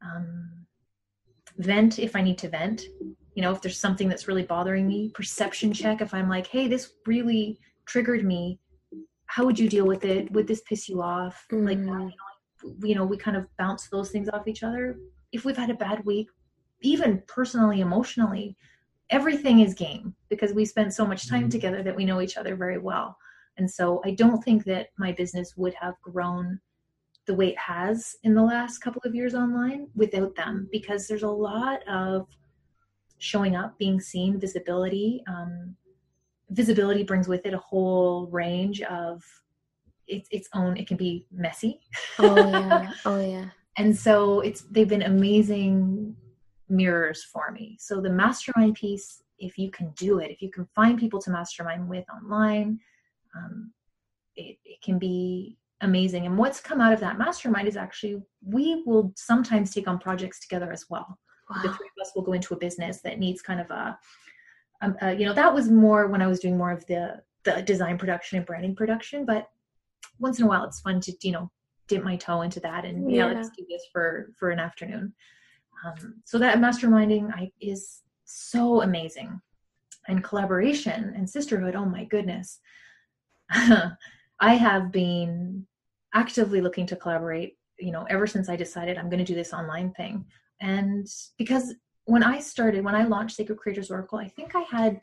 um, 0.01 0.65
vent 1.57 1.99
if 1.99 2.15
I 2.15 2.21
need 2.21 2.37
to 2.39 2.49
vent. 2.49 2.83
You 3.35 3.43
know 3.43 3.51
if 3.51 3.61
there's 3.61 3.79
something 3.79 4.09
that's 4.09 4.27
really 4.27 4.43
bothering 4.43 4.87
me 4.87 5.11
perception 5.13 5.71
check. 5.71 6.01
If 6.01 6.13
i'm 6.13 6.29
like 6.29 6.47
hey 6.47 6.67
this 6.67 6.93
really 7.05 7.59
triggered 7.85 8.25
me. 8.25 8.59
How 9.27 9.45
would 9.45 9.59
you 9.59 9.69
deal 9.69 9.85
with 9.85 10.05
it? 10.05 10.31
Would 10.31 10.47
this 10.47 10.61
piss 10.61 10.89
you 10.89 11.01
off? 11.01 11.45
Mm. 11.51 11.65
like 11.65 11.77
you 11.77 11.85
know, 11.85 12.11
you 12.83 12.95
know 12.95 13.05
we 13.05 13.17
kind 13.17 13.37
of 13.37 13.45
bounce 13.57 13.89
those 13.89 14.11
things 14.11 14.29
off 14.29 14.47
each 14.47 14.63
other. 14.63 14.97
If 15.31 15.45
we've 15.45 15.57
had 15.57 15.69
a 15.69 15.75
bad 15.75 16.03
week 16.05 16.29
even 16.81 17.21
personally 17.27 17.81
emotionally 17.81 18.55
everything 19.09 19.61
is 19.61 19.73
game 19.73 20.13
because 20.29 20.53
we 20.53 20.65
spend 20.65 20.93
so 20.93 21.05
much 21.05 21.29
time 21.29 21.47
mm. 21.47 21.51
together 21.51 21.81
that 21.81 21.95
we 21.95 22.05
know 22.05 22.21
each 22.21 22.37
other 22.37 22.55
very 22.55 22.77
well 22.77 23.17
and 23.57 23.69
so 23.69 24.01
i 24.05 24.11
don't 24.11 24.43
think 24.43 24.63
that 24.63 24.89
my 24.97 25.11
business 25.11 25.55
would 25.57 25.73
have 25.73 25.95
grown 26.01 26.59
the 27.27 27.33
way 27.33 27.49
it 27.49 27.57
has 27.57 28.15
in 28.23 28.33
the 28.33 28.41
last 28.41 28.79
couple 28.79 29.01
of 29.05 29.13
years 29.13 29.35
online 29.35 29.87
without 29.95 30.33
them 30.35 30.67
because 30.71 31.07
there's 31.07 31.23
a 31.23 31.29
lot 31.29 31.85
of 31.87 32.25
showing 33.19 33.55
up, 33.55 33.77
being 33.77 33.99
seen, 33.99 34.39
visibility. 34.39 35.23
Um, 35.27 35.75
visibility 36.49 37.03
brings 37.03 37.27
with 37.27 37.45
it 37.45 37.53
a 37.53 37.59
whole 37.59 38.27
range 38.27 38.81
of 38.83 39.23
its 40.07 40.29
its 40.31 40.47
own. 40.53 40.77
It 40.77 40.87
can 40.87 40.97
be 40.97 41.25
messy. 41.31 41.81
Oh 42.17 42.49
yeah. 42.49 42.91
Oh 43.05 43.19
yeah. 43.19 43.49
and 43.77 43.95
so 43.95 44.39
it's 44.41 44.61
they've 44.71 44.87
been 44.87 45.03
amazing 45.03 46.15
mirrors 46.69 47.23
for 47.23 47.51
me. 47.51 47.77
So 47.79 48.01
the 48.01 48.09
mastermind 48.09 48.75
piece 48.75 49.23
if 49.39 49.55
you 49.57 49.69
can 49.69 49.91
do 49.91 50.17
it, 50.17 50.31
if 50.31 50.41
you 50.41 50.49
can 50.49 50.67
find 50.73 50.97
people 50.97 51.21
to 51.21 51.29
mastermind 51.29 51.87
with 51.87 52.05
online, 52.09 52.79
um, 53.37 53.71
it, 54.35 54.57
it 54.65 54.81
can 54.81 54.97
be 54.99 55.57
amazing. 55.81 56.25
And 56.25 56.37
what's 56.37 56.59
come 56.59 56.81
out 56.81 56.93
of 56.93 56.99
that 57.01 57.17
mastermind 57.17 57.67
is 57.67 57.77
actually 57.77 58.21
we 58.45 58.83
will 58.85 59.13
sometimes 59.15 59.73
take 59.73 59.87
on 59.87 59.99
projects 59.99 60.39
together 60.39 60.71
as 60.71 60.85
well. 60.89 61.19
Wow. 61.49 61.61
The 61.63 61.73
three 61.73 61.87
of 61.87 62.01
us 62.01 62.11
will 62.15 62.23
go 62.23 62.33
into 62.33 62.53
a 62.53 62.57
business 62.57 63.01
that 63.01 63.19
needs 63.19 63.41
kind 63.41 63.61
of 63.61 63.69
a, 63.71 63.97
um, 64.81 64.97
uh, 65.01 65.09
you 65.09 65.25
know, 65.25 65.33
that 65.33 65.53
was 65.53 65.69
more 65.69 66.07
when 66.07 66.21
I 66.21 66.27
was 66.27 66.39
doing 66.39 66.57
more 66.57 66.71
of 66.71 66.85
the 66.87 67.21
the 67.43 67.61
design 67.61 67.97
production 67.97 68.37
and 68.37 68.45
branding 68.45 68.75
production. 68.75 69.25
But 69.25 69.49
once 70.19 70.39
in 70.39 70.45
a 70.45 70.47
while, 70.47 70.63
it's 70.65 70.81
fun 70.81 70.99
to 71.01 71.13
you 71.21 71.31
know 71.31 71.51
dip 71.87 72.03
my 72.03 72.17
toe 72.17 72.41
into 72.41 72.59
that 72.59 72.83
and 72.83 73.09
yeah, 73.09 73.27
yeah 73.27 73.33
let's 73.33 73.49
do 73.49 73.65
this 73.69 73.83
for 73.91 74.33
for 74.37 74.49
an 74.49 74.59
afternoon. 74.59 75.13
Um, 75.85 76.15
so 76.25 76.39
that 76.39 76.57
masterminding 76.57 77.31
I, 77.33 77.51
is 77.61 78.01
so 78.25 78.81
amazing, 78.81 79.39
and 80.07 80.23
collaboration 80.23 81.13
and 81.15 81.29
sisterhood. 81.29 81.75
Oh 81.75 81.85
my 81.85 82.03
goodness. 82.05 82.59
I 84.39 84.53
have 84.55 84.91
been 84.91 85.65
actively 86.13 86.61
looking 86.61 86.85
to 86.87 86.95
collaborate, 86.95 87.57
you 87.79 87.91
know, 87.91 88.05
ever 88.09 88.27
since 88.27 88.49
I 88.49 88.55
decided 88.55 88.97
I'm 88.97 89.09
going 89.09 89.23
to 89.23 89.25
do 89.25 89.35
this 89.35 89.53
online 89.53 89.91
thing. 89.91 90.25
And 90.61 91.07
because 91.37 91.73
when 92.05 92.23
I 92.23 92.39
started, 92.39 92.83
when 92.83 92.95
I 92.95 93.05
launched 93.05 93.35
Sacred 93.35 93.57
Creators 93.57 93.91
Oracle, 93.91 94.17
I 94.17 94.27
think 94.27 94.55
I 94.55 94.61
had, 94.61 94.99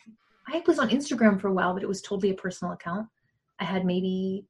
I 0.49 0.63
was 0.67 0.79
on 0.79 0.91
Instagram 0.91 1.41
for 1.41 1.49
a 1.49 1.53
while, 1.53 1.75
but 1.75 1.83
it 1.83 1.89
was 1.89 2.03
totally 2.03 2.31
a 2.31 2.35
personal 2.35 2.75
account. 2.75 3.07
I 3.61 3.65
had 3.65 3.85
maybe 3.85 4.47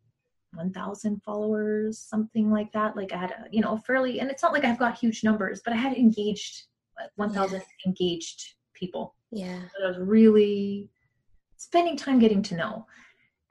1,000 0.55 1.23
followers, 1.23 1.99
something 1.99 2.51
like 2.51 2.73
that. 2.73 2.97
Like 2.97 3.13
I 3.13 3.17
had 3.17 3.31
a, 3.33 3.45
you 3.51 3.61
know, 3.61 3.77
fairly, 3.79 4.21
and 4.21 4.31
it's 4.31 4.43
not 4.43 4.53
like 4.53 4.65
I've 4.65 4.79
got 4.79 4.99
huge 4.99 5.25
numbers, 5.25 5.61
but 5.65 5.75
I 5.75 5.77
had 5.77 5.97
engaged 5.97 6.65
1,000 7.17 7.59
yeah. 7.59 7.65
engaged 7.87 8.55
people. 8.75 9.15
Yeah. 9.31 9.61
I 9.83 9.89
was 9.89 9.99
really 9.99 10.91
spending 11.57 11.97
time 11.97 12.19
getting 12.19 12.43
to 12.43 12.57
know 12.57 12.87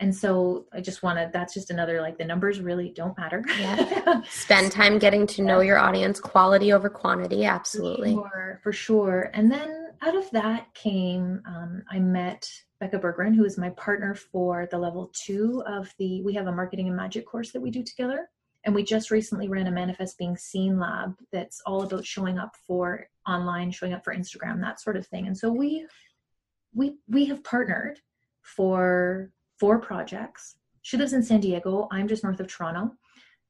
and 0.04 0.14
so 0.14 0.66
i 0.74 0.82
just 0.82 1.02
want 1.02 1.18
to 1.18 1.30
that's 1.32 1.54
just 1.54 1.72
another 1.72 2.02
like 2.02 2.18
the 2.18 2.26
numbers 2.26 2.60
really 2.60 2.90
don't 2.90 3.18
matter. 3.18 3.42
Yeah. 3.58 4.22
Spend 4.30 4.72
time 4.72 5.00
getting 5.00 5.26
to 5.28 5.42
know 5.42 5.62
your 5.62 5.80
audience 5.80 6.20
quality 6.20 6.74
over 6.74 6.90
quantity 6.90 7.46
absolutely. 7.46 8.14
For 8.14 8.30
sure, 8.34 8.60
for 8.64 8.74
sure. 8.74 9.32
and 9.34 9.50
then 9.50 9.88
out 10.02 10.16
of 10.16 10.30
that 10.32 10.74
came 10.74 11.42
um, 11.48 11.84
i 11.90 12.00
met 12.00 12.50
becca 12.82 13.00
bergeron 13.00 13.34
who 13.34 13.46
is 13.46 13.58
my 13.58 13.70
partner 13.72 14.14
for 14.14 14.68
the 14.72 14.78
level 14.78 15.10
two 15.14 15.64
of 15.66 15.94
the 15.98 16.22
we 16.24 16.34
have 16.34 16.48
a 16.48 16.52
marketing 16.52 16.88
and 16.88 16.98
magic 16.98 17.26
course 17.26 17.52
that 17.52 17.62
we 17.62 17.72
do 17.72 17.84
together. 17.84 18.30
And 18.66 18.74
we 18.74 18.84
just 18.84 19.12
recently 19.12 19.50
ran 19.50 19.68
a 19.68 19.72
manifest 19.72 20.18
being 20.18 20.38
seen 20.38 20.80
lab 20.80 21.16
that's 21.34 21.62
all 21.66 21.84
about 21.84 22.06
showing 22.06 22.38
up 22.40 22.56
for 22.66 23.08
online 23.28 23.72
showing 23.72 23.94
up 23.94 24.04
for 24.04 24.16
instagram 24.16 24.60
that 24.62 24.82
sort 24.82 24.98
of 24.98 25.08
thing. 25.08 25.28
And 25.28 25.38
so 25.38 25.50
we 25.50 25.86
we 26.74 26.98
we 27.08 27.26
have 27.26 27.44
partnered 27.44 28.00
for 28.42 29.32
four 29.60 29.80
projects. 29.80 30.56
She 30.82 30.98
lives 30.98 31.14
in 31.14 31.24
San 31.24 31.40
Diego. 31.40 31.88
I'm 31.92 32.08
just 32.08 32.24
north 32.24 32.40
of 32.40 32.48
Toronto. 32.48 32.92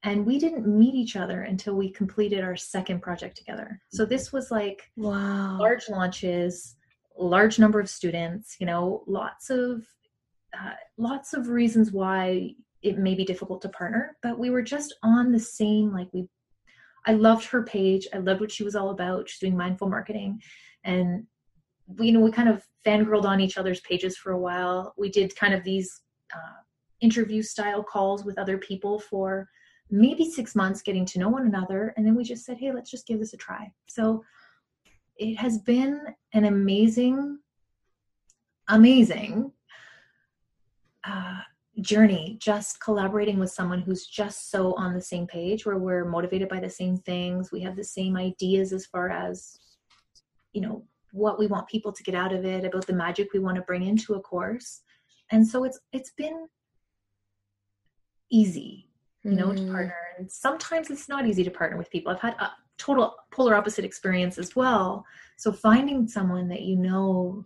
And 0.03 0.25
we 0.25 0.37
didn't 0.37 0.67
meet 0.67 0.95
each 0.95 1.15
other 1.15 1.43
until 1.43 1.75
we 1.75 1.89
completed 1.89 2.43
our 2.43 2.57
second 2.57 3.01
project 3.01 3.37
together. 3.37 3.79
So 3.89 4.05
this 4.05 4.33
was 4.33 4.51
like 4.51 4.91
wow. 4.97 5.57
large 5.57 5.87
launches, 5.89 6.75
large 7.17 7.57
number 7.57 7.79
of 7.79 7.89
students, 7.89 8.57
you 8.59 8.65
know, 8.65 9.03
lots 9.07 9.49
of 9.49 9.85
uh, 10.53 10.73
lots 10.97 11.33
of 11.33 11.47
reasons 11.47 11.91
why 11.91 12.51
it 12.83 12.97
may 12.99 13.15
be 13.15 13.25
difficult 13.25 13.61
to 13.61 13.69
partner, 13.69 14.17
but 14.21 14.37
we 14.37 14.49
were 14.49 14.61
just 14.61 14.93
on 15.03 15.31
the 15.31 15.39
same 15.39 15.91
like 15.91 16.09
we 16.13 16.27
I 17.05 17.13
loved 17.13 17.45
her 17.45 17.63
page. 17.63 18.07
I 18.13 18.17
loved 18.19 18.39
what 18.39 18.51
she 18.51 18.63
was 18.63 18.75
all 18.75 18.89
about. 18.89 19.29
She's 19.29 19.39
doing 19.39 19.57
mindful 19.57 19.89
marketing 19.89 20.41
and 20.83 21.25
we, 21.87 22.07
you 22.07 22.13
know, 22.13 22.19
we 22.19 22.31
kind 22.31 22.49
of 22.49 22.65
fangirled 22.85 23.25
on 23.25 23.39
each 23.39 23.57
other's 23.57 23.81
pages 23.81 24.17
for 24.17 24.31
a 24.31 24.39
while. 24.39 24.93
We 24.97 25.09
did 25.09 25.35
kind 25.35 25.53
of 25.53 25.63
these 25.63 26.01
uh, 26.33 26.61
interview 27.01 27.41
style 27.41 27.83
calls 27.83 28.23
with 28.23 28.37
other 28.37 28.57
people 28.57 28.99
for 28.99 29.47
maybe 29.89 30.29
six 30.29 30.55
months, 30.55 30.81
getting 30.81 31.05
to 31.05 31.19
know 31.19 31.29
one 31.29 31.45
another. 31.45 31.93
And 31.97 32.05
then 32.05 32.15
we 32.15 32.23
just 32.23 32.45
said, 32.45 32.57
hey, 32.57 32.71
let's 32.71 32.89
just 32.89 33.07
give 33.07 33.19
this 33.19 33.33
a 33.33 33.37
try. 33.37 33.71
So 33.87 34.23
it 35.17 35.35
has 35.35 35.59
been 35.59 36.01
an 36.33 36.45
amazing, 36.45 37.39
amazing 38.69 39.51
uh, 41.03 41.41
journey 41.81 42.37
just 42.39 42.79
collaborating 42.79 43.39
with 43.39 43.51
someone 43.51 43.81
who's 43.81 44.05
just 44.05 44.51
so 44.51 44.73
on 44.75 44.93
the 44.93 45.01
same 45.01 45.25
page 45.25 45.65
where 45.65 45.77
we're 45.77 46.05
motivated 46.05 46.47
by 46.47 46.59
the 46.59 46.69
same 46.69 46.97
things 46.97 47.51
we 47.51 47.61
have 47.61 47.75
the 47.75 47.83
same 47.83 48.15
ideas 48.15 48.71
as 48.71 48.85
far 48.85 49.09
as 49.09 49.57
you 50.53 50.61
know 50.61 50.85
what 51.13 51.39
we 51.39 51.47
want 51.47 51.67
people 51.67 51.93
to 51.93 52.03
get 52.03 52.15
out 52.15 52.33
of 52.33 52.43
it, 52.43 52.65
about 52.65 52.87
the 52.87 52.93
magic 52.93 53.31
we 53.33 53.39
want 53.39 53.55
to 53.55 53.61
bring 53.61 53.83
into 53.83 54.15
a 54.15 54.19
course. 54.19 54.81
And 55.31 55.47
so 55.47 55.63
it's 55.63 55.79
it's 55.93 56.11
been 56.11 56.47
easy, 58.29 58.89
you 59.23 59.31
know, 59.31 59.49
mm. 59.49 59.57
to 59.57 59.71
partner. 59.71 59.95
And 60.17 60.29
sometimes 60.29 60.89
it's 60.89 61.07
not 61.07 61.25
easy 61.25 61.43
to 61.43 61.51
partner 61.51 61.77
with 61.77 61.89
people. 61.91 62.11
I've 62.11 62.19
had 62.19 62.33
a 62.39 62.51
total 62.77 63.15
polar 63.31 63.55
opposite 63.55 63.85
experience 63.85 64.37
as 64.37 64.55
well. 64.55 65.05
So 65.37 65.51
finding 65.51 66.07
someone 66.07 66.49
that 66.49 66.63
you 66.63 66.75
know 66.75 67.45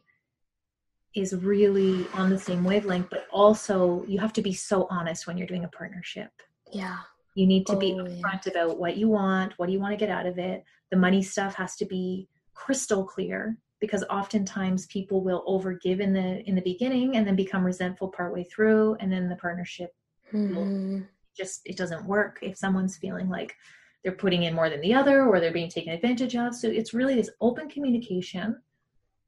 is 1.13 1.35
really 1.35 2.07
on 2.13 2.29
the 2.29 2.39
same 2.39 2.63
wavelength, 2.63 3.09
but 3.09 3.27
also 3.31 4.05
you 4.07 4.19
have 4.19 4.33
to 4.33 4.41
be 4.41 4.53
so 4.53 4.87
honest 4.89 5.27
when 5.27 5.37
you're 5.37 5.47
doing 5.47 5.65
a 5.65 5.69
partnership. 5.69 6.31
Yeah. 6.71 6.97
You 7.35 7.45
need 7.45 7.67
to 7.67 7.73
oh, 7.73 7.79
be 7.79 7.91
upfront 7.93 8.45
yeah. 8.45 8.51
about 8.51 8.79
what 8.79 8.97
you 8.97 9.09
want, 9.09 9.53
what 9.57 9.67
do 9.67 9.73
you 9.73 9.79
want 9.79 9.93
to 9.93 9.97
get 9.97 10.09
out 10.09 10.25
of 10.25 10.37
it. 10.37 10.63
The 10.89 10.97
money 10.97 11.21
stuff 11.21 11.55
has 11.55 11.75
to 11.77 11.85
be 11.85 12.29
crystal 12.57 13.05
clear 13.05 13.57
because 13.79 14.03
oftentimes 14.09 14.87
people 14.87 15.23
will 15.23 15.43
overgive 15.47 15.99
in 15.99 16.11
the 16.13 16.41
in 16.49 16.55
the 16.55 16.61
beginning 16.61 17.15
and 17.15 17.27
then 17.27 17.35
become 17.35 17.63
resentful 17.63 18.09
partway 18.09 18.43
through 18.43 18.95
and 18.99 19.11
then 19.11 19.29
the 19.29 19.35
partnership 19.35 19.95
mm-hmm. 20.33 21.01
just 21.37 21.61
it 21.65 21.77
doesn't 21.77 22.05
work. 22.05 22.39
If 22.41 22.57
someone's 22.57 22.97
feeling 22.97 23.29
like 23.29 23.55
they're 24.03 24.13
putting 24.13 24.43
in 24.43 24.55
more 24.55 24.69
than 24.69 24.81
the 24.81 24.93
other 24.93 25.25
or 25.25 25.39
they're 25.39 25.51
being 25.51 25.69
taken 25.69 25.93
advantage 25.93 26.35
of. 26.35 26.55
So 26.55 26.67
it's 26.69 26.93
really 26.93 27.15
this 27.15 27.29
open 27.41 27.69
communication 27.69 28.61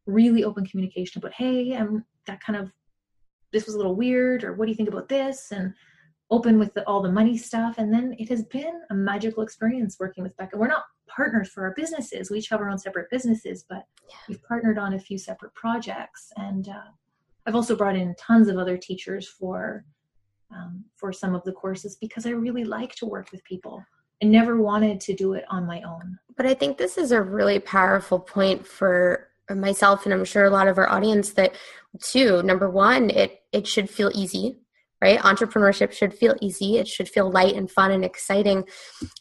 really 0.05 0.43
open 0.43 0.65
communication 0.65 1.19
about 1.19 1.31
hey 1.33 1.75
i'm 1.75 2.03
that 2.25 2.41
kind 2.41 2.57
of 2.57 2.71
this 3.51 3.65
was 3.65 3.75
a 3.75 3.77
little 3.77 3.95
weird 3.95 4.43
or 4.43 4.53
what 4.53 4.65
do 4.65 4.71
you 4.71 4.75
think 4.75 4.89
about 4.89 5.09
this? 5.09 5.51
And 5.51 5.73
open 6.31 6.59
with 6.59 6.73
the, 6.73 6.87
all 6.87 7.01
the 7.01 7.11
money 7.11 7.37
stuff. 7.37 7.75
And 7.77 7.93
then 7.93 8.15
it 8.19 8.29
has 8.29 8.43
been 8.43 8.81
a 8.89 8.93
magical 8.93 9.43
experience 9.43 9.97
working 9.99 10.23
with 10.23 10.35
becca. 10.37 10.57
We're 10.57 10.67
not 10.67 10.83
partners 11.07 11.49
for 11.49 11.63
our 11.63 11.73
businesses. 11.75 12.29
We 12.29 12.37
each 12.37 12.49
have 12.49 12.61
our 12.61 12.69
own 12.69 12.77
separate 12.77 13.09
businesses 13.09 13.65
but 13.67 13.85
yeah. 14.07 14.15
we've 14.27 14.43
partnered 14.43 14.77
on 14.77 14.93
a 14.93 14.99
few 14.99 15.17
separate 15.17 15.53
projects. 15.53 16.31
And 16.37 16.69
uh, 16.69 16.91
i've 17.45 17.55
also 17.55 17.75
brought 17.75 17.95
in 17.95 18.15
tons 18.15 18.47
of 18.47 18.57
other 18.57 18.77
teachers 18.77 19.27
for 19.27 19.83
um, 20.51 20.83
for 20.95 21.11
some 21.11 21.35
of 21.35 21.43
the 21.43 21.51
courses 21.51 21.95
because 21.95 22.25
i 22.25 22.29
really 22.29 22.63
like 22.63 22.95
to 22.95 23.05
work 23.05 23.31
with 23.31 23.43
people. 23.43 23.83
I 24.21 24.25
never 24.25 24.61
wanted 24.61 24.99
to 25.01 25.13
do 25.13 25.33
it 25.33 25.45
on 25.49 25.65
my 25.65 25.81
own. 25.81 26.19
But 26.37 26.45
i 26.45 26.53
think 26.53 26.77
this 26.77 26.97
is 26.97 27.11
a 27.11 27.21
really 27.21 27.59
powerful 27.59 28.19
point 28.19 28.65
for 28.65 29.27
myself 29.49 30.05
and 30.05 30.13
i'm 30.13 30.25
sure 30.25 30.45
a 30.45 30.49
lot 30.51 30.67
of 30.67 30.77
our 30.77 30.89
audience 30.89 31.31
that 31.33 31.53
too. 32.01 32.43
Number 32.43 32.69
one 32.69 33.09
it 33.09 33.41
it 33.51 33.67
should 33.67 33.89
feel 33.89 34.11
easy 34.13 34.59
right? 35.01 35.19
Entrepreneurship 35.19 35.91
should 35.91 36.13
feel 36.13 36.35
easy, 36.41 36.77
it 36.77 36.87
should 36.87 37.09
feel 37.09 37.31
light 37.31 37.55
and 37.55 37.71
fun 37.71 37.91
and 37.91 38.03
exciting. 38.03 38.65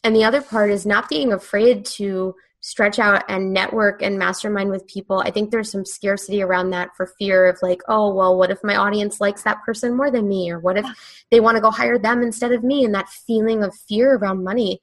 And 0.03 0.15
the 0.15 0.25
other 0.25 0.41
part 0.41 0.71
is 0.71 0.87
not 0.87 1.09
being 1.09 1.33
afraid 1.33 1.85
to 1.87 2.35
stretch 2.61 2.99
out 2.99 3.25
and 3.29 3.53
network 3.53 4.03
and 4.03 4.19
mastermind 4.19 4.71
with 4.71 4.87
people. 4.89 5.23
I 5.25 5.31
think 5.31 5.51
there's 5.51 5.71
some 5.71 5.85
scarcity 5.85 6.43
around 6.43 6.71
that 6.71 6.91
for 6.97 7.07
fear 7.19 7.47
of 7.47 7.59
like, 7.63 7.81
oh, 7.89 8.13
well, 8.13 8.37
what 8.37 8.51
if 8.51 8.59
my 8.65 8.77
audience 8.77 9.21
likes 9.21 9.45
that 9.45 9.63
person 9.65 9.97
more 9.97 10.11
than 10.11 10.29
me? 10.29 10.51
Or 10.51 10.59
what 10.59 10.77
if 10.77 10.85
they 11.31 11.41
want 11.41 11.57
to 11.57 11.61
go 11.61 11.71
hire 11.71 11.99
them 11.99 12.21
instead 12.21 12.53
of 12.53 12.65
me? 12.65 12.85
And 12.85 12.95
that 12.95 13.09
feeling 13.09 13.63
of 13.63 13.75
fear 13.75 14.17
around 14.17 14.43
money. 14.43 14.81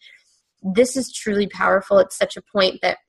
This 0.64 0.96
is 0.96 1.12
truly 1.12 1.48
powerful. 1.48 2.00
It's 2.00 2.18
such 2.18 2.38
a 2.38 2.42
point 2.42 2.80
that 2.82 3.00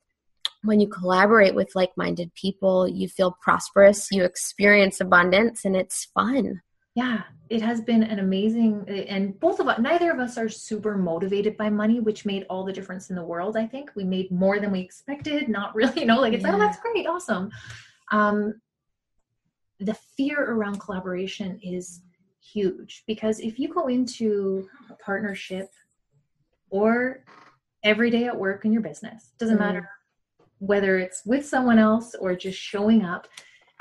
when 0.63 0.81
you 0.81 0.89
collaborate 0.89 1.55
with 1.55 1.75
like 1.77 1.97
minded 1.97 2.35
people, 2.35 2.89
you 2.89 3.09
feel 3.09 3.37
prosperous, 3.41 4.09
you 4.11 4.25
experience 4.25 5.01
abundance, 5.01 5.65
and 5.65 5.77
it's 5.77 6.07
fun 6.13 6.61
yeah 6.97 7.23
it 7.49 7.63
has 7.63 7.81
been 7.81 8.03
an 8.03 8.19
amazing 8.19 8.85
and 8.89 9.39
both 9.39 9.61
of 9.61 9.69
us 9.69 9.79
neither 9.79 10.11
of 10.11 10.19
us 10.19 10.37
are 10.37 10.49
super 10.49 10.97
motivated 10.97 11.57
by 11.57 11.71
money 11.71 12.01
which 12.01 12.27
made 12.27 12.45
all 12.51 12.65
the 12.65 12.73
difference 12.73 13.11
in 13.11 13.15
the 13.15 13.23
world 13.23 13.57
i 13.57 13.65
think 13.65 13.91
we 13.95 14.03
made 14.03 14.29
more 14.33 14.59
than 14.59 14.73
we 14.73 14.81
expected 14.81 15.49
not 15.49 15.73
really 15.77 16.01
you 16.01 16.07
know 16.07 16.21
like 16.21 16.33
it's 16.33 16.43
yeah. 16.43 16.55
oh 16.55 16.59
that's 16.59 16.81
great 16.81 17.07
awesome 17.07 17.51
um 18.11 18.55
the 19.79 19.95
fear 20.17 20.41
around 20.41 20.81
collaboration 20.81 21.61
is 21.63 22.03
huge 22.41 23.05
because 23.07 23.39
if 23.41 23.59
you 23.59 23.73
go 23.73 23.89
into 23.89 24.67
a 24.91 24.95
partnership 24.95 25.69
or 26.71 27.25
every 27.83 28.11
day 28.11 28.25
at 28.25 28.37
work 28.37 28.65
in 28.65 28.73
your 28.73 28.83
business 28.83 29.33
doesn't 29.39 29.57
mm. 29.57 29.61
matter 29.61 29.91
whether 30.59 30.99
it's 30.99 31.27
with 31.27 31.45
someone 31.45 31.79
else 31.79 32.15
or 32.15 32.35
just 32.35 32.59
showing 32.59 33.05
up 33.05 33.29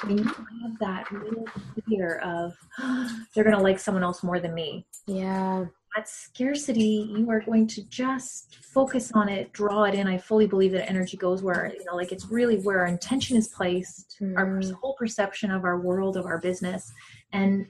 and 0.03 0.19
you 0.19 0.25
have 0.25 0.79
that 0.79 1.11
little 1.11 1.45
fear 1.87 2.17
of 2.17 2.53
oh, 2.79 3.25
they're 3.33 3.43
going 3.43 3.55
to 3.55 3.61
like 3.61 3.79
someone 3.79 4.03
else 4.03 4.23
more 4.23 4.39
than 4.39 4.53
me. 4.53 4.85
Yeah. 5.07 5.65
that 5.95 6.09
scarcity, 6.09 7.09
you 7.15 7.29
are 7.29 7.39
going 7.39 7.67
to 7.67 7.83
just 7.83 8.57
focus 8.57 9.11
on 9.13 9.29
it, 9.29 9.53
draw 9.53 9.83
it 9.83 9.95
in. 9.95 10.07
I 10.07 10.17
fully 10.17 10.47
believe 10.47 10.71
that 10.73 10.89
energy 10.89 11.17
goes 11.17 11.41
where, 11.41 11.71
you 11.73 11.85
know, 11.85 11.95
like 11.95 12.11
it's 12.11 12.25
really 12.29 12.57
where 12.57 12.79
our 12.79 12.87
intention 12.87 13.37
is 13.37 13.47
placed, 13.47 14.17
mm. 14.21 14.35
our 14.37 14.61
whole 14.75 14.95
perception 14.95 15.51
of 15.51 15.63
our 15.63 15.79
world, 15.79 16.17
of 16.17 16.25
our 16.25 16.39
business. 16.39 16.91
And 17.31 17.67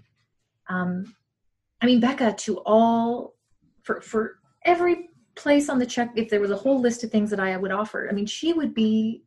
um, 0.68 1.16
I 1.82 1.86
mean, 1.86 2.00
Becca, 2.00 2.34
to 2.34 2.58
all, 2.66 3.36
for, 3.84 4.02
for 4.02 4.40
every 4.66 5.10
place 5.36 5.70
on 5.70 5.78
the 5.78 5.86
check, 5.86 6.12
if 6.16 6.30
there 6.30 6.40
was 6.40 6.52
a 6.52 6.58
whole 6.58 6.80
list 6.80 7.04
of 7.04 7.12
things 7.12 7.30
that 7.30 7.40
I 7.40 7.56
would 7.58 7.72
offer, 7.72 8.08
I 8.10 8.14
mean, 8.14 8.26
she 8.26 8.54
would 8.54 8.74
be 8.74 9.24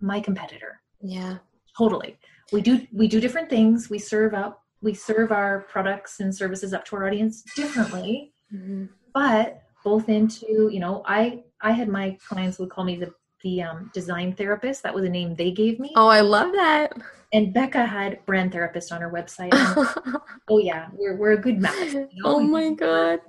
my 0.00 0.20
competitor. 0.20 0.80
Yeah. 1.00 1.38
Totally. 1.78 2.18
We 2.52 2.60
do, 2.60 2.86
we 2.92 3.08
do 3.08 3.20
different 3.20 3.48
things. 3.48 3.90
We 3.90 3.98
serve 3.98 4.34
up 4.34 4.62
we 4.82 4.92
serve 4.92 5.30
our 5.30 5.60
products 5.70 6.20
and 6.20 6.34
services 6.34 6.74
up 6.74 6.84
to 6.84 6.96
our 6.96 7.06
audience 7.06 7.42
differently 7.54 8.32
mm-hmm. 8.52 8.86
but 9.14 9.62
both 9.84 10.08
into 10.08 10.68
you 10.72 10.80
know 10.80 11.02
i 11.06 11.40
i 11.62 11.70
had 11.70 11.88
my 11.88 12.18
clients 12.28 12.58
would 12.58 12.68
call 12.68 12.84
me 12.84 12.96
the 12.96 13.14
the 13.42 13.60
um, 13.60 13.90
design 13.92 14.32
therapist. 14.32 14.84
That 14.84 14.94
was 14.94 15.04
a 15.04 15.08
name 15.08 15.34
they 15.34 15.50
gave 15.50 15.80
me. 15.80 15.92
Oh 15.96 16.06
i 16.08 16.20
love 16.20 16.52
that. 16.52 16.92
And 17.32 17.52
becca 17.52 17.84
had 17.84 18.24
brand 18.24 18.52
therapist 18.52 18.92
on 18.92 19.00
her 19.00 19.10
website. 19.10 19.52
Oh 20.48 20.58
yeah. 20.58 20.88
We're, 20.92 21.16
we're 21.16 21.32
a 21.32 21.38
good 21.38 21.60
match. 21.60 21.92
You 21.92 22.00
know? 22.00 22.22
oh 22.24 22.40
my 22.40 22.70
god. 22.70 23.20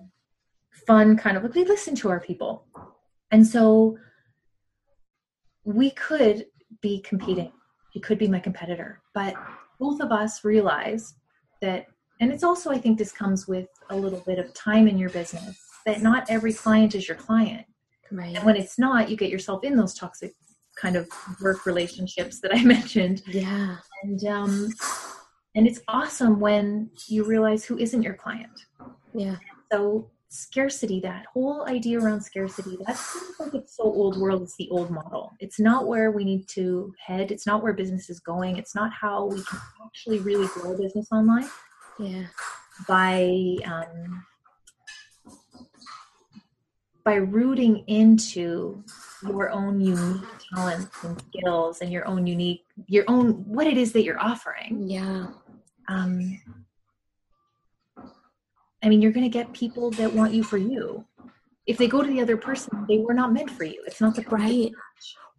fun 0.86 1.16
kind 1.16 1.38
of 1.38 1.44
like 1.44 1.56
we 1.56 1.64
listen 1.64 1.96
to 1.96 2.10
our 2.10 2.20
people. 2.20 2.66
And 3.32 3.46
so 3.48 3.98
we 5.64 5.92
could 5.92 6.48
be 6.82 7.00
competing 7.02 7.52
he 7.94 8.00
could 8.00 8.18
be 8.18 8.28
my 8.28 8.39
competitor. 8.39 9.02
But 9.14 9.36
both 9.80 10.02
of 10.02 10.12
us 10.12 10.44
realize 10.44 11.14
that 11.62 11.88
and 12.20 12.32
it's 12.32 12.44
also 12.44 12.70
i 12.70 12.78
think 12.78 12.98
this 12.98 13.12
comes 13.12 13.48
with 13.48 13.68
a 13.89 13.96
little 13.96 14.22
bit 14.26 14.38
of 14.38 14.54
time 14.54 14.88
in 14.88 14.98
your 14.98 15.10
business 15.10 15.60
that 15.86 16.02
not 16.02 16.26
every 16.30 16.54
client 16.54 16.96
is 16.96 17.08
your 17.08 17.18
client. 17.18 17.66
Right. 18.12 18.36
And 18.36 18.46
when 18.46 18.56
it's 18.56 18.80
not 18.80 19.10
you 19.10 19.18
get 19.18 19.30
yourself 19.30 19.64
in 19.64 19.76
those 19.76 19.94
toxic 19.94 20.34
kind 20.78 20.96
of 20.96 21.08
work 21.41 21.66
relationships 21.66 22.39
that 22.41 22.54
i 22.54 22.64
mentioned. 22.76 23.24
Yeah. 23.28 23.78
And 24.04 24.24
um 24.26 24.70
and 25.56 25.68
it's 25.68 25.82
awesome 25.88 26.39
when 26.39 26.89
you 27.08 27.24
realize 27.26 27.66
who 27.66 27.78
isn't 27.78 28.02
your 28.02 28.16
client. 28.16 28.58
Yeah. 29.14 29.38
So 29.72 30.10
scarcity 30.34 31.00
that 31.00 31.26
whole 31.32 31.68
idea 31.68 32.00
around 32.00 32.22
scarcity, 32.22 32.78
that 32.86 32.98
seems 32.98 33.40
like 33.40 33.54
it's 33.54 33.78
so 33.78 33.84
old 33.84 34.18
world 34.18 34.42
it's 34.42 34.56
the 34.58 34.68
old 34.70 34.90
model. 34.90 35.32
It's 35.40 35.60
not 35.60 35.88
where 35.88 36.12
we 36.12 36.24
need 36.24 36.48
to 36.50 36.92
head 37.00 37.32
it's 37.32 37.46
not 37.46 37.62
where 37.62 37.74
business 37.74 38.10
is 38.10 38.20
going 38.20 38.58
it's 38.58 38.74
not 38.76 38.92
how 38.92 39.26
we 39.26 39.44
can 39.44 39.60
actually 39.86 40.20
really 40.20 40.48
grow 40.48 40.74
a 40.74 40.78
business 40.78 41.08
online. 41.12 41.48
Yeah. 42.00 42.26
By 42.88 43.58
um, 43.66 44.26
by 47.04 47.16
rooting 47.16 47.84
into 47.88 48.84
your 49.28 49.52
own 49.52 49.80
unique 49.80 50.24
talents 50.54 51.04
and 51.04 51.22
skills 51.28 51.82
and 51.82 51.92
your 51.92 52.08
own 52.08 52.26
unique 52.26 52.66
your 52.88 53.06
own 53.08 53.34
what 53.46 53.68
it 53.68 53.78
is 53.78 53.92
that 53.94 54.04
you're 54.04 54.20
offering. 54.20 54.90
Yeah. 54.90 55.28
Um 55.88 56.40
I 58.84 58.90
mean, 58.90 59.02
you're 59.02 59.14
going 59.14 59.24
to 59.24 59.30
get 59.30 59.54
people 59.54 59.92
that 59.92 60.14
want 60.14 60.34
you 60.34 60.44
for 60.44 60.58
you. 60.58 61.06
If 61.66 61.78
they 61.78 61.88
go 61.88 62.02
to 62.02 62.08
the 62.08 62.22
other 62.22 62.36
person, 62.36 62.86
they 62.90 62.98
were 62.98 63.14
not 63.14 63.32
meant 63.32 63.50
for 63.50 63.64
you. 63.64 63.82
It's 63.88 64.02
not 64.02 64.16
the 64.16 64.24
right. 64.24 64.72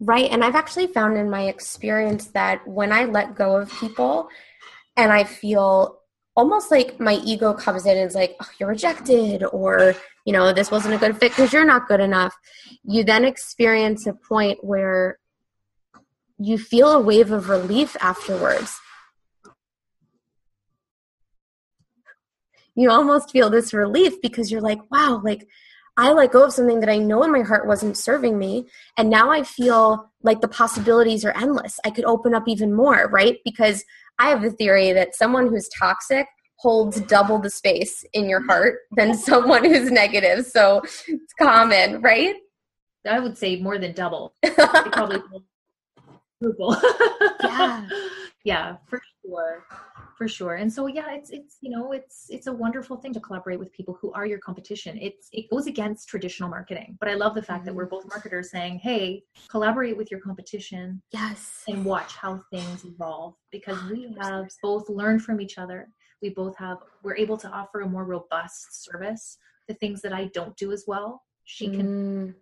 Right. 0.01 0.31
And 0.31 0.43
I've 0.43 0.55
actually 0.55 0.87
found 0.87 1.19
in 1.19 1.29
my 1.29 1.43
experience 1.43 2.29
that 2.29 2.67
when 2.67 2.91
I 2.91 3.05
let 3.05 3.35
go 3.35 3.57
of 3.57 3.71
people 3.79 4.29
and 4.97 5.13
I 5.13 5.25
feel 5.25 6.01
almost 6.35 6.71
like 6.71 6.99
my 6.99 7.15
ego 7.25 7.53
comes 7.53 7.87
in 7.87 7.97
and 7.97 8.09
is 8.09 8.15
like, 8.15 8.35
oh, 8.41 8.49
you're 8.59 8.71
rejected, 8.71 9.45
or, 9.53 9.95
you 10.25 10.33
know, 10.33 10.53
this 10.53 10.71
wasn't 10.71 10.95
a 10.95 10.99
good 10.99 11.17
fit 11.19 11.31
because 11.31 11.53
you're 11.53 11.65
not 11.65 11.87
good 11.87 12.01
enough. 12.01 12.35
You 12.83 13.05
then 13.05 13.25
experience 13.25 14.07
a 14.07 14.15
point 14.15 14.65
where 14.65 15.19
you 16.39 16.59
feel 16.59 16.91
a 16.91 17.01
wave 17.01 17.31
of 17.31 17.49
relief 17.49 17.97
afterwards 18.01 18.81
you 22.77 22.91
almost 22.91 23.31
feel 23.31 23.51
this 23.51 23.73
relief 23.73 24.21
because 24.21 24.51
you're 24.51 24.61
like, 24.61 24.81
wow, 24.91 25.21
like 25.25 25.47
I 25.97 26.13
let 26.13 26.33
go 26.33 26.45
of 26.45 26.53
something 26.53 26.81
that 26.81 26.89
I 26.89 26.99
know 26.99 27.23
in 27.23 27.31
my 27.31 27.43
heart 27.43 27.69
wasn't 27.69 27.97
serving 27.97 28.37
me. 28.37 28.67
And 28.99 29.11
now 29.11 29.31
I 29.31 29.45
feel 29.45 30.11
like 30.23 30.41
the 30.41 30.49
possibilities 30.49 31.25
are 31.25 31.37
endless. 31.37 31.79
I 31.85 31.91
could 31.91 32.05
open 32.05 32.35
up 32.35 32.45
even 32.49 32.75
more, 32.75 33.09
right? 33.13 33.39
Because 33.45 33.85
I 34.19 34.31
have 34.31 34.43
the 34.43 34.51
theory 34.51 34.93
that 34.93 35.15
someone 35.15 35.49
who's 35.49 35.69
toxic 35.79 36.27
holds 36.57 37.01
double 37.03 37.39
the 37.39 37.51
space 37.51 38.05
in 38.13 38.29
your 38.29 38.45
heart 38.45 38.79
than 38.97 39.15
someone 39.15 39.65
who's 39.65 39.91
negative. 39.91 40.47
So 40.47 40.83
it's 41.07 41.33
common, 41.41 42.01
right? 42.01 42.37
I 43.09 43.21
would 43.21 43.37
say 43.39 43.61
more 43.61 43.79
than 43.79 43.93
double. 43.93 44.35
probably 44.57 45.21
yeah. 47.43 47.89
yeah, 48.45 48.77
for 48.89 49.01
sure 49.23 49.65
for 50.17 50.29
sure. 50.29 50.55
And 50.57 50.73
so 50.73 50.87
yeah 50.87 51.13
it's 51.13 51.31
it's 51.31 51.59
you 51.61 51.71
know 51.71 51.93
it's 51.93 52.27
it's 52.29 52.47
a 52.47 52.53
wonderful 52.53 52.97
thing 52.97 53.13
to 53.15 53.21
collaborate 53.21 53.59
with 53.59 53.73
people 53.73 53.99
who 54.01 54.13
are 54.13 54.27
your 54.27 54.39
competition. 54.39 54.99
It's 55.01 55.29
it 55.33 55.51
goes 55.51 55.67
against 55.67 56.09
traditional 56.09 56.49
marketing 56.49 56.97
but 57.01 57.09
i 57.09 57.15
love 57.15 57.35
the 57.35 57.43
fact 57.43 57.61
mm-hmm. 57.61 57.67
that 57.67 57.75
we're 57.75 57.87
both 57.87 58.07
marketers 58.09 58.51
saying 58.51 58.79
hey 58.79 59.23
collaborate 59.49 59.97
with 59.97 60.11
your 60.11 60.21
competition 60.21 61.03
yes. 61.11 61.63
and 61.69 61.85
watch 61.85 62.15
how 62.15 62.41
things 62.51 62.85
evolve 62.85 63.35
because 63.51 63.83
we 63.91 64.15
have 64.21 64.47
both 64.63 64.89
learned 64.89 65.23
from 65.23 65.41
each 65.41 65.59
other. 65.59 65.89
We 66.23 66.31
both 66.31 66.57
have 66.57 66.79
we're 67.03 67.17
able 67.17 67.37
to 67.39 67.49
offer 67.49 67.81
a 67.81 67.89
more 67.89 68.05
robust 68.05 68.85
service. 68.85 69.39
The 69.69 69.75
things 69.75 70.03
that 70.03 70.13
i 70.13 70.27
don't 70.35 70.55
do 70.57 70.73
as 70.73 70.85
well 70.87 71.23
she 71.45 71.69
can 71.69 71.87
mm 71.87 72.35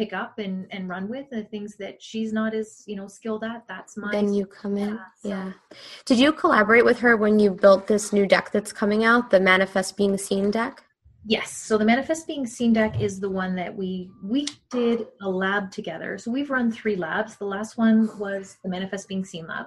pick 0.00 0.14
up 0.14 0.38
and 0.38 0.66
and 0.70 0.88
run 0.88 1.10
with 1.10 1.28
the 1.28 1.44
things 1.44 1.76
that 1.76 2.02
she's 2.02 2.32
not 2.32 2.54
as 2.54 2.82
you 2.86 2.96
know 2.96 3.06
skilled 3.06 3.44
at 3.44 3.62
that's 3.68 3.98
my 3.98 4.10
then 4.10 4.32
you 4.32 4.46
come 4.46 4.78
in 4.78 4.98
yeah, 5.22 5.52
so. 5.52 5.76
did 6.06 6.18
you 6.18 6.32
collaborate 6.32 6.86
with 6.86 6.98
her 6.98 7.18
when 7.18 7.38
you 7.38 7.50
built 7.50 7.86
this 7.86 8.10
new 8.10 8.26
deck 8.26 8.50
that's 8.50 8.72
coming 8.72 9.04
out 9.04 9.28
the 9.28 9.38
manifest 9.38 9.98
being 9.98 10.16
seen 10.16 10.50
deck? 10.50 10.82
Yes 11.26 11.52
so 11.52 11.76
the 11.76 11.84
manifest 11.84 12.26
being 12.26 12.46
seen 12.46 12.72
deck 12.72 12.98
is 12.98 13.20
the 13.20 13.28
one 13.28 13.54
that 13.56 13.76
we 13.76 14.10
we 14.24 14.46
did 14.70 15.06
a 15.20 15.28
lab 15.28 15.70
together. 15.70 16.16
So 16.16 16.30
we've 16.30 16.48
run 16.48 16.72
three 16.72 16.96
labs. 16.96 17.36
The 17.36 17.44
last 17.44 17.76
one 17.76 18.08
was 18.18 18.56
the 18.64 18.70
manifest 18.70 19.06
being 19.06 19.26
seen 19.26 19.46
lab. 19.46 19.66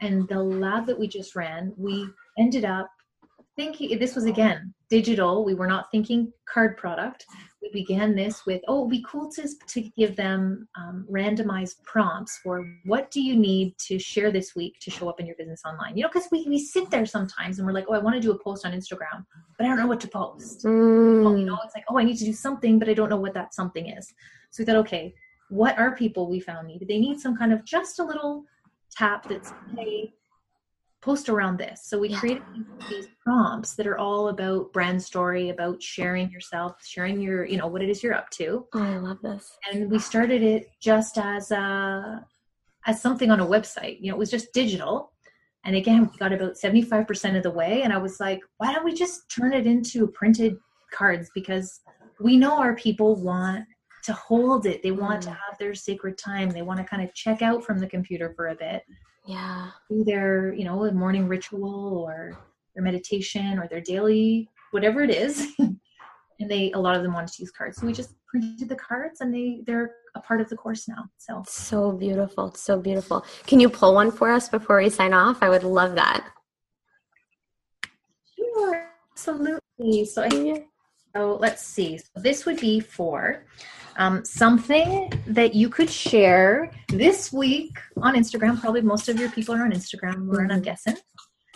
And 0.00 0.28
the 0.28 0.38
lab 0.38 0.86
that 0.86 0.98
we 0.98 1.08
just 1.08 1.34
ran 1.34 1.74
we 1.76 2.06
ended 2.38 2.64
up 2.64 2.88
thinking 3.56 3.98
this 3.98 4.14
was 4.14 4.24
again 4.24 4.72
digital 4.90 5.44
we 5.44 5.54
were 5.54 5.66
not 5.66 5.90
thinking 5.90 6.32
card 6.46 6.76
product 6.76 7.26
we 7.62 7.70
began 7.70 8.14
this 8.14 8.44
with, 8.44 8.60
oh, 8.66 8.78
it 8.78 8.82
would 8.82 8.90
be 8.90 9.04
cool 9.08 9.30
to, 9.32 9.48
to 9.68 9.80
give 9.96 10.16
them 10.16 10.68
um, 10.76 11.06
randomized 11.10 11.82
prompts 11.84 12.38
for 12.42 12.66
what 12.84 13.10
do 13.10 13.20
you 13.20 13.36
need 13.36 13.76
to 13.78 13.98
share 13.98 14.32
this 14.32 14.54
week 14.56 14.74
to 14.80 14.90
show 14.90 15.08
up 15.08 15.20
in 15.20 15.26
your 15.26 15.36
business 15.36 15.62
online? 15.64 15.96
You 15.96 16.02
know, 16.02 16.08
because 16.12 16.28
we, 16.32 16.44
we 16.48 16.58
sit 16.58 16.90
there 16.90 17.06
sometimes 17.06 17.58
and 17.58 17.66
we're 17.66 17.72
like, 17.72 17.86
oh, 17.88 17.94
I 17.94 17.98
want 17.98 18.16
to 18.16 18.20
do 18.20 18.32
a 18.32 18.38
post 18.38 18.66
on 18.66 18.72
Instagram, 18.72 19.24
but 19.56 19.64
I 19.64 19.68
don't 19.68 19.78
know 19.78 19.86
what 19.86 20.00
to 20.00 20.08
post. 20.08 20.64
Mm. 20.64 21.24
Well, 21.24 21.36
you 21.36 21.46
know, 21.46 21.58
it's 21.64 21.74
like, 21.74 21.84
oh, 21.88 21.98
I 21.98 22.04
need 22.04 22.18
to 22.18 22.24
do 22.24 22.32
something, 22.32 22.78
but 22.78 22.88
I 22.88 22.94
don't 22.94 23.08
know 23.08 23.16
what 23.16 23.34
that 23.34 23.54
something 23.54 23.88
is. 23.88 24.12
So 24.50 24.62
we 24.62 24.66
thought, 24.66 24.76
okay, 24.76 25.14
what 25.48 25.78
are 25.78 25.94
people 25.94 26.28
we 26.28 26.40
found 26.40 26.66
needed? 26.66 26.88
They 26.88 26.98
need 26.98 27.20
some 27.20 27.36
kind 27.36 27.52
of 27.52 27.64
just 27.64 28.00
a 28.00 28.04
little 28.04 28.44
tap 28.90 29.28
that's, 29.28 29.52
hey, 29.76 30.12
post 31.02 31.28
around 31.28 31.58
this. 31.58 31.82
So 31.84 31.98
we 31.98 32.10
yeah. 32.10 32.18
created 32.18 32.42
these 32.88 33.08
prompts 33.22 33.74
that 33.74 33.86
are 33.86 33.98
all 33.98 34.28
about 34.28 34.72
brand 34.72 35.02
story, 35.02 35.50
about 35.50 35.82
sharing 35.82 36.30
yourself, 36.30 36.76
sharing 36.84 37.20
your, 37.20 37.44
you 37.44 37.56
know, 37.56 37.66
what 37.66 37.82
it 37.82 37.90
is 37.90 38.02
you're 38.02 38.14
up 38.14 38.30
to. 38.30 38.66
Oh, 38.72 38.82
I 38.82 38.96
love 38.98 39.18
this. 39.20 39.50
And 39.70 39.90
we 39.90 39.98
started 39.98 40.42
it 40.42 40.70
just 40.80 41.18
as 41.18 41.50
a 41.50 42.24
as 42.86 43.00
something 43.00 43.30
on 43.30 43.40
a 43.40 43.46
website. 43.46 43.98
You 44.00 44.10
know, 44.10 44.16
it 44.16 44.18
was 44.18 44.30
just 44.30 44.52
digital. 44.52 45.12
And 45.64 45.76
again, 45.76 46.08
we 46.10 46.18
got 46.18 46.32
about 46.32 46.54
75% 46.54 47.36
of 47.36 47.44
the 47.44 47.50
way. 47.50 47.82
And 47.82 47.92
I 47.92 47.98
was 47.98 48.18
like, 48.18 48.40
why 48.58 48.72
don't 48.72 48.84
we 48.84 48.92
just 48.92 49.30
turn 49.30 49.52
it 49.52 49.66
into 49.66 50.08
printed 50.08 50.56
cards? 50.92 51.30
Because 51.34 51.80
we 52.20 52.36
know 52.36 52.58
our 52.58 52.74
people 52.74 53.14
want 53.14 53.64
to 54.02 54.12
hold 54.12 54.66
it. 54.66 54.82
They 54.82 54.90
want 54.90 55.20
mm. 55.20 55.24
to 55.26 55.30
have 55.30 55.58
their 55.60 55.74
sacred 55.74 56.18
time. 56.18 56.50
They 56.50 56.62
want 56.62 56.78
to 56.78 56.84
kind 56.84 57.02
of 57.02 57.14
check 57.14 57.42
out 57.42 57.64
from 57.64 57.78
the 57.78 57.86
computer 57.86 58.32
for 58.34 58.48
a 58.48 58.56
bit 58.56 58.82
yeah. 59.24 59.70
do 59.88 60.04
their 60.04 60.52
you 60.54 60.64
know 60.64 60.90
morning 60.92 61.28
ritual 61.28 61.98
or 61.98 62.38
their 62.74 62.82
meditation 62.82 63.58
or 63.58 63.68
their 63.68 63.80
daily 63.80 64.48
whatever 64.72 65.02
it 65.02 65.10
is. 65.10 65.48
And 66.40 66.50
they 66.50 66.72
a 66.72 66.78
lot 66.78 66.96
of 66.96 67.04
them 67.04 67.12
wanted 67.12 67.32
to 67.34 67.42
use 67.42 67.52
cards. 67.52 67.76
So 67.78 67.86
we 67.86 67.92
just 67.92 68.14
printed 68.26 68.68
the 68.68 68.74
cards 68.74 69.20
and 69.20 69.32
they 69.32 69.60
they're 69.64 69.94
a 70.16 70.20
part 70.20 70.40
of 70.40 70.48
the 70.48 70.56
course 70.56 70.88
now 70.88 71.04
so. 71.16 71.44
So 71.46 71.92
beautiful. 71.92 72.48
It's 72.48 72.62
so 72.62 72.80
beautiful. 72.80 73.24
Can 73.46 73.60
you 73.60 73.68
pull 73.68 73.94
one 73.94 74.10
for 74.10 74.28
us 74.28 74.48
before 74.48 74.78
we 74.78 74.90
sign 74.90 75.12
off? 75.12 75.40
I 75.40 75.48
would 75.48 75.62
love 75.62 75.94
that. 75.94 76.26
Sure. 78.36 78.88
Absolutely. 79.12 80.04
So 80.04 80.24
i 80.24 80.64
so 81.14 81.36
let's 81.40 81.64
see. 81.64 81.98
So 81.98 82.06
this 82.16 82.44
would 82.44 82.58
be 82.58 82.80
for 82.80 83.44
um, 83.96 84.24
something 84.24 85.12
that 85.26 85.54
you 85.54 85.68
could 85.68 85.90
share 85.90 86.70
this 86.88 87.32
week 87.32 87.78
on 87.98 88.14
Instagram. 88.14 88.60
Probably 88.60 88.80
most 88.80 89.08
of 89.08 89.18
your 89.18 89.30
people 89.30 89.54
are 89.54 89.62
on 89.62 89.72
Instagram, 89.72 90.28
Lauren, 90.28 90.50
I'm 90.50 90.58
mm-hmm. 90.58 90.64
guessing. 90.64 90.96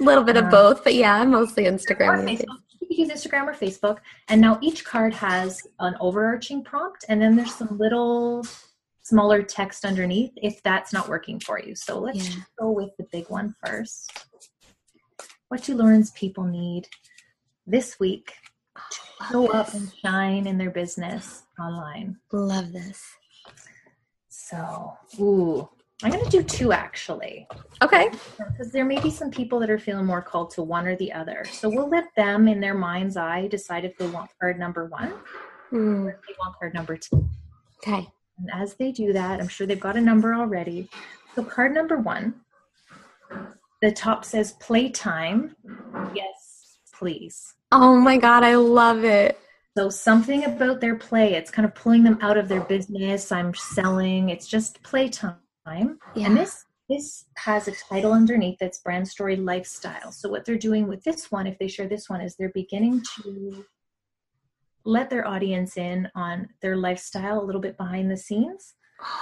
A 0.00 0.02
little 0.02 0.24
bit 0.24 0.36
of 0.36 0.44
um, 0.44 0.50
both, 0.50 0.84
but 0.84 0.94
yeah, 0.94 1.24
mostly 1.24 1.64
Instagram. 1.64 2.30
You 2.30 2.86
could 2.86 2.98
use 2.98 3.08
Instagram 3.08 3.46
or 3.46 3.54
Facebook. 3.54 3.98
And 4.28 4.40
now 4.40 4.58
each 4.60 4.84
card 4.84 5.14
has 5.14 5.66
an 5.80 5.96
overarching 6.00 6.62
prompt, 6.62 7.04
and 7.08 7.20
then 7.20 7.34
there's 7.36 7.54
some 7.54 7.78
little 7.78 8.44
smaller 9.02 9.42
text 9.42 9.84
underneath 9.84 10.32
if 10.36 10.62
that's 10.62 10.92
not 10.92 11.08
working 11.08 11.38
for 11.40 11.60
you. 11.60 11.74
So 11.74 11.98
let's 11.98 12.28
Yeah. 12.28 12.42
go 12.58 12.70
with 12.70 12.90
the 12.98 13.06
big 13.12 13.30
one 13.30 13.54
first. 13.64 14.12
What 15.48 15.62
do 15.62 15.74
Lauren's 15.76 16.10
people 16.10 16.44
need 16.44 16.88
this 17.66 18.00
week 18.00 18.34
to 18.90 19.00
show 19.30 19.52
up 19.52 19.72
and 19.74 19.92
shine 20.02 20.46
in 20.46 20.58
their 20.58 20.70
business 20.70 21.44
online? 21.58 22.16
Love 22.32 22.72
this. 22.72 23.02
So, 24.28 24.96
ooh, 25.18 25.68
I'm 26.02 26.10
going 26.10 26.24
to 26.24 26.30
do 26.30 26.42
two 26.42 26.72
actually. 26.72 27.46
Okay. 27.82 28.10
Because 28.38 28.70
there 28.70 28.84
may 28.84 29.00
be 29.00 29.10
some 29.10 29.30
people 29.30 29.58
that 29.60 29.70
are 29.70 29.78
feeling 29.78 30.06
more 30.06 30.22
called 30.22 30.50
to 30.50 30.62
one 30.62 30.86
or 30.86 30.96
the 30.96 31.12
other. 31.12 31.44
So 31.50 31.68
we'll 31.68 31.88
let 31.88 32.14
them, 32.16 32.48
in 32.48 32.60
their 32.60 32.74
mind's 32.74 33.16
eye, 33.16 33.48
decide 33.48 33.84
if 33.84 33.96
they 33.96 34.06
want 34.06 34.30
card 34.40 34.58
number 34.58 34.86
one 34.86 35.14
Hmm. 35.70 36.06
or 36.06 36.10
if 36.10 36.20
they 36.28 36.34
want 36.38 36.56
card 36.58 36.74
number 36.74 36.96
two. 36.96 37.28
Okay. 37.78 38.06
And 38.38 38.50
as 38.52 38.74
they 38.74 38.92
do 38.92 39.12
that, 39.14 39.40
I'm 39.40 39.48
sure 39.48 39.66
they've 39.66 39.80
got 39.80 39.96
a 39.96 40.00
number 40.00 40.34
already. 40.34 40.88
So 41.34 41.42
card 41.42 41.74
number 41.74 41.96
one, 41.96 42.34
the 43.82 43.90
top 43.90 44.24
says 44.24 44.52
playtime. 44.60 45.56
Yes, 46.14 46.78
please. 46.94 47.54
Oh 47.72 47.96
my 47.96 48.16
God, 48.16 48.44
I 48.44 48.54
love 48.54 49.04
it. 49.04 49.38
So 49.76 49.90
something 49.90 50.44
about 50.44 50.80
their 50.80 50.96
play, 50.96 51.34
it's 51.34 51.50
kind 51.50 51.66
of 51.66 51.74
pulling 51.74 52.02
them 52.02 52.18
out 52.22 52.38
of 52.38 52.48
their 52.48 52.62
business. 52.62 53.30
I'm 53.30 53.54
selling. 53.54 54.30
It's 54.30 54.46
just 54.46 54.82
playtime. 54.82 55.36
Yeah. 55.66 55.88
And 56.14 56.36
this 56.36 56.64
this 56.88 57.24
has 57.36 57.66
a 57.66 57.72
title 57.72 58.12
underneath 58.12 58.58
that's 58.60 58.78
brand 58.78 59.08
story 59.08 59.36
lifestyle. 59.36 60.12
So 60.12 60.28
what 60.28 60.44
they're 60.44 60.56
doing 60.56 60.86
with 60.86 61.02
this 61.02 61.32
one, 61.32 61.46
if 61.46 61.58
they 61.58 61.66
share 61.66 61.88
this 61.88 62.08
one, 62.08 62.20
is 62.20 62.36
they're 62.36 62.52
beginning 62.54 63.02
to 63.16 63.64
let 64.84 65.10
their 65.10 65.26
audience 65.26 65.76
in 65.76 66.08
on 66.14 66.48
their 66.62 66.76
lifestyle 66.76 67.42
a 67.42 67.44
little 67.44 67.60
bit 67.60 67.76
behind 67.76 68.10
the 68.10 68.16
scenes. 68.16 68.74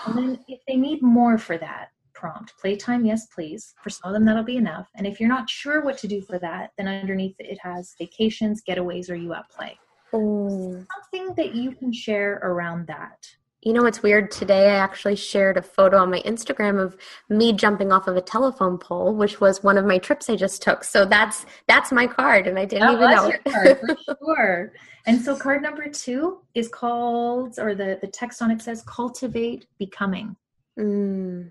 And 0.07 0.17
then 0.17 0.45
if 0.47 0.61
they 0.69 0.77
need 0.77 1.03
more 1.03 1.39
for 1.39 1.57
that 1.57 1.89
prompt, 2.25 2.55
playtime, 2.59 3.05
yes, 3.05 3.27
please. 3.27 3.75
For 3.83 3.91
some 3.91 4.09
of 4.09 4.15
them, 4.15 4.25
that'll 4.25 4.45
be 4.45 4.57
enough. 4.57 4.89
And 4.97 5.07
if 5.07 5.21
you're 5.21 5.29
not 5.29 5.51
sure 5.51 5.85
what 5.85 5.99
to 5.99 6.09
do 6.09 6.23
for 6.23 6.39
that, 6.39 6.71
then 6.79 6.89
underneath 6.89 7.37
it 7.39 7.59
has 7.63 7.95
vacations, 7.99 8.63
getaways, 8.67 9.11
or 9.11 9.15
you 9.15 9.35
at 9.35 9.51
play. 9.51 9.79
Oh. 10.15 10.83
Something 10.95 11.35
that 11.35 11.55
you 11.55 11.73
can 11.73 11.93
share 11.93 12.41
around 12.43 12.87
that. 12.87 13.27
You 13.61 13.75
know 13.75 13.83
what's 13.83 14.03
weird? 14.03 14.31
Today 14.31 14.71
I 14.71 14.77
actually 14.77 15.17
shared 15.17 15.59
a 15.59 15.63
photo 15.63 15.99
on 15.99 16.11
my 16.11 16.21
Instagram 16.21 16.83
of 16.83 16.97
me 17.29 17.53
jumping 17.53 17.93
off 17.93 18.09
of 18.09 18.17
a 18.17 18.23
telephone 18.23 18.79
pole, 18.79 19.15
which 19.15 19.43
was 19.43 19.63
one 19.63 19.77
of 19.77 19.85
my 19.85 19.99
trips 19.99 20.31
I 20.31 20.37
just 20.37 20.63
took. 20.63 20.83
So 20.83 21.05
that's 21.05 21.45
that's 21.67 21.93
my 21.93 22.07
card, 22.07 22.47
and 22.47 22.59
I 22.59 22.65
didn't 22.65 22.91
even 22.91 23.11
know 23.11 23.27
your 23.27 23.41
it. 23.45 23.53
card, 23.53 23.81
for 23.81 24.17
sure. 24.25 24.73
And 25.07 25.21
so 25.21 25.37
card 25.37 25.63
number 25.63 25.89
two 25.89 26.39
is 26.55 26.69
called, 26.69 27.59
or 27.59 27.75
the, 27.75 27.99
the 28.01 28.07
text 28.07 28.41
on 28.41 28.51
it 28.51 28.63
says, 28.63 28.83
cultivate 28.87 29.67
becoming. 29.79 30.37
Mm, 30.79 31.51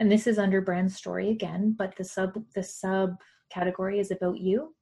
And 0.00 0.10
this 0.10 0.26
is 0.26 0.38
under 0.38 0.60
brand 0.60 0.92
story 0.92 1.30
again, 1.30 1.74
but 1.78 1.96
the 1.96 2.04
sub 2.04 2.42
the 2.54 2.62
sub 2.62 3.16
category 3.50 4.00
is 4.00 4.10
about 4.10 4.38
you. 4.38 4.74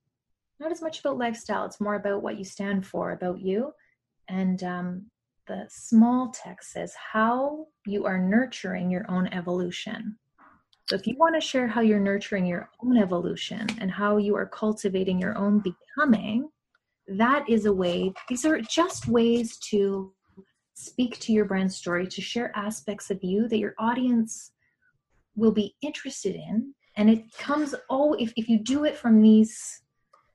Not 0.59 0.73
as 0.73 0.81
much 0.81 1.01
about 1.01 1.19
lifestyle. 1.19 1.65
It's 1.67 1.81
more 1.81 1.97
about 1.97 2.23
what 2.23 2.39
you 2.39 2.45
stand 2.45 2.87
for, 2.87 3.13
about 3.13 3.41
you. 3.41 3.73
And 4.29 4.63
um, 4.63 5.07
the 5.47 5.67
small 5.69 6.33
text 6.33 6.73
says 6.73 6.95
how 6.95 7.67
you 7.85 8.07
are 8.07 8.19
nurturing 8.19 8.91
your 8.91 9.05
own 9.11 9.27
evolution. 9.29 10.17
So 10.89 10.97
if 10.97 11.07
you 11.07 11.17
want 11.17 11.35
to 11.35 11.41
share 11.41 11.67
how 11.67 11.81
you're 11.81 12.01
nurturing 12.01 12.47
your 12.47 12.71
own 12.83 12.97
evolution 12.97 13.67
and 13.79 13.91
how 13.91 14.17
you 14.17 14.37
are 14.37 14.47
cultivating 14.47 15.19
your 15.19 15.37
own 15.37 15.61
becoming, 15.61 16.49
that 17.09 17.49
is 17.49 17.67
a 17.67 17.73
way. 17.73 18.13
These 18.29 18.45
are 18.45 18.61
just 18.61 19.09
ways 19.09 19.59
to 19.71 20.13
speak 20.75 21.19
to 21.21 21.33
your 21.33 21.45
brand 21.45 21.73
story, 21.73 22.07
to 22.07 22.21
share 22.21 22.57
aspects 22.57 23.11
of 23.11 23.23
you 23.23 23.49
that 23.49 23.59
your 23.59 23.75
audience 23.79 24.52
will 25.37 25.53
be 25.53 25.74
interested 25.83 26.35
in. 26.35 26.74
And 26.97 27.09
it 27.11 27.24
comes, 27.39 27.74
oh, 27.91 28.14
if, 28.14 28.33
if 28.37 28.49
you 28.49 28.59
do 28.59 28.85
it 28.85 28.97
from 28.97 29.22
these 29.22 29.83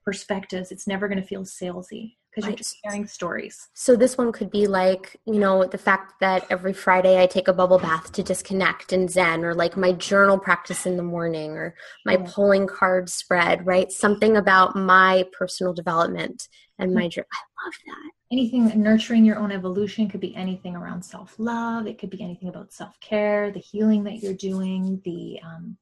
perspectives, 0.04 0.72
it's 0.72 0.86
never 0.86 1.08
going 1.08 1.20
to 1.20 1.26
feel 1.26 1.44
salesy 1.44 2.17
because 2.30 2.48
you're 2.48 2.56
just 2.56 2.76
sharing 2.84 3.06
stories. 3.06 3.68
So 3.74 3.96
this 3.96 4.16
one 4.18 4.32
could 4.32 4.50
be 4.50 4.66
like, 4.66 5.16
you 5.24 5.38
know, 5.38 5.64
the 5.64 5.78
fact 5.78 6.20
that 6.20 6.46
every 6.50 6.72
Friday 6.72 7.20
I 7.20 7.26
take 7.26 7.48
a 7.48 7.52
bubble 7.52 7.78
bath 7.78 8.12
to 8.12 8.22
disconnect 8.22 8.92
and 8.92 9.10
zen, 9.10 9.44
or 9.44 9.54
like 9.54 9.76
my 9.76 9.92
journal 9.92 10.38
practice 10.38 10.86
in 10.86 10.96
the 10.96 11.02
morning, 11.02 11.52
or 11.52 11.74
my 12.04 12.14
Yeah. 12.14 12.30
pulling 12.32 12.66
card 12.66 13.08
spread, 13.08 13.66
right? 13.66 13.90
Something 13.90 14.36
about 14.36 14.76
my 14.76 15.24
personal 15.32 15.72
development 15.72 16.48
and 16.78 16.94
my 16.94 17.08
journey. 17.08 17.26
I 17.32 17.64
love 17.64 17.74
that. 17.86 18.10
Anything 18.30 18.82
nurturing 18.82 19.24
your 19.24 19.38
own 19.38 19.50
evolution 19.50 20.08
could 20.08 20.20
be 20.20 20.36
anything 20.36 20.76
around 20.76 21.02
self 21.02 21.38
love. 21.38 21.86
It 21.86 21.98
could 21.98 22.10
be 22.10 22.22
anything 22.22 22.48
about 22.48 22.72
self 22.72 23.00
care, 23.00 23.50
the 23.50 23.58
healing 23.58 24.04
that 24.04 24.18
you're 24.22 24.34
doing, 24.34 25.00
the, 25.04 25.40
um, 25.42 25.78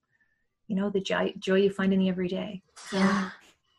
you 0.68 0.76
know, 0.76 0.90
the 0.90 1.00
joy, 1.00 1.34
joy 1.38 1.56
you 1.56 1.70
find 1.70 1.92
in 1.92 1.98
the 1.98 2.08
everyday. 2.08 2.62
Yeah. 2.92 3.30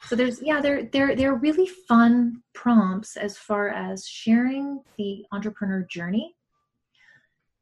So 0.03 0.15
there's 0.15 0.41
yeah, 0.41 0.61
they're 0.61 0.83
they're 0.83 1.15
they're 1.15 1.35
really 1.35 1.67
fun 1.87 2.43
prompts 2.53 3.17
as 3.17 3.37
far 3.37 3.69
as 3.69 4.07
sharing 4.07 4.81
the 4.97 5.25
entrepreneur 5.31 5.85
journey 5.89 6.35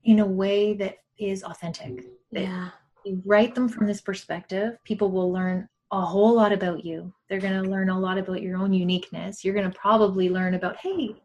in 0.03 0.19
a 0.19 0.25
way 0.25 0.73
that 0.75 0.97
is 1.17 1.43
authentic. 1.43 2.05
Yeah. 2.31 2.69
you 3.05 3.21
write 3.25 3.55
them 3.55 3.69
from 3.69 3.87
this 3.87 4.01
perspective, 4.01 4.77
people 4.83 5.11
will 5.11 5.31
learn 5.31 5.67
a 5.91 6.01
whole 6.01 6.35
lot 6.35 6.51
about 6.51 6.83
you. 6.83 7.13
They're 7.29 7.39
going 7.39 7.63
to 7.63 7.69
learn 7.69 7.89
a 7.89 7.99
lot 7.99 8.17
about 8.17 8.41
your 8.41 8.57
own 8.57 8.73
uniqueness. 8.73 9.43
You're 9.43 9.53
going 9.53 9.69
to 9.69 9.77
probably 9.77 10.29
learn 10.29 10.55
about 10.55 10.77
hey, 10.77 11.15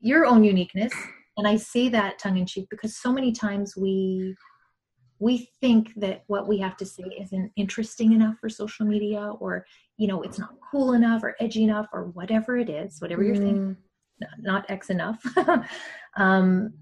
your 0.00 0.26
own 0.26 0.44
uniqueness. 0.44 0.92
And 1.36 1.46
I 1.46 1.56
say 1.56 1.88
that 1.88 2.18
tongue 2.18 2.36
in 2.36 2.46
cheek 2.46 2.66
because 2.70 2.96
so 2.96 3.12
many 3.12 3.32
times 3.32 3.76
we 3.76 4.34
we 5.20 5.48
think 5.60 5.92
that 5.96 6.24
what 6.26 6.48
we 6.48 6.58
have 6.58 6.76
to 6.78 6.86
say 6.86 7.04
isn't 7.20 7.52
interesting 7.54 8.12
enough 8.12 8.36
for 8.40 8.48
social 8.48 8.86
media 8.86 9.32
or 9.38 9.64
you 9.96 10.08
know 10.08 10.22
it's 10.22 10.38
not 10.38 10.54
cool 10.70 10.94
enough 10.94 11.22
or 11.22 11.36
edgy 11.40 11.62
enough 11.62 11.86
or 11.92 12.06
whatever 12.06 12.56
it 12.56 12.68
is 12.68 13.00
whatever 13.00 13.22
you're 13.22 13.36
thinking 13.36 13.76
Mm, 14.20 14.42
not 14.42 14.70
x 14.70 14.90
enough. 14.90 15.22
Um, 16.16 16.74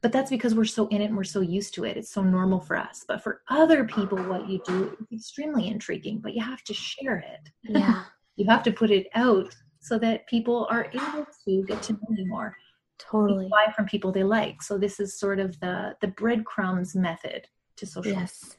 but 0.00 0.12
that's 0.12 0.30
because 0.30 0.54
we're 0.54 0.64
so 0.64 0.86
in 0.88 1.02
it 1.02 1.06
and 1.06 1.16
we're 1.16 1.24
so 1.24 1.42
used 1.42 1.74
to 1.74 1.84
it. 1.84 1.98
It's 1.98 2.10
so 2.10 2.22
normal 2.22 2.58
for 2.58 2.74
us. 2.74 3.04
But 3.06 3.22
for 3.22 3.42
other 3.50 3.84
people 3.84 4.16
what 4.16 4.48
you 4.48 4.62
do 4.64 4.96
is 5.10 5.20
extremely 5.20 5.68
intriguing 5.68 6.20
but 6.20 6.32
you 6.32 6.42
have 6.42 6.64
to 6.64 6.72
share 6.72 7.18
it. 7.18 7.50
Yeah. 7.62 8.04
you 8.36 8.46
have 8.48 8.62
to 8.62 8.72
put 8.72 8.90
it 8.90 9.08
out 9.14 9.54
so 9.80 9.98
that 9.98 10.26
people 10.26 10.66
are 10.70 10.86
able 10.94 11.26
to 11.44 11.64
get 11.64 11.82
to 11.82 11.92
know 11.92 11.98
you 12.16 12.26
more 12.28 12.56
Totally. 13.00 13.48
buy 13.50 13.72
from 13.72 13.86
people 13.86 14.12
they 14.12 14.24
like 14.24 14.62
so 14.62 14.78
this 14.78 15.00
is 15.00 15.18
sort 15.18 15.38
of 15.38 15.58
the 15.60 15.96
the 16.00 16.08
breadcrumbs 16.08 16.94
method 16.94 17.46
to 17.76 17.86
social 17.86 18.12
Yes. 18.12 18.56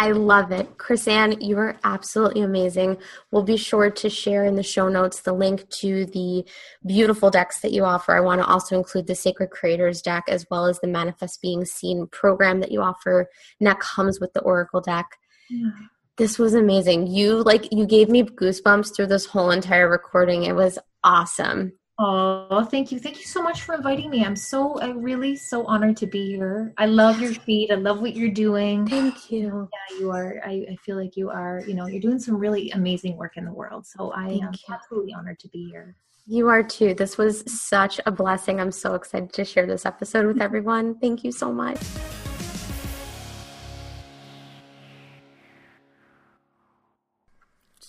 I 0.00 0.12
love 0.12 0.50
it. 0.50 0.78
Chris-Anne, 0.78 1.42
you 1.42 1.58
are 1.58 1.76
absolutely 1.84 2.40
amazing. 2.40 2.96
We'll 3.30 3.42
be 3.42 3.58
sure 3.58 3.90
to 3.90 4.08
share 4.08 4.46
in 4.46 4.54
the 4.54 4.62
show 4.62 4.88
notes 4.88 5.20
the 5.20 5.34
link 5.34 5.68
to 5.68 6.06
the 6.06 6.46
beautiful 6.86 7.30
decks 7.30 7.60
that 7.60 7.72
you 7.72 7.84
offer. 7.84 8.16
I 8.16 8.20
want 8.20 8.40
to 8.40 8.46
also 8.46 8.78
include 8.78 9.06
the 9.06 9.14
Sacred 9.14 9.50
Creators 9.50 10.00
deck 10.00 10.24
as 10.26 10.46
well 10.50 10.64
as 10.64 10.80
the 10.80 10.88
Manifest 10.88 11.42
Being 11.42 11.66
Seen 11.66 12.06
program 12.06 12.60
that 12.60 12.72
you 12.72 12.80
offer. 12.80 13.28
And 13.60 13.66
that 13.66 13.78
comes 13.78 14.18
with 14.20 14.32
the 14.32 14.40
Oracle 14.40 14.80
deck. 14.80 15.04
media. 15.50 15.70
This 16.16 16.38
was 16.38 16.54
amazing. 16.54 17.08
You 17.08 17.42
like 17.42 17.70
you 17.70 17.84
gave 17.86 18.08
me 18.08 18.22
goosebumps 18.22 18.96
through 18.96 19.08
this 19.08 19.26
whole 19.26 19.50
entire 19.50 19.88
recording. 19.88 20.44
It 20.44 20.54
was 20.54 20.78
awesome. 21.04 21.72
Oh, 22.02 22.66
thank 22.70 22.90
you. 22.90 22.98
Thank 22.98 23.18
you 23.18 23.26
so 23.26 23.42
much 23.42 23.60
for 23.60 23.74
inviting 23.74 24.08
me. 24.08 24.24
I'm 24.24 24.34
so, 24.34 24.80
I'm 24.80 25.02
really 25.02 25.36
so 25.36 25.66
honored 25.66 25.98
to 25.98 26.06
be 26.06 26.28
here. 26.28 26.72
I 26.78 26.86
love 26.86 27.20
your 27.20 27.34
feed. 27.34 27.70
I 27.70 27.74
love 27.74 28.00
what 28.00 28.16
you're 28.16 28.30
doing. 28.30 28.86
Thank 28.86 29.30
you. 29.30 29.68
Yeah, 29.70 29.98
you 29.98 30.10
are. 30.10 30.40
I, 30.42 30.66
I 30.70 30.76
feel 30.76 30.96
like 30.96 31.14
you 31.14 31.28
are, 31.28 31.62
you 31.66 31.74
know, 31.74 31.86
you're 31.86 32.00
doing 32.00 32.18
some 32.18 32.38
really 32.38 32.70
amazing 32.70 33.18
work 33.18 33.36
in 33.36 33.44
the 33.44 33.52
world. 33.52 33.86
So 33.86 34.12
I 34.12 34.28
Thank 34.28 34.44
am 34.44 34.52
you. 34.54 34.74
absolutely 34.74 35.12
honored 35.12 35.38
to 35.40 35.48
be 35.48 35.68
here. 35.68 35.94
You 36.26 36.48
are 36.48 36.62
too. 36.62 36.94
This 36.94 37.18
was 37.18 37.44
such 37.52 38.00
a 38.06 38.10
blessing. 38.10 38.60
I'm 38.60 38.72
so 38.72 38.94
excited 38.94 39.34
to 39.34 39.44
share 39.44 39.66
this 39.66 39.84
episode 39.84 40.24
with 40.26 40.40
everyone. 40.40 40.94
Thank 41.00 41.22
you 41.22 41.32
so 41.32 41.52
much. 41.52 41.78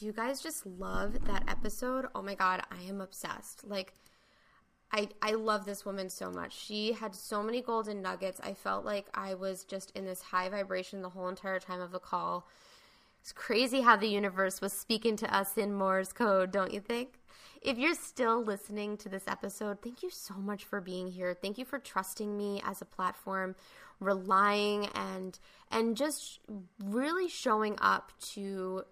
You 0.02 0.12
guys 0.12 0.41
just 0.41 0.66
love 0.66 1.26
that 1.26 1.43
episode? 1.47 2.08
Oh 2.16 2.22
my 2.22 2.36
god, 2.36 2.64
I 2.72 2.82
am 2.84 3.02
obsessed. 3.02 3.64
Like 3.68 3.93
I 4.91 5.10
I 5.22 5.34
love 5.34 5.66
this 5.66 5.86
woman 5.86 6.10
so 6.10 6.32
much. 6.32 6.54
She 6.54 6.93
had 6.93 7.16
so 7.16 7.43
many 7.43 7.62
golden 7.62 8.02
nuggets. 8.02 8.39
I 8.43 8.54
felt 8.54 8.84
like 8.84 9.08
I 9.14 9.36
was 9.36 9.64
just 9.64 9.91
in 9.91 10.06
this 10.06 10.22
high 10.22 10.49
vibration 10.49 11.02
the 11.02 11.10
whole 11.10 11.30
entire 11.30 11.60
time 11.60 11.82
of 11.82 11.91
the 11.91 11.99
call. 11.99 12.47
It's 13.22 13.32
crazy 13.32 13.82
how 13.82 13.97
the 13.97 14.08
universe 14.08 14.62
was 14.62 14.74
speaking 14.74 15.16
to 15.18 15.34
us 15.34 15.56
in 15.56 15.74
Morse 15.76 16.12
code, 16.12 16.52
don't 16.52 16.74
you 16.74 16.80
think? 16.80 17.20
If 17.62 17.78
you're 17.78 17.93
still 17.93 18.43
listening 18.43 18.97
to 18.97 19.10
this 19.10 19.28
episode, 19.28 19.84
thank 19.84 20.02
you 20.02 20.10
so 20.10 20.34
much 20.34 20.64
for 20.66 20.82
being 20.82 21.08
here. 21.08 21.36
Thank 21.39 21.60
you 21.60 21.66
for 21.66 21.78
trusting 21.78 22.36
me 22.36 22.60
as 22.66 22.82
a 22.82 22.86
platform, 22.86 23.56
relying 23.99 24.88
and 24.95 25.38
and 25.70 25.95
just 25.95 26.39
really 26.84 27.30
showing 27.30 27.78
up 27.80 28.12
to 28.34 28.86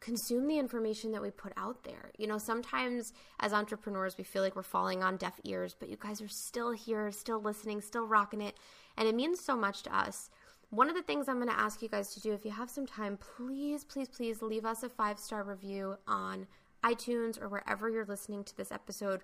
consume 0.00 0.46
the 0.46 0.58
information 0.58 1.12
that 1.12 1.22
we 1.22 1.30
put 1.30 1.52
out 1.56 1.82
there. 1.84 2.10
You 2.16 2.26
know, 2.26 2.38
sometimes 2.38 3.12
as 3.40 3.52
entrepreneurs, 3.52 4.16
we 4.16 4.24
feel 4.24 4.42
like 4.42 4.56
we're 4.56 4.62
falling 4.62 5.02
on 5.02 5.16
deaf 5.16 5.40
ears, 5.44 5.74
but 5.78 5.88
you 5.88 5.96
guys 5.98 6.20
are 6.20 6.28
still 6.28 6.72
here, 6.72 7.10
still 7.10 7.40
listening, 7.40 7.80
still 7.80 8.06
rocking 8.06 8.40
it. 8.40 8.56
And 8.96 9.08
it 9.08 9.14
means 9.14 9.40
so 9.40 9.56
much 9.56 9.82
to 9.84 9.96
us. 9.96 10.30
One 10.70 10.88
of 10.88 10.94
the 10.94 11.02
things 11.02 11.28
I'm 11.28 11.40
going 11.40 11.48
to 11.48 11.58
ask 11.58 11.82
you 11.82 11.88
guys 11.88 12.14
to 12.14 12.20
do, 12.20 12.32
if 12.32 12.44
you 12.44 12.50
have 12.50 12.70
some 12.70 12.86
time, 12.86 13.18
please, 13.36 13.84
please, 13.84 14.08
please 14.08 14.42
leave 14.42 14.64
us 14.64 14.82
a 14.82 14.88
five 14.88 15.18
star 15.18 15.42
review 15.42 15.96
on 16.06 16.46
iTunes 16.84 17.40
or 17.40 17.48
wherever 17.48 17.88
you're 17.88 18.04
listening 18.04 18.44
to 18.44 18.56
this 18.56 18.70
episode. 18.70 19.22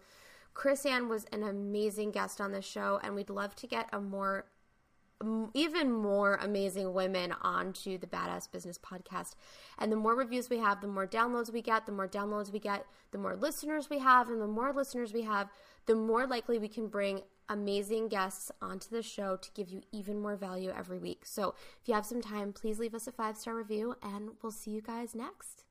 Chris-Anne 0.54 1.08
was 1.08 1.26
an 1.32 1.42
amazing 1.42 2.12
guest 2.12 2.40
on 2.40 2.52
this 2.52 2.64
show, 2.64 3.00
and 3.02 3.14
we'd 3.14 3.28
love 3.28 3.54
to 3.56 3.66
get 3.66 3.88
a 3.92 4.00
more 4.00 4.46
even 5.54 5.92
more 5.92 6.34
amazing 6.36 6.92
women 6.92 7.32
onto 7.40 7.98
the 7.98 8.06
Badass 8.06 8.50
Business 8.50 8.78
Podcast. 8.78 9.34
And 9.78 9.90
the 9.90 9.96
more 9.96 10.14
reviews 10.14 10.50
we 10.50 10.58
have, 10.58 10.80
the 10.80 10.86
more 10.86 11.06
downloads 11.06 11.52
we 11.52 11.62
get, 11.62 11.86
the 11.86 11.92
more 11.92 12.08
downloads 12.08 12.52
we 12.52 12.58
get, 12.58 12.86
the 13.12 13.18
more 13.18 13.36
listeners 13.36 13.88
we 13.88 13.98
have, 13.98 14.28
and 14.28 14.40
the 14.40 14.46
more 14.46 14.72
listeners 14.72 15.12
we 15.12 15.22
have, 15.22 15.48
the 15.86 15.94
more 15.94 16.26
likely 16.26 16.58
we 16.58 16.68
can 16.68 16.88
bring 16.88 17.22
amazing 17.48 18.08
guests 18.08 18.50
onto 18.62 18.88
the 18.90 19.02
show 19.02 19.36
to 19.36 19.50
give 19.54 19.68
you 19.68 19.82
even 19.92 20.20
more 20.20 20.36
value 20.36 20.72
every 20.76 20.98
week. 20.98 21.22
So 21.24 21.54
if 21.80 21.88
you 21.88 21.94
have 21.94 22.06
some 22.06 22.22
time, 22.22 22.52
please 22.52 22.78
leave 22.78 22.94
us 22.94 23.06
a 23.06 23.12
five 23.12 23.36
star 23.36 23.54
review, 23.54 23.96
and 24.02 24.30
we'll 24.42 24.52
see 24.52 24.70
you 24.70 24.80
guys 24.80 25.14
next. 25.14 25.63